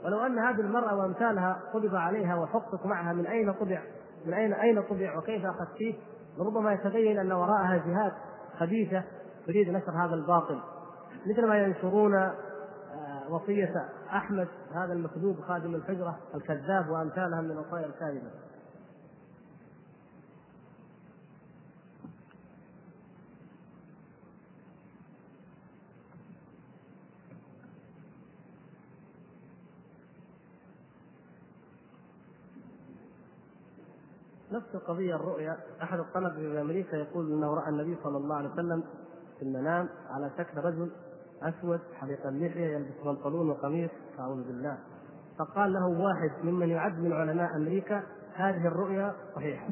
ولو 0.05 0.27
أن 0.27 0.39
هذه 0.39 0.61
المرأة 0.61 0.97
وأمثالها 0.97 1.61
قبض 1.75 1.95
عليها 1.95 2.37
وحقق 2.37 2.87
معها 2.87 3.13
من 3.13 3.27
أين 3.27 3.53
طبع؟ 3.53 3.83
من 4.27 4.35
أين 4.35 4.53
أين 4.53 4.83
طبع؟ 4.83 5.19
وكيف 5.19 5.47
أخذت 5.47 5.77
فيه؟ 5.79 5.95
لربما 6.39 6.73
يتبين 6.73 7.19
أن 7.19 7.33
وراءها 7.33 7.77
جهات 7.77 8.13
خبيثة 8.59 9.03
تريد 9.47 9.69
نشر 9.69 9.91
هذا 9.91 10.15
الباطل. 10.15 10.61
مثل 11.27 11.47
ما 11.47 11.59
ينشرون 11.59 12.15
آه، 12.15 12.33
وصية 13.31 13.89
أحمد 14.13 14.49
هذا 14.75 14.93
المكذوب 14.93 15.41
خادم 15.41 15.75
الحجرة 15.75 16.19
الكذاب 16.35 16.89
وأمثالها 16.91 17.41
من 17.41 17.51
الوصايا 17.51 17.87
الكاذبة. 17.87 18.31
نفس 34.53 34.75
القضية 34.75 35.15
الرؤيا. 35.15 35.57
أحد 35.83 35.99
الطلبة 35.99 36.35
في 36.35 36.61
أمريكا 36.61 36.97
يقول 36.97 37.33
أنه 37.33 37.55
رأى 37.55 37.69
النبي 37.69 37.99
صلى 38.03 38.17
الله 38.17 38.37
عليه 38.37 38.49
وسلم 38.49 38.83
في 39.39 39.43
المنام 39.43 39.89
على 40.11 40.31
شكل 40.39 40.59
رجل 40.59 40.91
أسود 41.43 41.81
حليق 41.95 42.27
اللحية 42.27 42.67
يلبس 42.67 42.95
بنطلون 43.05 43.51
وقميص. 43.51 43.91
أعوذ 44.19 44.47
بالله. 44.47 44.79
فقال 45.39 45.73
له 45.73 45.87
واحد 45.87 46.45
ممن 46.45 46.69
يعد 46.69 46.99
من 46.99 47.13
علماء 47.13 47.57
أمريكا 47.57 48.03
هذه 48.35 48.67
الرؤيا 48.67 49.15
صحيحة. 49.35 49.69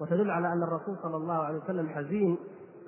وتدل 0.00 0.30
على 0.30 0.52
أن 0.52 0.62
الرسول 0.62 0.96
صلى 1.02 1.16
الله 1.16 1.34
عليه 1.34 1.58
وسلم 1.58 1.88
حزين 1.88 2.38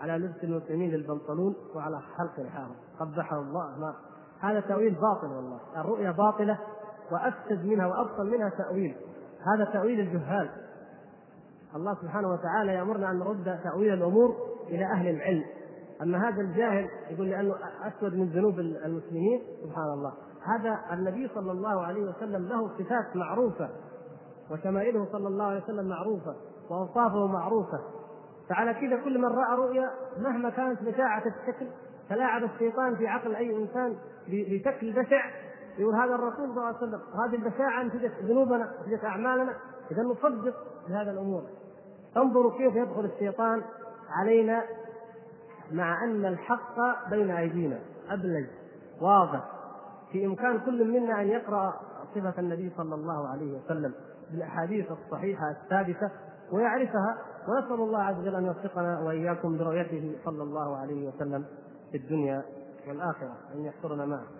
على 0.01 0.27
لبس 0.27 0.45
المسلمين 0.45 0.91
للبنطلون 0.91 1.55
وعلى 1.75 2.01
حلق 2.01 2.41
لحاهم 2.41 2.75
قبحه 3.01 3.39
الله. 3.41 3.79
ما 3.79 3.95
هذا 4.41 4.61
تأويل 4.61 4.95
باطل 4.95 5.27
والله. 5.27 5.61
الرؤيا 5.77 6.11
باطلة 6.11 6.59
وأفسد 7.13 7.65
منها 7.65 7.87
وأبطل 7.87 8.31
منها 8.31 8.49
تأويل. 8.49 8.97
هذا 9.55 9.65
تأويل 9.65 10.01
الجهال. 10.01 10.51
الله 11.77 11.95
سبحانه 12.03 12.29
وتعالى 12.33 12.75
يأمرنا 12.75 13.11
أن 13.11 13.19
نرد 13.19 13.59
تأويل 13.65 13.93
الأمور 13.95 14.37
إلى 14.69 14.85
أهل 14.85 15.09
العلم. 15.09 15.45
أما 16.03 16.29
هذا 16.29 16.41
الجاهل 16.41 16.89
يقول 17.11 17.31
لأنه 17.31 17.55
أسود 17.83 18.15
من 18.15 18.29
ذنوب 18.29 18.59
المسلمين 18.59 19.43
سبحان 19.63 19.93
الله. 19.93 20.13
هذا 20.43 20.81
النبي 20.93 21.29
صلى 21.35 21.53
الله 21.53 21.83
عليه 21.83 22.03
وسلم 22.03 22.49
له 22.49 22.69
صفات 22.69 23.17
معروفة 23.17 23.69
وشمائله 24.51 25.07
صلى 25.13 25.29
الله 25.29 25.45
عليه 25.45 25.63
وسلم 25.63 25.89
معروفة 25.89 26.35
وأوصافه 26.71 27.27
معروفة. 27.27 27.81
فعلى 28.49 28.75
كذا 28.75 29.05
كل 29.05 29.19
من 29.19 29.29
رأى 29.29 29.57
رؤيا 29.57 29.91
مهما 30.19 30.51
كانت 30.51 30.83
بشاعة 30.83 31.23
الشكل 31.27 31.67
تلاعب 32.09 32.45
الشيطان 32.45 32.97
في 32.97 33.07
عقل 33.07 33.35
أي 33.35 33.57
إنسان 33.57 33.97
بشكل 34.29 34.93
بشع 34.93 35.31
يقول 35.79 35.95
هذا 35.95 36.15
الرسول 36.15 36.49
صلى 36.49 36.57
الله 36.57 36.67
عليه 36.67 36.77
وسلم 36.77 37.01
هذه 37.25 37.35
البشاعة 37.35 37.83
نتيجة 37.83 38.13
ذنوبنا 38.23 38.73
نتيجة 38.83 39.07
أعمالنا. 39.07 39.55
إذا 39.91 40.03
نصدق 40.03 40.55
بهذا 40.91 41.11
الأمور. 41.11 41.43
انظروا 42.17 42.59
كيف 42.59 42.77
يدخل 42.77 43.05
الشيطان 43.05 43.63
علينا 44.09 44.63
مع 45.73 46.05
أن 46.05 46.25
الحق 46.25 46.77
بين 47.11 47.31
أيدينا. 47.31 47.79
أبلج 48.11 48.47
واضح. 49.01 49.45
في 50.13 50.27
إمكان 50.27 50.61
كل 50.61 50.89
منا 50.89 51.21
أن 51.21 51.29
يقرأ 51.29 51.81
صفة 52.15 52.35
النبي 52.39 52.73
صلى 52.77 52.95
الله 52.95 53.29
عليه 53.29 53.59
وسلم 53.59 53.95
بالأحاديث 54.31 54.87
الصحيحة 54.93 55.51
الثابتة 55.51 56.11
ويعرفها 56.53 57.19
ونسأل 57.49 57.75
الله 57.75 58.03
عز 58.03 58.19
وجل 58.19 58.35
أن 58.35 58.47
يوفقنا 58.47 59.01
وإياكم 59.01 59.59
برؤيته 59.59 60.17
صلى 60.25 60.43
الله 60.43 60.77
عليه 60.77 61.09
وسلم 61.09 61.45
في 61.91 61.97
الدنيا 61.97 62.43
والآخرة. 62.89 63.37
أن 63.55 63.65
يحشرنا 63.65 64.07
معه. 64.07 64.40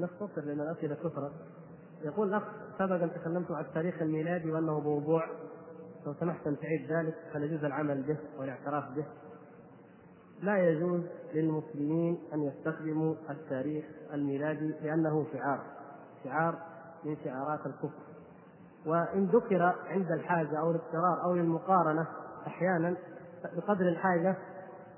نختصر 0.00 0.42
لأن 0.44 0.60
الاسئله 0.60 0.94
كثرت 0.94 1.32
يقول 2.02 2.28
الأخ 2.28 2.42
سبق 2.78 3.02
أن 3.02 3.10
تكلمت 3.12 3.50
عن 3.50 3.64
التاريخ 3.64 4.02
الميلادي 4.02 4.52
وأنه 4.52 4.80
موضوع. 4.80 5.26
لو 6.06 6.14
سمحت 6.14 6.46
أن 6.46 6.56
تعيد 6.58 6.92
ذلك 6.92 7.14
فلا 7.32 7.44
يجوز 7.44 7.64
العمل 7.64 8.02
به 8.02 8.16
والاعتراف 8.38 8.84
به. 8.96 9.04
لا 10.42 10.68
يجوز 10.68 11.02
للمسلمين 11.34 12.18
أن 12.34 12.42
يستخدموا 12.42 13.14
التاريخ 13.30 13.84
الميلادي 14.12 14.74
لأنه 14.82 15.26
شعار. 15.32 15.60
شعار 16.24 16.58
من 17.04 17.16
شعارات 17.24 17.66
الكفر. 17.66 18.00
وإن 18.86 19.24
ذكر 19.24 19.62
عند 19.86 20.12
الحاجة 20.12 20.58
أو 20.60 20.70
الاضطرار 20.70 21.24
أو 21.24 21.34
للمقارنة 21.34 22.06
أحيانا 22.46 22.96
بقدر 23.56 23.88
الحاجة 23.88 24.36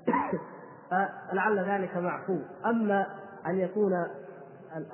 فلعل 0.89 1.59
ذلك 1.59 1.97
معفو. 1.97 2.39
أما 2.65 3.07
أن 3.47 3.59
يكون 3.59 4.07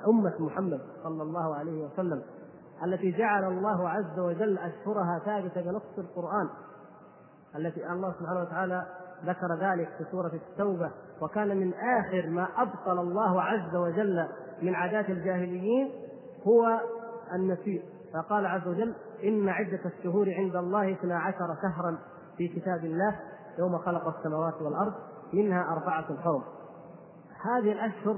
أمة 0.08 0.34
محمد 0.38 0.80
صلى 1.02 1.22
الله 1.22 1.54
عليه 1.54 1.84
وسلم 1.84 2.22
التي 2.84 3.12
جعل 3.12 3.44
الله 3.44 3.88
عز 3.88 4.18
وجل 4.18 4.58
أشهرها 4.58 5.18
ثابتة 5.24 5.60
بنص 5.60 5.98
القرآن 5.98 6.48
التي 7.56 7.92
الله 7.92 8.14
سبحانه 8.20 8.40
وتعالى 8.40 8.86
ذكر 9.24 9.54
ذلك 9.60 9.88
في 9.98 10.04
سورة 10.10 10.32
التوبة 10.34 10.90
وكان 11.22 11.56
من 11.56 11.74
آخر 11.74 12.26
ما 12.26 12.48
أبطل 12.56 12.98
الله 12.98 13.42
عز 13.42 13.76
وجل 13.76 14.28
من 14.62 14.74
عادات 14.74 15.10
الجاهليين 15.10 15.90
هو 16.46 16.80
النسيء. 17.34 17.82
فقال 18.14 18.46
عز 18.46 18.68
وجل 18.68 18.94
إن 19.24 19.48
عدة 19.48 19.80
الشهور 19.84 20.26
عند 20.38 20.56
الله 20.56 20.92
اثنا 20.92 21.18
عشر 21.18 21.56
شهرا 21.62 21.98
في 22.36 22.48
كتاب 22.48 22.84
الله 22.84 23.16
يوم 23.58 23.78
خلق 23.78 24.16
السماوات 24.18 24.62
والأرض 24.62 24.94
منها 25.32 25.72
أربعة 25.72 26.22
حرم 26.22 26.42
هذه 27.44 27.72
الأشهر 27.72 28.16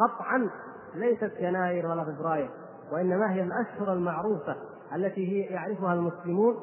قطعا 0.00 0.50
ليست 0.94 1.32
يناير 1.40 1.86
ولا 1.86 2.04
فبراير 2.04 2.50
وإنما 2.92 3.32
هي 3.32 3.42
الأشهر 3.42 3.92
المعروفة 3.92 4.56
التي 4.96 5.28
هي 5.28 5.40
يعرفها 5.40 5.94
المسلمون 5.94 6.56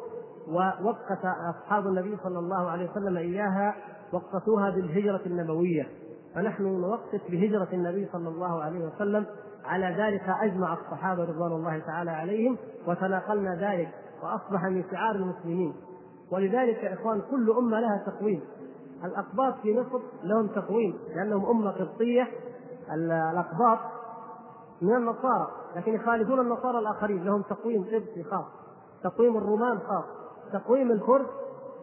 ووقت 0.48 1.26
أصحاب 1.26 1.88
النبي 1.88 2.18
صلى 2.24 2.40
الله 2.40 2.70
عليه 2.70 2.92
وسلم 2.92 3.18
إياها 3.18 3.76
وقتوها 4.14 4.70
بالهجرة 4.70 5.22
النبوية. 5.26 5.88
فنحن 6.36 6.64
نوقت 6.64 7.22
بهجرة 7.30 7.68
النبي 7.74 8.08
صلى 8.14 8.30
الله 8.30 8.64
عليه 8.64 8.86
وسلم 8.86 9.26
على 9.66 9.96
ذلك 9.98 10.24
أجمع 10.42 10.74
الصحابة 10.74 11.24
رضوان 11.24 11.52
الله 11.52 11.80
تعالى 11.80 12.12
عليهم 12.12 12.58
وتناقلنا 12.88 13.56
ذلك 13.56 13.90
وأصبح 14.24 14.64
من 14.64 14.84
شعار 14.92 15.16
المسلمين. 15.16 15.74
ولذلك 16.32 16.84
يا 16.84 16.94
إخوان 16.94 17.22
كل 17.32 17.52
أمة 17.52 17.80
لها 17.80 18.04
تقويم. 18.06 18.42
الأقباط 19.04 19.54
في 19.62 19.80
مصر 19.80 20.00
لهم 20.24 20.48
تقويم 20.48 21.00
لأنهم 21.16 21.46
أمة 21.46 21.72
قبطية. 21.72 22.28
الأقباط 22.94 23.80
من 24.82 24.96
النصارى 24.96 25.48
لكن 25.76 25.94
يخالفون 25.94 26.40
النصارى 26.40 26.80
الآخرين 26.80 27.24
لهم 27.24 27.42
تقويم 27.42 27.84
قبطي 27.84 28.24
خاص 28.24 28.46
تقويم 29.04 29.38
الرومان 29.38 29.80
خاص 29.80 30.06
تقويم 30.54 30.92
الكرد 30.92 31.28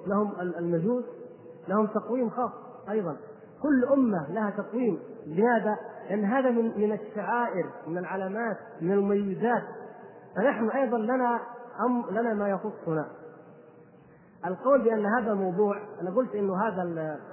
لهم 0.07 0.33
المجوس 0.41 1.05
لهم 1.69 1.87
تقويم 1.87 2.31
خاص 2.31 2.51
أيضا. 2.89 3.17
كل 3.63 3.85
أمة 3.85 4.31
لها 4.31 4.51
تقويم. 4.51 4.99
لماذا؟ 5.27 5.77
لأن 6.09 6.25
هذا 6.25 6.51
من 6.51 6.81
من 6.81 6.93
الشعائر 6.93 7.71
من 7.87 7.99
العلامات 7.99 8.57
من 8.81 8.93
المميزات. 8.93 9.63
فنحن 10.37 10.71
أيضا 10.71 10.99
لنا 10.99 11.41
أم 11.87 12.05
لنا 12.11 12.35
ما 12.35 12.49
يخصنا 12.49 13.07
القول 14.47 14.83
بأن 14.85 15.07
هذا 15.07 15.35
موضوع 15.35 15.77
أنا 16.01 16.11
قلت 16.11 16.35
إنه 16.35 16.69
هذا 16.69 16.83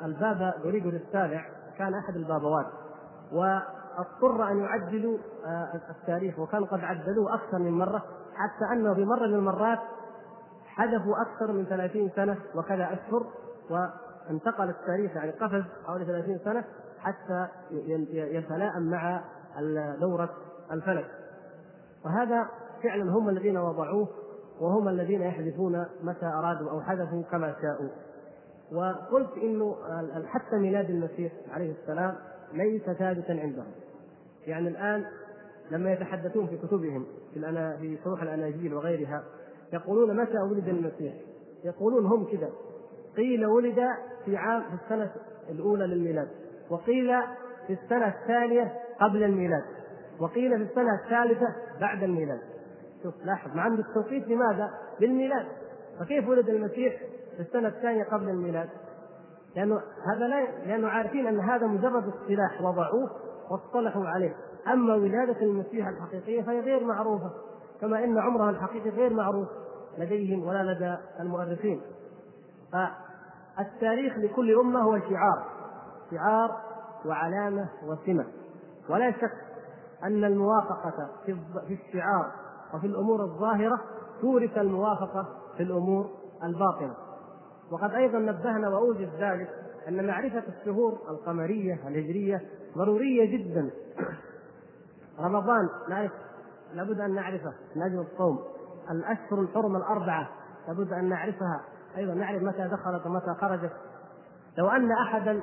البابا 0.05 0.53
أريد 0.65 0.87
للسابع 0.87 1.45
كان 1.77 1.93
أحد 1.93 2.15
البابوات. 2.15 2.65
و 3.33 3.59
اضطر 3.97 4.51
أن 4.51 4.59
يعدلوا 4.59 5.17
آه، 5.45 5.81
التاريخ 5.89 6.39
وكانوا 6.39 6.67
قد 6.67 6.79
عدلوه 6.79 7.33
أكثر 7.33 7.59
من 7.59 7.71
مرة 7.71 8.03
حتى 8.35 8.73
أنه 8.73 8.93
في 8.93 9.05
مرة 9.05 9.27
من 9.27 9.33
المرات 9.33 9.79
حذفوا 10.65 11.21
أكثر 11.21 11.51
من 11.51 11.65
30 11.65 12.09
سنة 12.15 12.37
وكذا 12.55 12.93
أشهر 12.93 13.25
وانتقل 13.69 14.69
التاريخ 14.69 15.15
يعني 15.15 15.31
قفز 15.31 15.63
حوالي 15.85 16.05
30 16.05 16.39
سنة 16.45 16.63
حتى 16.99 17.47
يتلائم 18.11 18.91
مع 18.91 19.23
دورة 19.99 20.29
الفلك. 20.71 21.07
وهذا 22.05 22.49
فعلا 22.83 23.11
هم 23.11 23.29
الذين 23.29 23.57
وضعوه 23.57 24.07
وهم 24.61 24.87
الذين 24.87 25.21
يحذفون 25.21 25.85
متى 26.03 26.25
أرادوا 26.25 26.71
أو 26.71 26.81
حذفوا 26.81 27.23
كما 27.23 27.55
شاءوا. 27.61 27.89
وقلت 28.71 29.37
إنه 29.37 29.75
حتى 30.25 30.55
ميلاد 30.55 30.89
المسيح 30.89 31.31
عليه 31.51 31.71
السلام 31.71 32.15
ليس 32.53 32.83
ثابتا 32.83 33.31
عندهم. 33.31 33.71
يعني 34.47 34.67
الآن 34.67 35.05
لما 35.71 35.93
يتحدثون 35.93 36.47
في 36.47 36.57
كتبهم 36.57 37.05
في 37.33 37.39
الأنا 37.39 37.77
في 37.77 37.97
شروح 38.03 38.21
الأناجيل 38.21 38.73
وغيرها 38.73 39.23
يقولون 39.73 40.17
متى 40.21 40.37
ولد 40.37 40.67
المسيح 40.67 41.13
يقولون 41.63 42.05
هم 42.05 42.25
كذا 42.25 42.49
قيل 43.17 43.45
ولد 43.45 43.79
في 44.25 44.37
عام 44.37 44.61
في 44.61 44.83
السنة 44.83 45.11
الأولى 45.49 45.87
للميلاد 45.87 46.27
وقيل 46.69 47.11
في 47.67 47.73
السنة 47.73 48.07
الثانية 48.07 48.73
قبل 49.01 49.23
الميلاد 49.23 49.63
وقيل 50.19 50.57
في 50.57 50.63
السنة 50.63 50.95
الثالثة 51.03 51.55
بعد 51.81 52.03
الميلاد 52.03 52.39
شوف 53.03 53.13
لاحظ 53.25 53.55
مع 53.55 53.67
التوقيت 53.67 54.27
لماذا؟ 54.27 54.69
بالميلاد 54.99 55.45
فكيف 55.99 56.29
ولد 56.29 56.49
المسيح 56.49 57.01
في 57.35 57.39
السنة 57.39 57.67
الثانية 57.67 58.03
قبل 58.03 58.29
الميلاد؟ 58.29 58.69
لأنه 59.55 59.75
هذا 60.15 60.27
لا 60.27 60.65
لأنه 60.65 60.87
عارفين 60.87 61.27
أن 61.27 61.39
هذا 61.39 61.67
مجرد 61.67 62.07
اصطلاح 62.07 62.61
وضعوه 62.61 63.09
واصطلحوا 63.51 64.07
عليه. 64.07 64.35
أما 64.67 64.95
ولادة 64.95 65.41
المسيح 65.41 65.87
الحقيقية 65.87 66.41
فهي 66.41 66.59
غير 66.59 66.83
معروفة 66.83 67.31
كما 67.81 68.03
إن 68.03 68.17
عمرها 68.17 68.49
الحقيقي 68.49 68.89
غير 68.89 69.13
معروف 69.13 69.47
لديهم 69.97 70.47
ولا 70.47 70.73
لدى 70.73 70.97
المؤرخين. 71.19 71.81
فالتاريخ 72.71 74.17
لكل 74.17 74.59
أمة 74.59 74.79
هو 74.79 74.99
شعار 74.99 75.45
شعار 76.11 76.57
وعلامة 77.05 77.69
وسمة. 77.85 78.25
ولا 78.89 79.11
شك 79.11 79.33
أن 80.03 80.23
الموافقة 80.23 81.09
في 81.67 81.73
الشعار 81.73 82.31
وفي 82.73 82.87
الأمور 82.87 83.23
الظاهرة 83.23 83.81
تورث 84.21 84.57
الموافقة 84.57 85.27
في 85.57 85.63
الأمور 85.63 86.09
الباطنة. 86.43 86.93
وقد 87.71 87.93
أيضا 87.93 88.19
نبهنا 88.19 88.69
واوجد 88.69 89.09
ذلك 89.19 89.49
أن 89.87 90.07
معرفة 90.07 90.43
الشهور 90.47 90.99
القمرية 91.09 91.73
الهجرية 91.87 92.41
ضرورية 92.77 93.37
جدا. 93.37 93.71
رمضان 95.19 95.69
نعرف 95.89 96.11
لابد 96.73 96.99
أن 96.99 97.15
نعرفه 97.15 97.53
من 97.75 97.81
أجل 97.81 97.99
الصوم. 97.99 98.39
الأشهر 98.91 99.41
الحرم 99.41 99.75
الأربعة 99.75 100.29
لابد 100.67 100.93
أن 100.93 101.09
نعرفها. 101.09 101.61
أيضا 101.97 102.13
نعرف 102.13 102.43
متى 102.43 102.67
دخلت 102.67 103.05
ومتى 103.05 103.33
خرجت. 103.41 103.71
لو 104.57 104.69
أن 104.69 104.91
أحدا 104.91 105.41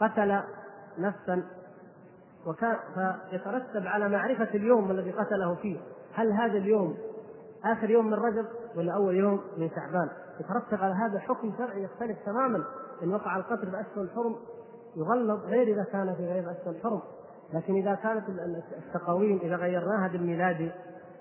قتل 0.00 0.40
نفسا 0.98 1.44
وكان 2.46 2.76
فيترتب 3.30 3.86
على 3.86 4.08
معرفة 4.08 4.48
اليوم 4.54 4.90
الذي 4.90 5.10
قتله 5.10 5.54
فيه. 5.54 5.78
هل 6.14 6.32
هذا 6.32 6.58
اليوم 6.58 6.96
آخر 7.64 7.90
يوم 7.90 8.06
من 8.06 8.14
رجب 8.14 8.46
ولا 8.76 8.94
أول 8.94 9.14
يوم 9.14 9.40
من 9.56 9.70
شعبان. 9.70 10.08
يترتب 10.40 10.84
على 10.84 10.94
هذا 10.94 11.18
حكم 11.18 11.52
شرعي 11.58 11.82
يختلف 11.82 12.18
تماما. 12.26 12.64
إن 13.02 13.14
وقع 13.14 13.36
القتل 13.36 13.70
بأشهر 13.70 14.02
الحرم 14.02 14.36
يغلظ 14.96 15.44
غير 15.44 15.74
إذا 15.74 15.84
كان 15.84 16.14
في 16.14 16.26
غير 16.26 16.50
أشهر 16.50 16.70
الحرم. 16.70 17.00
لكن 17.54 17.74
إذا 17.74 17.94
كانت 17.94 18.24
التقاويم 18.78 19.38
إذا 19.42 19.56
غيرناها 19.56 20.08
بالميلادي 20.08 20.70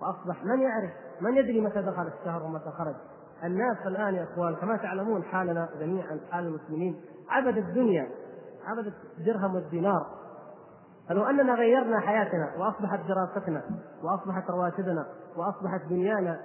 وأصبح 0.01 0.45
من 0.45 0.61
يعرف؟ 0.61 0.91
من 1.21 1.37
يدري 1.37 1.61
متى 1.61 1.81
دخل 1.81 2.07
الشهر 2.07 2.43
ومتى 2.43 2.69
خرج؟ 2.69 2.95
الناس 3.43 3.77
الآن 3.85 4.15
يا 4.15 4.23
إخوان 4.23 4.55
كما 4.55 4.77
تعلمون 4.77 5.23
حالنا 5.23 5.69
جميعا 5.79 6.19
حال 6.31 6.45
المسلمين 6.45 7.01
عبد 7.29 7.57
الدنيا 7.57 8.09
عبد 8.65 8.93
الدرهم 9.17 9.55
والدينار. 9.55 10.22
فلو 11.09 11.23
أننا 11.23 11.55
غيرنا 11.55 11.99
حياتنا 11.99 12.51
وأصبحت 12.57 12.99
دراستنا 13.07 13.61
وأصبحت 14.03 14.49
رواتبنا 14.49 15.05
وأصبحت 15.37 15.81
دنيانا 15.89 16.39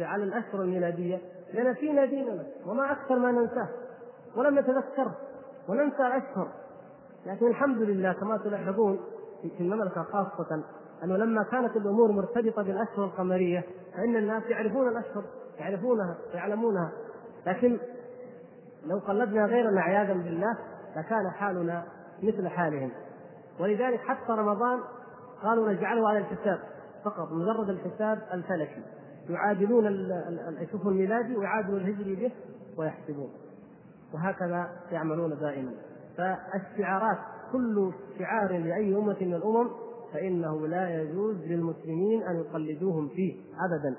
على 0.00 0.24
الأشهر 0.24 0.62
الميلادية. 0.62 1.18
لنسينا 1.54 2.04
ديننا 2.04 2.44
وما 2.66 2.92
أكثر 2.92 3.18
ما 3.18 3.32
ننساه 3.32 3.68
ولم 4.36 4.58
نتذكره 4.58 5.14
وننسى 5.68 6.06
الاشهر 6.06 6.48
لكن 7.26 7.46
الحمد 7.46 7.78
لله 7.78 8.12
كما 8.12 8.36
تلاحظون 8.36 9.00
في 9.42 9.60
المملكة 9.60 10.02
خاصة 10.02 10.64
أنه 11.04 11.16
لما 11.16 11.42
كانت 11.42 11.76
الأمور 11.76 12.12
مرتبطة 12.12 12.62
بالأشهر 12.62 13.04
القمرية 13.04 13.64
فإن 13.96 14.16
الناس 14.16 14.42
يعرفون 14.42 14.88
الأشهر 14.88 15.24
يعرفونها 15.58 16.16
ويعلمونها 16.34 16.92
لكن 17.46 17.78
لو 18.86 18.98
قلدنا 18.98 19.46
غيرنا 19.46 19.80
عياذا 19.80 20.12
بالله 20.12 20.58
لكان 20.96 21.30
حالنا 21.30 21.84
مثل 22.22 22.48
حالهم. 22.48 22.90
ولذلك 23.60 24.00
حتى 24.00 24.32
رمضان 24.32 24.80
قالوا 25.42 25.72
نجعله 25.72 26.08
على 26.08 26.18
الحساب 26.18 26.58
فقط 27.04 27.32
مجرد 27.32 27.68
الحساب 27.68 28.18
الفلكي. 28.32 28.82
يعادلون 29.28 29.86
يشوفوا 30.60 30.90
الميلادي 30.90 31.36
ويعادلوا 31.36 31.78
الهجري 31.78 32.14
به 32.14 32.32
ويحسبون. 32.78 33.30
وهكذا 34.14 34.70
يعملون 34.92 35.38
دائما. 35.38 35.72
فالشعارات 36.16 37.18
كل 37.52 37.92
شعار 38.18 38.58
لأي 38.58 38.96
أمة 38.96 39.16
من 39.20 39.34
الأمم 39.34 39.70
فإنه 40.12 40.66
لا 40.66 41.02
يجوز 41.02 41.36
للمسلمين 41.36 42.22
أن 42.22 42.36
يقلدوهم 42.36 43.08
فيه 43.08 43.34
ابدا. 43.66 43.96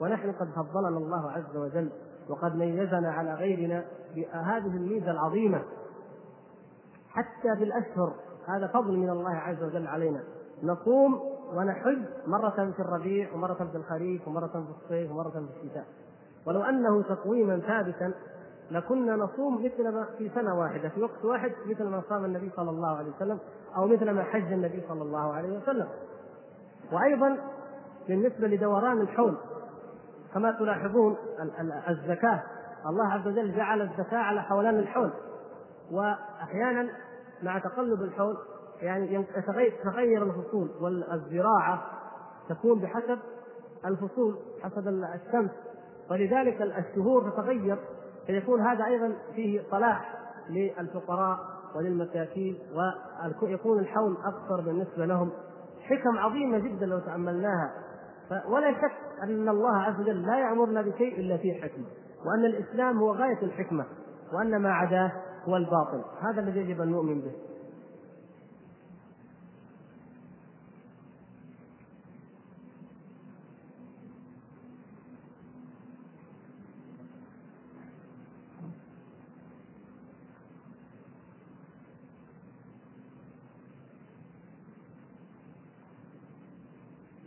ونحن 0.00 0.32
قد 0.32 0.48
فضلنا 0.48 0.98
الله 0.98 1.30
عز 1.30 1.56
وجل 1.56 1.90
وقد 2.28 2.56
ميزنا 2.56 3.12
على 3.12 3.34
غيرنا 3.34 3.84
بهذه 4.14 4.76
الميزة 4.76 5.10
العظيمة. 5.10 5.62
حتى 7.08 7.56
في 7.56 7.64
الأشهر 7.64 8.14
هذا 8.46 8.66
فضل 8.66 8.96
من 8.96 9.10
الله 9.10 9.34
عز 9.36 9.62
وجل 9.62 9.86
علينا. 9.86 10.20
نصوم 10.62 11.20
ونحج 11.54 11.98
مرة 12.26 12.72
في 12.76 12.80
الربيع 12.80 13.32
ومرة 13.34 13.68
في 13.72 13.76
الخريف 13.76 14.28
ومرة 14.28 14.46
في 14.46 14.82
الصيف 14.82 15.10
ومرة 15.10 15.30
في 15.30 15.38
الشتاء. 15.38 15.84
ولو 16.46 16.62
أنه 16.62 17.02
تقويما 17.02 17.58
ثابتا 17.58 18.12
لكنا 18.70 19.16
نصوم 19.16 19.64
مثل 19.64 19.88
ما 19.88 20.04
في 20.18 20.30
سنة 20.34 20.58
واحدة 20.58 20.88
في 20.88 21.02
وقت 21.02 21.24
واحد 21.24 21.52
مثل 21.66 21.84
ما 21.84 22.02
صام 22.08 22.24
النبي 22.24 22.50
صلى 22.56 22.70
الله 22.70 22.96
عليه 22.96 23.10
وسلم 23.16 23.38
أو 23.76 23.86
مثل 23.86 24.10
ما 24.10 24.22
حج 24.22 24.52
النبي 24.52 24.82
صلى 24.88 25.02
الله 25.02 25.32
عليه 25.32 25.58
وسلم. 25.58 25.88
وأيضا 26.92 27.38
بالنسبة 28.08 28.46
لدوران 28.48 29.00
الحول 29.00 29.34
كما 30.34 30.52
تلاحظون 30.52 31.16
الزكاة. 31.88 32.42
الله 32.86 33.06
عز 33.12 33.26
وجل 33.26 33.56
جعل 33.56 33.82
الزكاة 33.82 34.18
على 34.18 34.42
حولان 34.42 34.78
الحول 34.78 35.10
وأحيانا 35.92 36.88
مع 37.44 37.58
تقلب 37.58 38.02
الحول 38.02 38.36
يعني 38.82 39.24
تغير 39.84 40.22
الفصول 40.22 40.70
والزراعة 40.80 41.82
تكون 42.48 42.80
بحسب 42.80 43.18
الفصول 43.86 44.38
حسب 44.62 44.88
الشمس. 44.88 45.50
ولذلك 46.10 46.62
الشهور 46.62 47.30
تتغير 47.30 47.78
فيكون 48.26 48.60
هذا 48.60 48.84
أيضا 48.84 49.14
فيه 49.34 49.62
صلاح 49.70 50.18
للفقراء 50.50 51.38
وللمساكين 51.76 52.58
ويكون 53.42 53.78
الحول 53.78 54.16
أكثر 54.24 54.60
بالنسبة 54.60 55.06
لهم. 55.06 55.30
حكم 55.82 56.18
عظيمة 56.18 56.58
جدا 56.58 56.86
لو 56.86 56.98
تأملناها. 56.98 57.70
ولا 58.48 58.72
شك 58.72 58.92
أن 59.22 59.48
الله 59.48 59.76
عز 59.76 60.00
وجل 60.00 60.26
لا 60.26 60.38
يأمرنا 60.38 60.82
بشيء 60.82 61.20
إلا 61.20 61.36
فيه 61.36 61.62
حكمة 61.62 61.84
وأن 62.26 62.44
الإسلام 62.44 62.98
هو 62.98 63.12
غاية 63.12 63.42
الحكمة 63.42 63.84
وأن 64.32 64.62
ما 64.62 64.72
عداه 64.72 65.12
هو 65.48 65.56
الباطل 65.56 66.04
هذا 66.20 66.40
الذي 66.40 66.60
يجب 66.60 66.80
أن 66.80 66.88
نؤمن 66.88 67.20
به. 67.20 67.32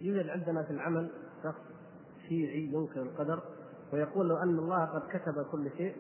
يوجد 0.01 0.29
عندنا 0.29 0.63
في 0.63 0.71
العمل 0.71 1.09
شخص 1.43 1.61
شيعي 2.29 2.69
ينكر 2.73 3.01
القدر 3.01 3.43
ويقول 3.93 4.29
لو 4.29 4.37
أن 4.37 4.59
الله 4.59 4.85
قد 4.85 5.01
كتب 5.01 5.45
كل 5.51 5.69
شيء 5.77 5.95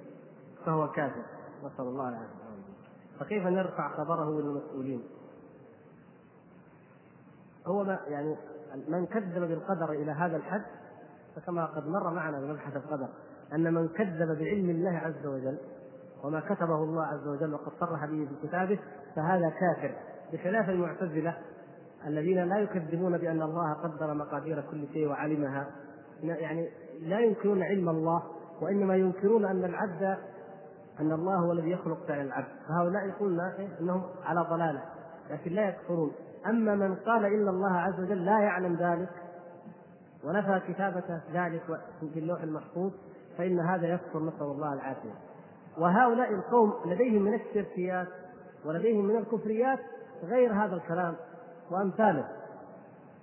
فهو 0.65 0.91
كافر. 0.91 1.36
نسال 1.59 1.85
الله 1.85 2.09
العافيه 2.09 2.47
فكيف 3.19 3.47
نرفع 3.47 3.89
خبره 3.97 4.41
للمسؤولين؟ 4.41 5.03
هو 7.67 7.83
ما 7.83 7.99
يعني 8.07 8.35
من 8.87 9.05
كذب 9.05 9.47
بالقدر 9.47 9.91
إلى 9.91 10.11
هذا 10.11 10.37
الحد 10.37 10.65
فكما 11.35 11.65
قد 11.65 11.87
مر 11.87 12.13
معنا 12.13 12.39
بمبحث 12.39 12.75
القدر 12.75 13.07
أن 13.53 13.73
من 13.73 13.87
كذب 13.87 14.37
بعلم 14.39 14.69
الله 14.69 14.97
عز 14.97 15.25
وجل 15.25 15.57
وما 16.23 16.39
كتبه 16.39 16.83
الله 16.83 17.05
عز 17.05 17.27
وجل 17.27 17.53
وقد 17.53 17.71
صرح 17.79 18.05
به 18.05 18.27
في 18.27 18.47
كتابه 18.47 18.79
فهذا 19.15 19.49
كافر 19.49 19.95
بخلاف 20.33 20.69
المعتزلة 20.69 21.37
الذين 22.07 22.43
لا 22.49 22.59
يكذبون 22.59 23.17
بأن 23.17 23.41
الله 23.41 23.73
قدر 23.73 24.13
مقادير 24.13 24.61
كل 24.71 24.87
شيء 24.93 25.07
وعلمها 25.07 25.67
يعني 26.23 26.69
لا 27.01 27.19
ينكرون 27.19 27.63
علم 27.63 27.89
الله 27.89 28.23
وإنما 28.61 28.95
ينكرون 28.95 29.45
أن 29.45 29.65
العبد 29.65 30.17
أن 30.99 31.11
الله 31.11 31.35
هو 31.35 31.51
الذي 31.51 31.71
يخلق 31.71 31.97
فعل 32.07 32.25
العبد. 32.25 32.47
فهؤلاء 32.67 33.05
يقولون 33.07 33.39
إنهم 33.81 34.03
على 34.23 34.41
ضلالة. 34.41 34.83
لكن 35.29 35.51
لا 35.51 35.69
يكفرون. 35.69 36.11
أما 36.45 36.75
من 36.75 36.95
قال 36.95 37.25
إن 37.25 37.47
الله 37.47 37.77
عز 37.77 37.99
وجل 37.99 38.25
لا 38.25 38.39
يعلم 38.39 38.75
ذلك 38.75 39.09
ونفى 40.23 40.61
كتابة 40.67 41.21
ذلك 41.33 41.61
في 42.13 42.19
اللوح 42.19 42.41
المحفوظ 42.41 42.91
فإن 43.37 43.59
هذا 43.59 43.87
يكفر 43.87 44.19
نسأل 44.19 44.45
الله 44.45 44.73
العافية. 44.73 45.13
وهؤلاء 45.77 46.33
القوم 46.33 46.73
لديهم 46.85 47.21
من 47.21 47.33
الشركيات 47.33 48.07
ولديهم 48.65 49.05
من 49.05 49.15
الكفريات 49.15 49.79
غير 50.23 50.53
هذا 50.53 50.75
الكلام 50.75 51.15
وأمثاله. 51.71 52.27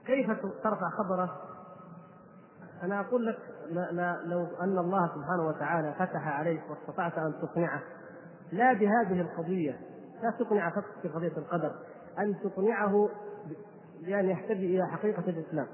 كيف 0.06 0.30
ترفع 0.62 0.90
خبره؟ 0.90 1.40
أنا 2.82 3.00
أقول 3.00 3.26
لك 3.26 3.38
لا 3.70 3.92
لا 3.92 4.22
لو 4.24 4.46
أن 4.60 4.78
الله 4.78 5.08
سبحانه 5.14 5.46
وتعالى 5.46 5.92
فتح 5.92 6.28
عليك 6.28 6.62
واستطعت 6.70 7.18
أن 7.18 7.34
تقنعه 7.42 7.82
لا 8.52 8.72
بهذه 8.72 9.20
القضية 9.20 9.76
لا 10.22 10.30
تقنع 10.30 10.70
فقط 10.70 11.02
في 11.02 11.08
قضية 11.08 11.36
القدر 11.36 11.72
أن 12.18 12.34
تقنعه 12.44 13.08
بأن 14.06 14.24
يهتدي 14.24 14.76
إلى 14.76 14.86
حقيقة 14.86 15.22
الإسلام. 15.28 15.66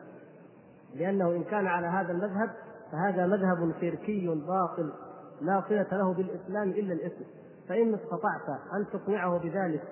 لأنه 0.95 1.30
إن 1.30 1.45
كان 1.45 1.66
على 1.66 1.86
هذا 1.86 2.12
المذهب 2.12 2.51
فهذا 2.93 3.26
مذهب 3.26 3.72
شركي 3.80 4.26
باطل 4.26 4.93
لا 5.41 5.64
صلة 5.68 5.86
له 5.93 6.14
بالإسلام 6.14 6.70
إلا 6.70 6.93
الاسم 6.93 7.24
فإن 7.68 7.95
استطعت 7.95 8.49
أن 8.74 8.86
تقنعه 8.93 9.38
بذلك 9.38 9.82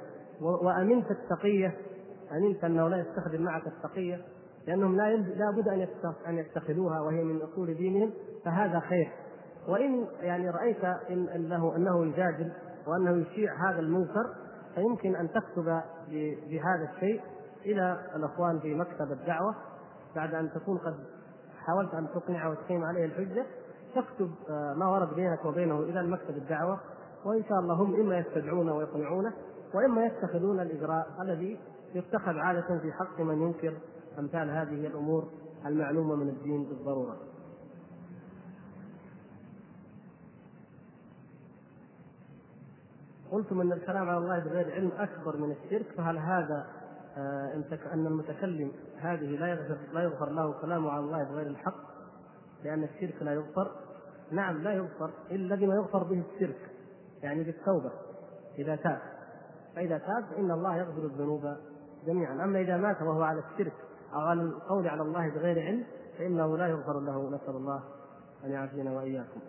وأمنت 0.40 1.10
التقية 1.10 1.76
أمنت 2.32 2.64
أنه 2.64 2.88
لا 2.88 2.96
يستخدم 2.96 3.42
معك 3.42 3.66
التقية 3.66 4.20
لأنهم 4.66 4.96
لا 4.96 5.50
بد 5.56 5.68
أن 5.68 5.88
أن 6.28 6.38
يتخذوها 6.38 7.00
وهي 7.00 7.24
من 7.24 7.42
أصول 7.42 7.74
دينهم 7.74 8.12
فهذا 8.44 8.80
خير. 8.80 9.12
وإن 9.68 10.06
يعني 10.20 10.50
رأيت 10.50 10.84
إن 10.84 11.28
أنه 11.28 11.76
أنه 11.76 12.06
يجادل 12.06 12.52
وأنه 12.86 13.10
يشيع 13.10 13.70
هذا 13.70 13.80
المنكر 13.80 14.34
فيمكن 14.74 15.16
أن 15.16 15.28
تكتب 15.28 15.80
بهذا 16.50 16.90
الشيء 16.94 17.20
إلى 17.66 17.98
الأخوان 18.16 18.60
في 18.60 18.74
مكتب 18.74 19.12
الدعوة. 19.12 19.54
بعد 20.16 20.34
أن 20.34 20.50
تكون 20.50 20.78
قد 20.78 20.94
حاولت 21.58 21.94
أن 21.94 22.08
تقنعه 22.14 22.50
وتقيم 22.50 22.84
عليه 22.84 23.04
الحجة 23.04 23.46
تكتب 23.94 24.30
آه، 24.50 24.74
ما 24.74 24.86
ورد 24.86 25.14
بينك 25.14 25.44
وبينه 25.44 25.78
إلى 25.80 26.06
مكتب 26.06 26.36
الدعوة. 26.36 26.80
وإن 27.24 27.44
شاء 27.44 27.58
الله 27.58 27.74
هم 27.74 28.00
إما 28.00 28.18
يستدعونه 28.18 28.76
ويقنعونه 28.76 29.32
وإما 29.74 30.06
يتخذون 30.06 30.60
الإجراء 30.60 31.06
الذي 31.20 31.58
يتخذ 31.94 32.38
عادة 32.38 32.78
في 32.78 32.92
حق 32.92 33.20
من 33.20 33.42
ينكر 33.42 33.74
أمثال 34.18 34.50
هذه 34.50 34.86
الأمور 34.86 35.28
المعلومة 35.66 36.14
من 36.14 36.28
الدين 36.28 36.64
بالضرورة. 36.64 37.16
قلتم 43.30 43.60
أن 43.60 43.72
الكلام 43.72 44.08
على 44.08 44.18
الله 44.18 44.38
بغير 44.38 44.72
علم 44.72 44.92
أكبر 44.98 45.36
من 45.36 45.50
الشرك 45.50 45.86
فهل 45.96 46.18
هذا 46.18 46.66
آه 47.16 47.62
إن 47.94 48.06
المتكلم 48.06 48.72
هذه 48.98 49.26
لا 49.26 49.46
يغفر 49.46 49.78
لا 49.92 50.02
يغفر 50.02 50.30
له 50.30 50.52
كلامه 50.52 50.90
على 50.90 51.00
الله 51.00 51.24
بغير 51.24 51.46
الحق 51.46 51.88
لأن 52.64 52.84
الشرك 52.84 53.22
لا 53.22 53.32
يغفر 53.32 53.70
نعم 54.30 54.62
لا 54.62 54.72
يغفر 54.72 55.10
إلا 55.30 55.54
بما 55.54 55.74
يغفر 55.74 56.02
به 56.02 56.22
الشرك 56.34 56.70
يعني 57.22 57.44
بالتوبة 57.44 57.90
إذا 58.58 58.76
تاب. 58.76 58.98
فإذا 59.76 59.98
تاب 59.98 60.24
فان 60.30 60.50
الله 60.50 60.76
يغفر 60.76 61.04
الذنوب 61.04 61.56
جميعا. 62.06 62.44
أما 62.44 62.60
إذا 62.60 62.76
مات 62.76 63.02
وهو 63.02 63.22
على 63.22 63.42
الشرك 63.52 63.72
على 64.12 64.42
القول 64.42 64.88
على 64.88 65.02
الله 65.02 65.28
بغير 65.28 65.62
علم 65.62 65.84
فإنه 66.18 66.56
لا 66.56 66.66
يغفر 66.68 67.00
له 67.00 67.30
نسال 67.30 67.56
الله 67.56 67.82
أن 68.44 68.50
يعافينا 68.50 68.92
وإياكم. 68.92 69.40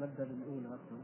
نبدا 0.00 0.24
بالاولى 0.24 0.66
أصلا. 0.66 0.98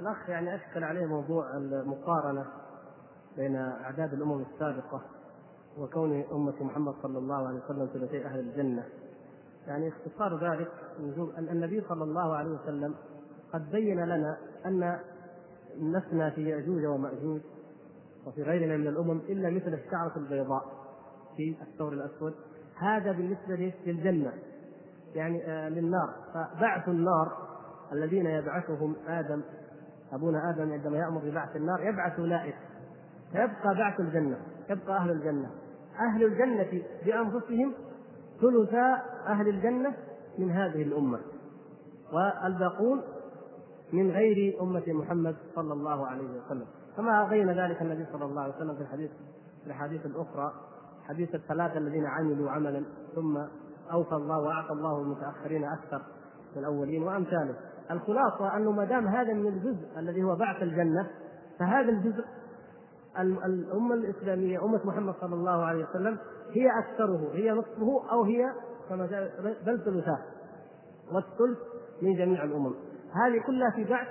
الأخ 0.00 0.28
يعني 0.28 0.54
أشكل 0.54 0.84
عليه 0.84 1.06
موضوع 1.06 1.56
المقارنة 1.56 2.46
بين 3.36 3.56
أعداد 3.56 4.12
الأمم 4.12 4.42
السابقة. 4.42 5.19
وكون 5.80 6.24
أمة 6.32 6.62
محمد 6.62 6.94
صلى 7.02 7.18
الله 7.18 7.48
عليه 7.48 7.60
وسلم 7.64 7.86
ثلثي 7.86 8.24
أهل 8.26 8.40
الجنة. 8.40 8.84
يعني 9.66 9.88
اختصار 9.88 10.52
ذلك 10.52 10.68
أن 11.38 11.48
النبي 11.48 11.82
صلى 11.88 12.04
الله 12.04 12.36
عليه 12.36 12.50
وسلم 12.50 12.94
قد 13.52 13.70
بين 13.70 14.04
لنا 14.04 14.36
أن 14.66 14.98
لسنا 15.76 16.30
في 16.30 16.48
يأجوج 16.50 16.84
ومأجوج 16.84 17.40
وفي 18.26 18.42
غيرنا 18.42 18.76
من 18.76 18.86
الأمم 18.86 19.18
إلا 19.28 19.50
مثل 19.50 19.74
الشعرة 19.74 20.12
البيضاء 20.16 20.62
في 21.36 21.56
الثور 21.62 21.92
الأسود. 21.92 22.34
هذا 22.78 23.12
بالنسبة 23.12 23.72
للجنة 23.86 24.32
يعني 25.14 25.46
آه 25.46 25.68
للنار. 25.68 26.14
فبعث 26.34 26.88
النار 26.88 27.32
الذين 27.92 28.26
يبعثهم 28.26 28.96
آدم 29.06 29.42
أبونا 30.12 30.50
آدم 30.50 30.72
عندما 30.72 30.98
يأمر 30.98 31.20
ببعث 31.20 31.56
النار 31.56 31.80
يبعث 31.80 32.18
اولئك 32.18 32.56
فيبقى 33.32 33.74
بعث 33.74 34.00
الجنة 34.00 34.38
يبقى 34.70 34.96
أهل 34.96 35.10
الجنة. 35.10 35.50
أهل 36.00 36.24
الجنة 36.24 36.82
بأنفسهم 37.06 37.72
ثلثا 38.40 39.02
أهل 39.26 39.48
الجنة 39.48 39.94
من 40.38 40.50
هذه 40.50 40.82
الأمة 40.82 41.18
والباقون 42.12 43.02
من 43.92 44.10
غير 44.10 44.62
أمة 44.62 44.82
محمد 44.88 45.36
صلى 45.54 45.72
الله 45.72 46.06
عليه 46.06 46.24
وسلم. 46.24 46.66
كما 46.96 47.24
بين 47.24 47.50
ذلك 47.50 47.82
النبي 47.82 48.06
صلى 48.12 48.24
الله 48.24 48.42
عليه 48.42 48.54
وسلم 48.54 48.74
في 48.74 48.80
الحديث 48.82 49.10
في 49.60 49.66
الأحاديث 49.66 50.06
الأخرى 50.06 50.52
حديث 51.08 51.34
الثلاثة 51.34 51.78
الذين 51.78 52.06
عملوا 52.06 52.50
عملا 52.50 52.84
ثم 53.14 53.38
أوفى 53.92 54.14
الله 54.14 54.38
وأعطى 54.38 54.72
الله 54.72 55.02
المتأخرين 55.02 55.64
أكثر 55.64 56.02
من 56.56 56.62
الأولين 56.62 57.02
وأمثاله. 57.02 57.54
الخلاصة 57.90 58.56
أنه 58.56 58.72
ما 58.72 58.84
دام 58.84 59.06
هذا 59.06 59.32
من 59.32 59.46
الجزء 59.46 59.98
الذي 59.98 60.22
هو 60.22 60.36
بعث 60.36 60.62
الجنة 60.62 61.10
فهذا 61.58 61.88
الجزء 61.88 62.24
الأمة 63.18 63.94
الإسلامية 63.94 64.64
أمة 64.64 64.80
محمد 64.84 65.14
صلى 65.20 65.34
الله 65.34 65.64
عليه 65.64 65.84
وسلم 65.84 66.18
هي 66.52 66.70
أكثره 66.78 67.30
هي 67.32 67.50
نصفه 67.52 68.12
أو 68.12 68.24
هي 68.24 68.52
كما 68.88 69.06
بل 69.66 69.84
ثلثاه 69.84 70.18
والثلث 71.12 71.58
من 72.02 72.14
جميع 72.14 72.44
الأمم. 72.44 72.74
هذه 73.24 73.42
كلها 73.46 73.70
في 73.70 73.84
بعث 73.84 74.08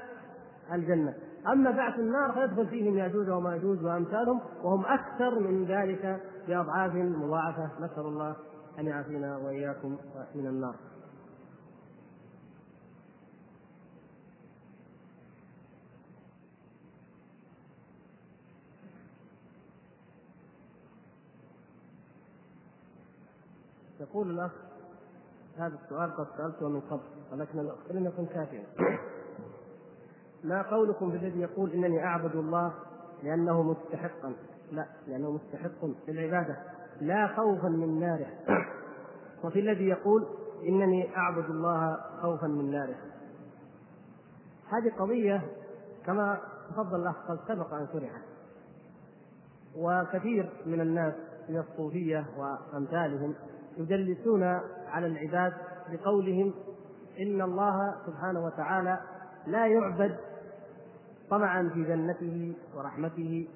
الجنة. 0.73 1.13
أما 1.47 1.71
بعث 1.71 1.99
النار 1.99 2.31
فيدخل 2.31 2.67
فيهم 2.67 2.97
يأجوج 2.97 3.29
ومأجوج 3.29 3.83
وأمثالهم 3.83 4.41
وهم 4.63 4.85
أكثر 4.85 5.39
من 5.39 5.65
ذلك 5.65 6.21
بأضعاف 6.47 6.95
مضاعفة. 6.95 7.69
نسأل 7.79 8.05
الله 8.05 8.35
أن 8.79 8.85
يعافينا 8.85 9.37
وإياكم 9.37 9.97
من 10.35 10.47
النار. 10.47 10.75
يقول 23.99 24.31
الأخ 24.31 24.51
هذا 25.57 25.75
السؤال 25.83 26.15
قد 26.15 26.27
سألته 26.37 26.69
من 26.69 26.81
قبل 26.81 27.01
ولكن 27.31 27.59
لم 27.91 28.05
يكن 28.05 28.25
كافيا. 28.25 28.63
ما 30.43 30.61
قولكم 30.61 31.11
في 31.11 31.17
الذي 31.17 31.39
يقول 31.39 31.71
إنني 31.71 32.03
أعبد 32.03 32.35
الله 32.35 32.73
لأنه 33.23 33.63
مستحقا؟ 33.63 34.33
لا 34.71 34.85
لأنه 35.07 35.31
مستحق 35.31 35.85
للعبادة 36.07 36.57
لا 37.01 37.27
خوفا 37.27 37.67
من 37.67 37.99
ناره. 37.99 38.27
وفي 39.43 39.59
الذي 39.59 39.87
يقول 39.87 40.27
إنني 40.67 41.17
أعبد 41.17 41.49
الله 41.49 41.97
خوفا 42.21 42.47
من 42.47 42.71
ناره. 42.71 42.95
هذه 44.69 44.91
قضية 44.99 45.41
كما 46.05 46.41
تفضل 46.69 47.01
الأخ 47.01 47.15
قد 47.27 47.39
سبق 47.47 47.73
أن 47.73 47.87
شرحت. 47.93 48.21
وكثير 49.75 50.49
من 50.65 50.81
الناس 50.81 51.13
من 51.49 51.57
الصوفية 51.57 52.25
وأمثالهم 52.37 53.35
يدلسون 53.79 54.43
على 54.87 55.07
العباد 55.07 55.53
بقولهم 55.91 56.53
إن 57.19 57.41
الله 57.41 57.95
سبحانه 58.05 58.45
وتعالى 58.45 58.99
لا 59.47 59.67
يعبد 59.67 60.17
طمعا 61.29 61.69
في 61.73 61.83
جنته 61.83 62.53
ورحمته 62.77 63.47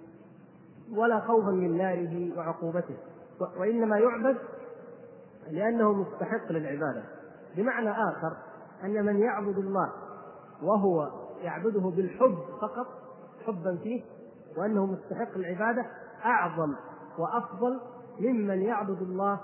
ولا 0.91 1.19
خوفا 1.19 1.51
من 1.51 1.77
ناره 1.77 2.37
وعقوبته 2.37 2.97
وإنما 3.59 3.97
يعبد 3.97 4.37
لأنه 5.51 5.93
مستحق 5.93 6.51
للعبادة. 6.51 7.03
بمعنى 7.57 7.91
آخر 7.91 8.37
أن 8.83 9.05
من 9.05 9.19
يعبد 9.19 9.57
الله 9.57 9.91
وهو 10.63 11.11
يعبده 11.41 11.81
بالحب 11.81 12.37
فقط 12.61 12.87
حبا 13.45 13.77
فيه 13.83 14.01
وأنه 14.57 14.85
مستحق 14.85 15.37
للعبادة 15.37 15.85
أعظم 16.25 16.75
وأفضل 17.17 17.79
ممن 18.19 18.61
يعبد 18.61 19.01
الله 19.01 19.39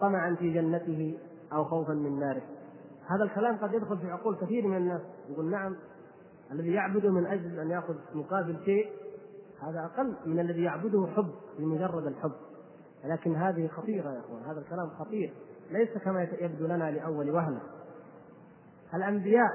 طمعا 0.00 0.34
في 0.34 0.52
جنته 0.52 1.18
أو 1.52 1.64
خوفا 1.64 1.92
من 1.92 2.18
ناره. 2.20 2.42
هذا 3.06 3.24
الكلام 3.24 3.56
قد 3.56 3.74
يدخل 3.74 3.98
في 3.98 4.10
عقول 4.10 4.36
كثير 4.36 4.66
من 4.66 4.76
الناس. 4.76 5.00
يقول 5.28 5.50
نعم 5.50 5.76
الذي 6.52 6.72
يعبده 6.72 7.10
من 7.10 7.26
أجل 7.26 7.60
أن 7.60 7.70
يأخذ 7.70 7.94
مقابل 8.14 8.56
شيء 8.64 8.90
هذا 9.62 9.84
أقل 9.84 10.14
من 10.26 10.40
الذي 10.40 10.62
يعبده 10.62 11.06
حب 11.16 11.30
لمجرد 11.58 12.06
الحب. 12.06 12.32
لكن 13.04 13.36
هذه 13.36 13.68
خطيرة 13.68 14.10
يا 14.10 14.20
أخوان. 14.20 14.42
هذا 14.42 14.60
الكلام 14.60 14.90
خطير. 14.98 15.34
ليس 15.70 15.98
كما 15.98 16.22
يبدو 16.22 16.66
لنا 16.66 16.90
لأول 16.90 17.30
وهله 17.30 17.60
الأنبياء 18.94 19.52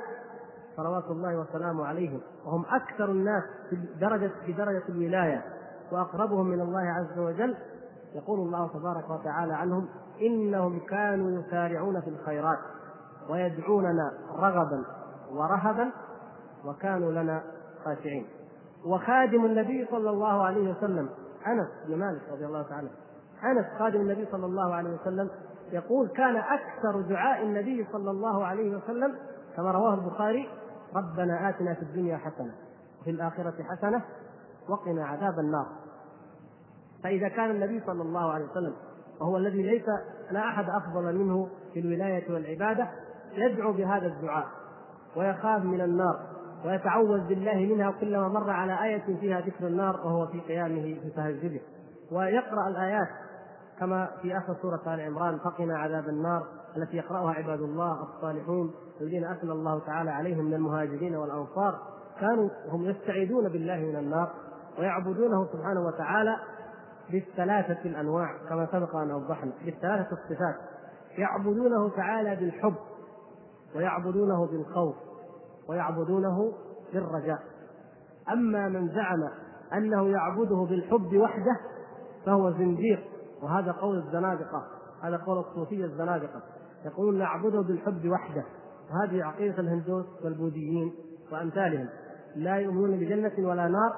صلوات 0.78 1.12
الله 1.12 1.38
وسلامه 1.38 1.86
عليهم 1.86 2.22
وهم 2.46 2.66
أكثر 2.66 3.12
الناس 3.12 3.44
في 3.70 3.78
درجة 4.02 4.32
في 4.46 4.54
درجة 4.54 4.84
الولاية 4.90 5.44
وأقربهم 5.92 6.48
من 6.48 6.62
الله 6.62 6.82
عز 6.82 7.20
وجل 7.20 7.56
يقول 8.16 8.40
الله 8.40 8.68
تبارك 8.68 9.10
وتعالى 9.10 9.54
عنهم 9.54 9.88
إنهم 10.22 10.80
كانوا 10.80 11.42
يسارعون 11.42 12.02
في 12.02 12.10
الخيرات 12.10 12.60
ويدعوننا 13.30 14.12
رغبا 14.36 14.84
ورهبا 15.32 15.92
وكانوا 16.66 17.12
لنا 17.12 17.44
خاشعين. 17.86 18.26
وخادم 18.86 19.46
النبي 19.46 19.88
صلى 19.92 20.10
الله 20.10 20.44
عليه 20.44 20.72
وسلم 20.72 21.10
أنس 21.48 21.68
بن 21.88 22.00
مالك 22.00 22.22
رضي 22.32 22.46
الله 22.46 22.62
تعالى 22.62 22.90
أنس 23.44 23.66
خادم 23.80 24.02
النبي 24.02 24.28
صلى 24.32 24.46
الله 24.46 24.74
عليه 24.76 24.90
وسلم 24.90 25.30
يقول 25.72 26.08
كان 26.08 26.36
أكثر 26.36 27.02
دعاء 27.02 27.44
النبي 27.44 27.88
صلى 27.92 28.12
الله 28.12 28.46
عليه 28.46 28.76
وسلم 28.76 29.16
كما 29.56 29.72
رواه 29.72 29.94
البخاري 29.94 30.50
ربنا 30.96 31.50
آتنا 31.50 31.74
في 31.74 31.82
الدنيا 31.82 32.18
حسنة 32.18 32.54
وفي 33.02 33.10
الآخرة 33.10 33.64
حسنة 33.64 34.02
وقنا 34.70 35.06
عذاب 35.06 35.40
النار. 35.40 35.68
فإذا 37.04 37.28
كان 37.28 37.52
النبي 37.52 37.84
صلى 37.86 38.02
الله 38.02 38.32
عليه 38.32 38.46
وسلم 38.46 38.74
وهو 39.22 39.38
الذي 39.38 39.64
ليس 39.64 39.86
لا 40.32 40.40
أحد 40.40 40.66
أفضل 40.70 41.16
منه 41.16 41.48
في 41.74 41.80
الولاية 41.80 42.34
والعبادة 42.34 42.88
يدعو 43.34 43.74
بهذا 43.74 44.08
الدعاء 44.08 44.46
ويخاف 45.16 45.64
من 45.64 45.82
النار 45.82 46.20
ويتعوذ 46.66 47.28
بالله 47.28 47.56
منها 47.56 47.92
كلما 47.92 48.28
مر 48.28 48.50
على 48.50 48.84
آية 48.84 49.20
فيها 49.20 49.42
ذكر 49.42 49.68
النار 49.68 49.96
وهو 49.96 50.28
في 50.28 50.40
قيامه 50.40 50.82
في 50.82 51.10
تهجده 51.16 51.62
ويقرأ 52.12 52.68
الآيات 52.68 53.08
كما 53.80 54.10
في 54.22 54.38
آخر 54.38 54.56
سورة 54.62 54.94
آل 54.94 55.02
عمران 55.02 55.38
فقنا 55.38 55.78
عذاب 55.78 56.10
النار 56.10 56.44
التي 56.78 56.98
يقرأها 56.98 57.34
عباد 57.34 57.62
الله 57.62 58.04
الصالحون 58.04 58.72
الذين 59.02 59.26
أثنى 59.26 59.52
الله 59.52 59.80
تعالى 59.80 60.12
عليهم 60.12 60.46
من 60.46 60.54
المهاجرين 60.54 61.16
والأنصار. 61.16 61.80
كانوا 62.20 62.50
هم 62.70 62.84
يستعيذون 62.84 63.50
بالله 63.50 63.78
من 63.78 63.96
النار 63.96 64.30
ويعبدونه 64.80 65.48
سبحانه 65.54 65.86
وتعالى 65.88 66.36
بالثلاثة 67.14 67.90
الأنواع 67.90 68.38
كما 68.50 68.68
سبق 68.72 68.96
أن 68.96 69.12
أوضحنا. 69.12 69.52
بالثلاثة 69.66 70.12
الصفات. 70.12 70.56
يعبدونه 71.18 71.90
تعالى 71.90 72.36
بالحب 72.36 72.76
ويعبدونه 73.76 74.46
بالخوف 74.46 74.96
ويعبدونه 75.70 76.54
بالرجاء. 76.94 77.40
أما 78.32 78.70
من 78.70 78.90
زعم 78.90 79.30
أنه 79.74 80.10
يعبده 80.10 80.68
بالحب 80.70 81.18
وحده 81.18 81.60
فهو 82.26 82.52
زنديق 82.52 83.00
وهذا 83.44 83.72
قول 83.72 83.98
الزنادقة 83.98 84.64
هذا 85.04 85.18
قول 85.18 85.38
الصوفية 85.40 85.86
الزنادقة. 85.86 86.42
يقولون 86.86 87.18
نعبده 87.18 87.62
بالحب 87.62 88.10
وحده. 88.10 88.44
وهذه 88.92 89.24
عقيدة 89.24 89.60
الهندوس 89.60 90.06
والبوذيين 90.24 90.94
وأمثالهم. 91.32 91.90
لا 92.36 92.56
يؤمنون 92.56 93.00
بجنة 93.00 93.50
ولا 93.50 93.68
نار 93.68 93.94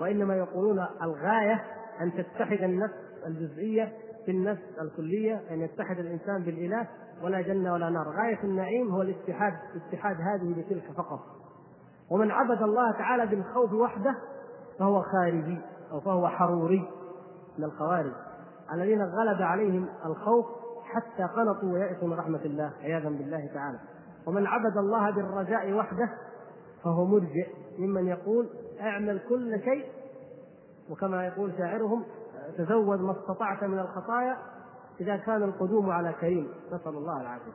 وإنما 0.00 0.36
يقولون 0.36 0.86
الغاية 1.02 1.64
أن 2.00 2.12
تتحد 2.12 2.62
النفس 2.62 2.94
الجزئية 3.26 3.92
بالنفس 4.26 4.62
الكلية 4.80 5.40
أن 5.50 5.60
يتحد 5.60 5.98
الإنسان 5.98 6.42
بالإله 6.42 6.88
ولا 7.22 7.40
جنة 7.40 7.72
ولا 7.72 7.90
نار. 7.90 8.08
غاية 8.08 8.44
النعيم 8.44 8.90
هو 8.90 9.02
الاتحاد 9.02 9.52
اتحاد 9.76 10.16
هذه 10.16 10.54
بتلك 10.58 10.92
فقط. 10.96 11.20
ومن 12.10 12.30
عبد 12.30 12.62
الله 12.62 12.92
تعالى 12.92 13.26
بالخوف 13.26 13.72
وحده 13.72 14.14
فهو 14.78 15.02
خارجي 15.02 15.58
أو 15.92 16.00
فهو 16.00 16.28
حروري 16.28 16.88
من 17.58 17.64
الخوارج. 17.64 18.12
الذين 18.72 19.02
غلب 19.02 19.42
عليهم 19.42 19.88
الخوف 20.06 20.46
حتى 20.84 21.22
قنطوا 21.22 21.72
ويأسوا 21.72 22.08
من 22.08 22.14
رحمة 22.14 22.40
الله 22.44 22.72
عياذا 22.82 23.08
بالله 23.08 23.50
تعالى. 23.54 23.78
ومن 24.26 24.46
عبد 24.46 24.76
الله 24.76 25.10
بالرجاء 25.10 25.72
وحده 25.72 26.10
فهو 26.84 27.04
مرجئ 27.04 27.48
ممن 27.78 28.06
يقول 28.06 28.48
اعمل 28.80 29.20
كل 29.28 29.60
شيء 29.60 29.84
وكما 30.90 31.26
يقول 31.26 31.52
شاعرهم 31.58 32.04
تزود 32.58 33.00
ما 33.00 33.12
استطعت 33.12 33.64
من 33.64 33.78
الخطايا 33.78 34.36
إذا 35.00 35.16
كان 35.16 35.42
القدوم 35.42 35.90
على 35.90 36.12
كريم. 36.20 36.48
نسأل 36.72 36.96
الله 36.96 37.20
العافية. 37.20 37.52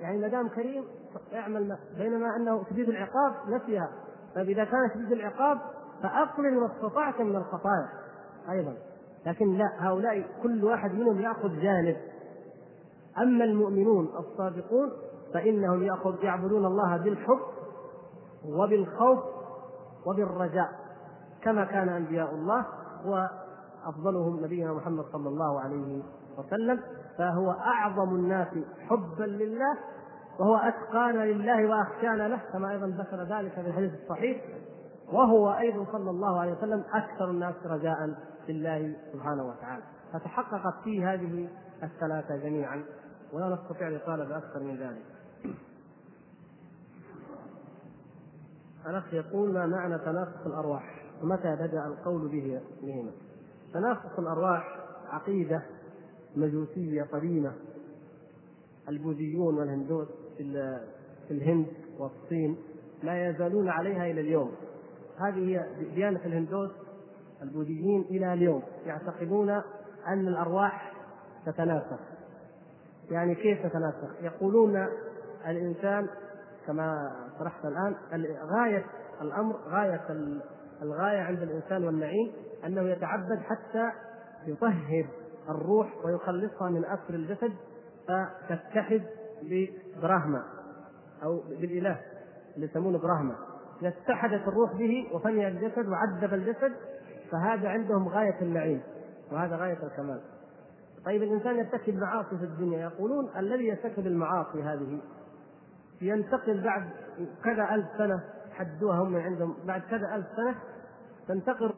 يعني 0.00 0.18
ما 0.18 0.28
دام 0.28 0.48
كريم 0.48 0.84
اعمل 1.34 1.68
ما 1.68 1.78
بينما 1.98 2.36
أنه 2.36 2.64
شديد 2.70 2.88
العقاب 2.88 3.34
نفيها 3.48 3.88
طيب 4.34 4.48
إذا 4.48 4.64
كان 4.64 4.90
شديد 4.94 5.12
العقاب 5.12 5.58
فأقلل 6.02 6.60
ما 6.60 6.66
استطعت 6.66 7.20
من 7.20 7.36
الخطايا 7.36 7.88
أيضا. 8.50 8.74
لكن 9.26 9.58
لا 9.58 9.70
هؤلاء 9.78 10.26
كل 10.42 10.64
واحد 10.64 10.94
منهم 10.94 11.20
يأخذ 11.20 11.60
جانب. 11.60 11.96
أما 13.18 13.44
المؤمنون 13.44 14.08
الصادقون 14.18 14.92
فإنهم 15.34 15.82
يأخذ 15.82 16.24
يعبدون 16.24 16.66
الله 16.66 16.96
بالحب 16.96 17.40
وبالخوف 18.44 19.18
وبالرجاء. 20.06 20.85
كما 21.46 21.64
كان 21.64 21.88
أنبياء 21.88 22.34
الله 22.34 22.66
وأفضلهم 23.04 24.44
نبينا 24.44 24.72
محمد 24.72 25.04
صلى 25.12 25.28
الله 25.28 25.60
عليه 25.60 26.02
وسلم 26.38 26.80
فهو 27.18 27.50
أعظم 27.50 28.14
الناس 28.14 28.48
حبا 28.88 29.24
لله 29.24 29.78
وهو 30.38 30.56
أتقانا 30.56 31.24
لله 31.24 31.66
وأخشانا 31.66 32.28
له 32.28 32.40
كما 32.52 32.70
أيضا 32.70 32.86
ذكر 32.86 33.22
ذلك 33.22 33.52
في 33.52 33.60
الحديث 33.60 33.92
الصحيح 34.02 34.42
وهو 35.12 35.52
أيضا 35.52 35.86
صلى 35.92 36.10
الله 36.10 36.40
عليه 36.40 36.52
وسلم 36.52 36.84
أكثر 36.92 37.30
الناس 37.30 37.54
رجاء 37.64 38.14
لله 38.48 38.96
سبحانه 39.12 39.48
وتعالى. 39.48 39.82
فتحققت 40.12 40.74
فيه 40.84 41.14
هذه 41.14 41.48
الثلاثة 41.82 42.36
جميعا 42.36 42.84
ولا 43.32 43.48
نستطيع 43.48 43.88
الإطالة 43.88 44.24
بأكثر 44.24 44.60
من 44.60 44.76
ذلك. 44.76 45.02
الأخ 48.86 49.14
يقول 49.14 49.52
ما 49.52 49.66
معنى 49.66 49.98
تنافس 49.98 50.46
الأرواح. 50.46 51.05
ومتى 51.22 51.56
بدأ 51.56 51.86
القول 51.86 52.28
به 52.28 52.60
بهما. 52.82 53.10
تنافس 53.72 54.18
الأرواح 54.18 54.78
عقيدة 55.08 55.62
مجوسية 56.36 57.02
قديمة. 57.02 57.52
البوذيون 58.88 59.58
والهندوس 59.58 60.08
في 60.36 61.30
الهند 61.30 61.66
والصين 61.98 62.56
لا 63.02 63.28
يزالون 63.30 63.68
عليها 63.68 64.10
إلى 64.10 64.20
اليوم. 64.20 64.52
هذه 65.18 65.48
هي 65.48 65.66
ديانة 65.94 66.20
الهندوس 66.24 66.70
البوذيين 67.42 68.02
إلى 68.02 68.32
اليوم. 68.32 68.62
يعتقدون 68.86 69.50
أن 70.06 70.28
الأرواح 70.28 70.92
تتناسخ. 71.46 72.00
يعني 73.10 73.34
كيف 73.34 73.66
تتناسخ؟ 73.66 74.22
يقولون 74.22 74.86
الإنسان 75.46 76.08
كما 76.66 77.16
طرحت 77.38 77.64
الآن 77.64 77.94
غايه 78.46 78.84
الأمر 79.22 79.56
غاية 79.68 80.00
الغاية 80.82 81.20
عند 81.20 81.42
الإنسان 81.42 81.84
والنعيم 81.84 82.32
أنه 82.66 82.82
يتعبد 82.82 83.38
حتى 83.38 83.90
يطهر 84.46 85.06
الروح 85.48 86.04
ويخلصها 86.04 86.70
من 86.70 86.84
اثر 86.84 87.14
الجسد 87.14 87.52
فتتحد 88.08 89.02
ببراهما 89.42 90.42
أو 91.22 91.42
بالإله 91.60 92.00
اللي 92.56 92.66
يسمونه 92.66 92.98
براهما. 92.98 93.36
إذا 93.80 93.88
اتحدت 93.88 94.48
الروح 94.48 94.72
به 94.72 95.08
وفني 95.12 95.48
الجسد 95.48 95.88
وعذب 95.88 96.34
الجسد 96.34 96.72
فهذا 97.30 97.68
عندهم 97.68 98.08
غاية 98.08 98.40
النعيم 98.42 98.82
وهذا 99.32 99.56
غاية 99.56 99.78
الكمال. 99.82 100.20
طيب 101.04 101.22
الإنسان 101.22 101.56
يرتكب 101.58 101.94
معاصي 101.94 102.38
في 102.38 102.44
الدنيا 102.44 102.78
يقولون 102.78 103.30
الذي 103.36 103.64
يرتكب 103.66 104.06
المعاصي 104.06 104.62
هذه 104.62 105.00
ينتقل 106.00 106.60
بعد 106.64 106.90
كذا 107.44 107.74
ألف 107.74 107.86
سنة 107.98 108.22
حدوها 108.58 109.02
هم 109.02 109.16
عندهم 109.16 109.56
بعد 109.66 109.80
كذا 109.80 110.14
ألف 110.14 110.26
سنة 110.36 110.54
تنتقل 111.28 111.74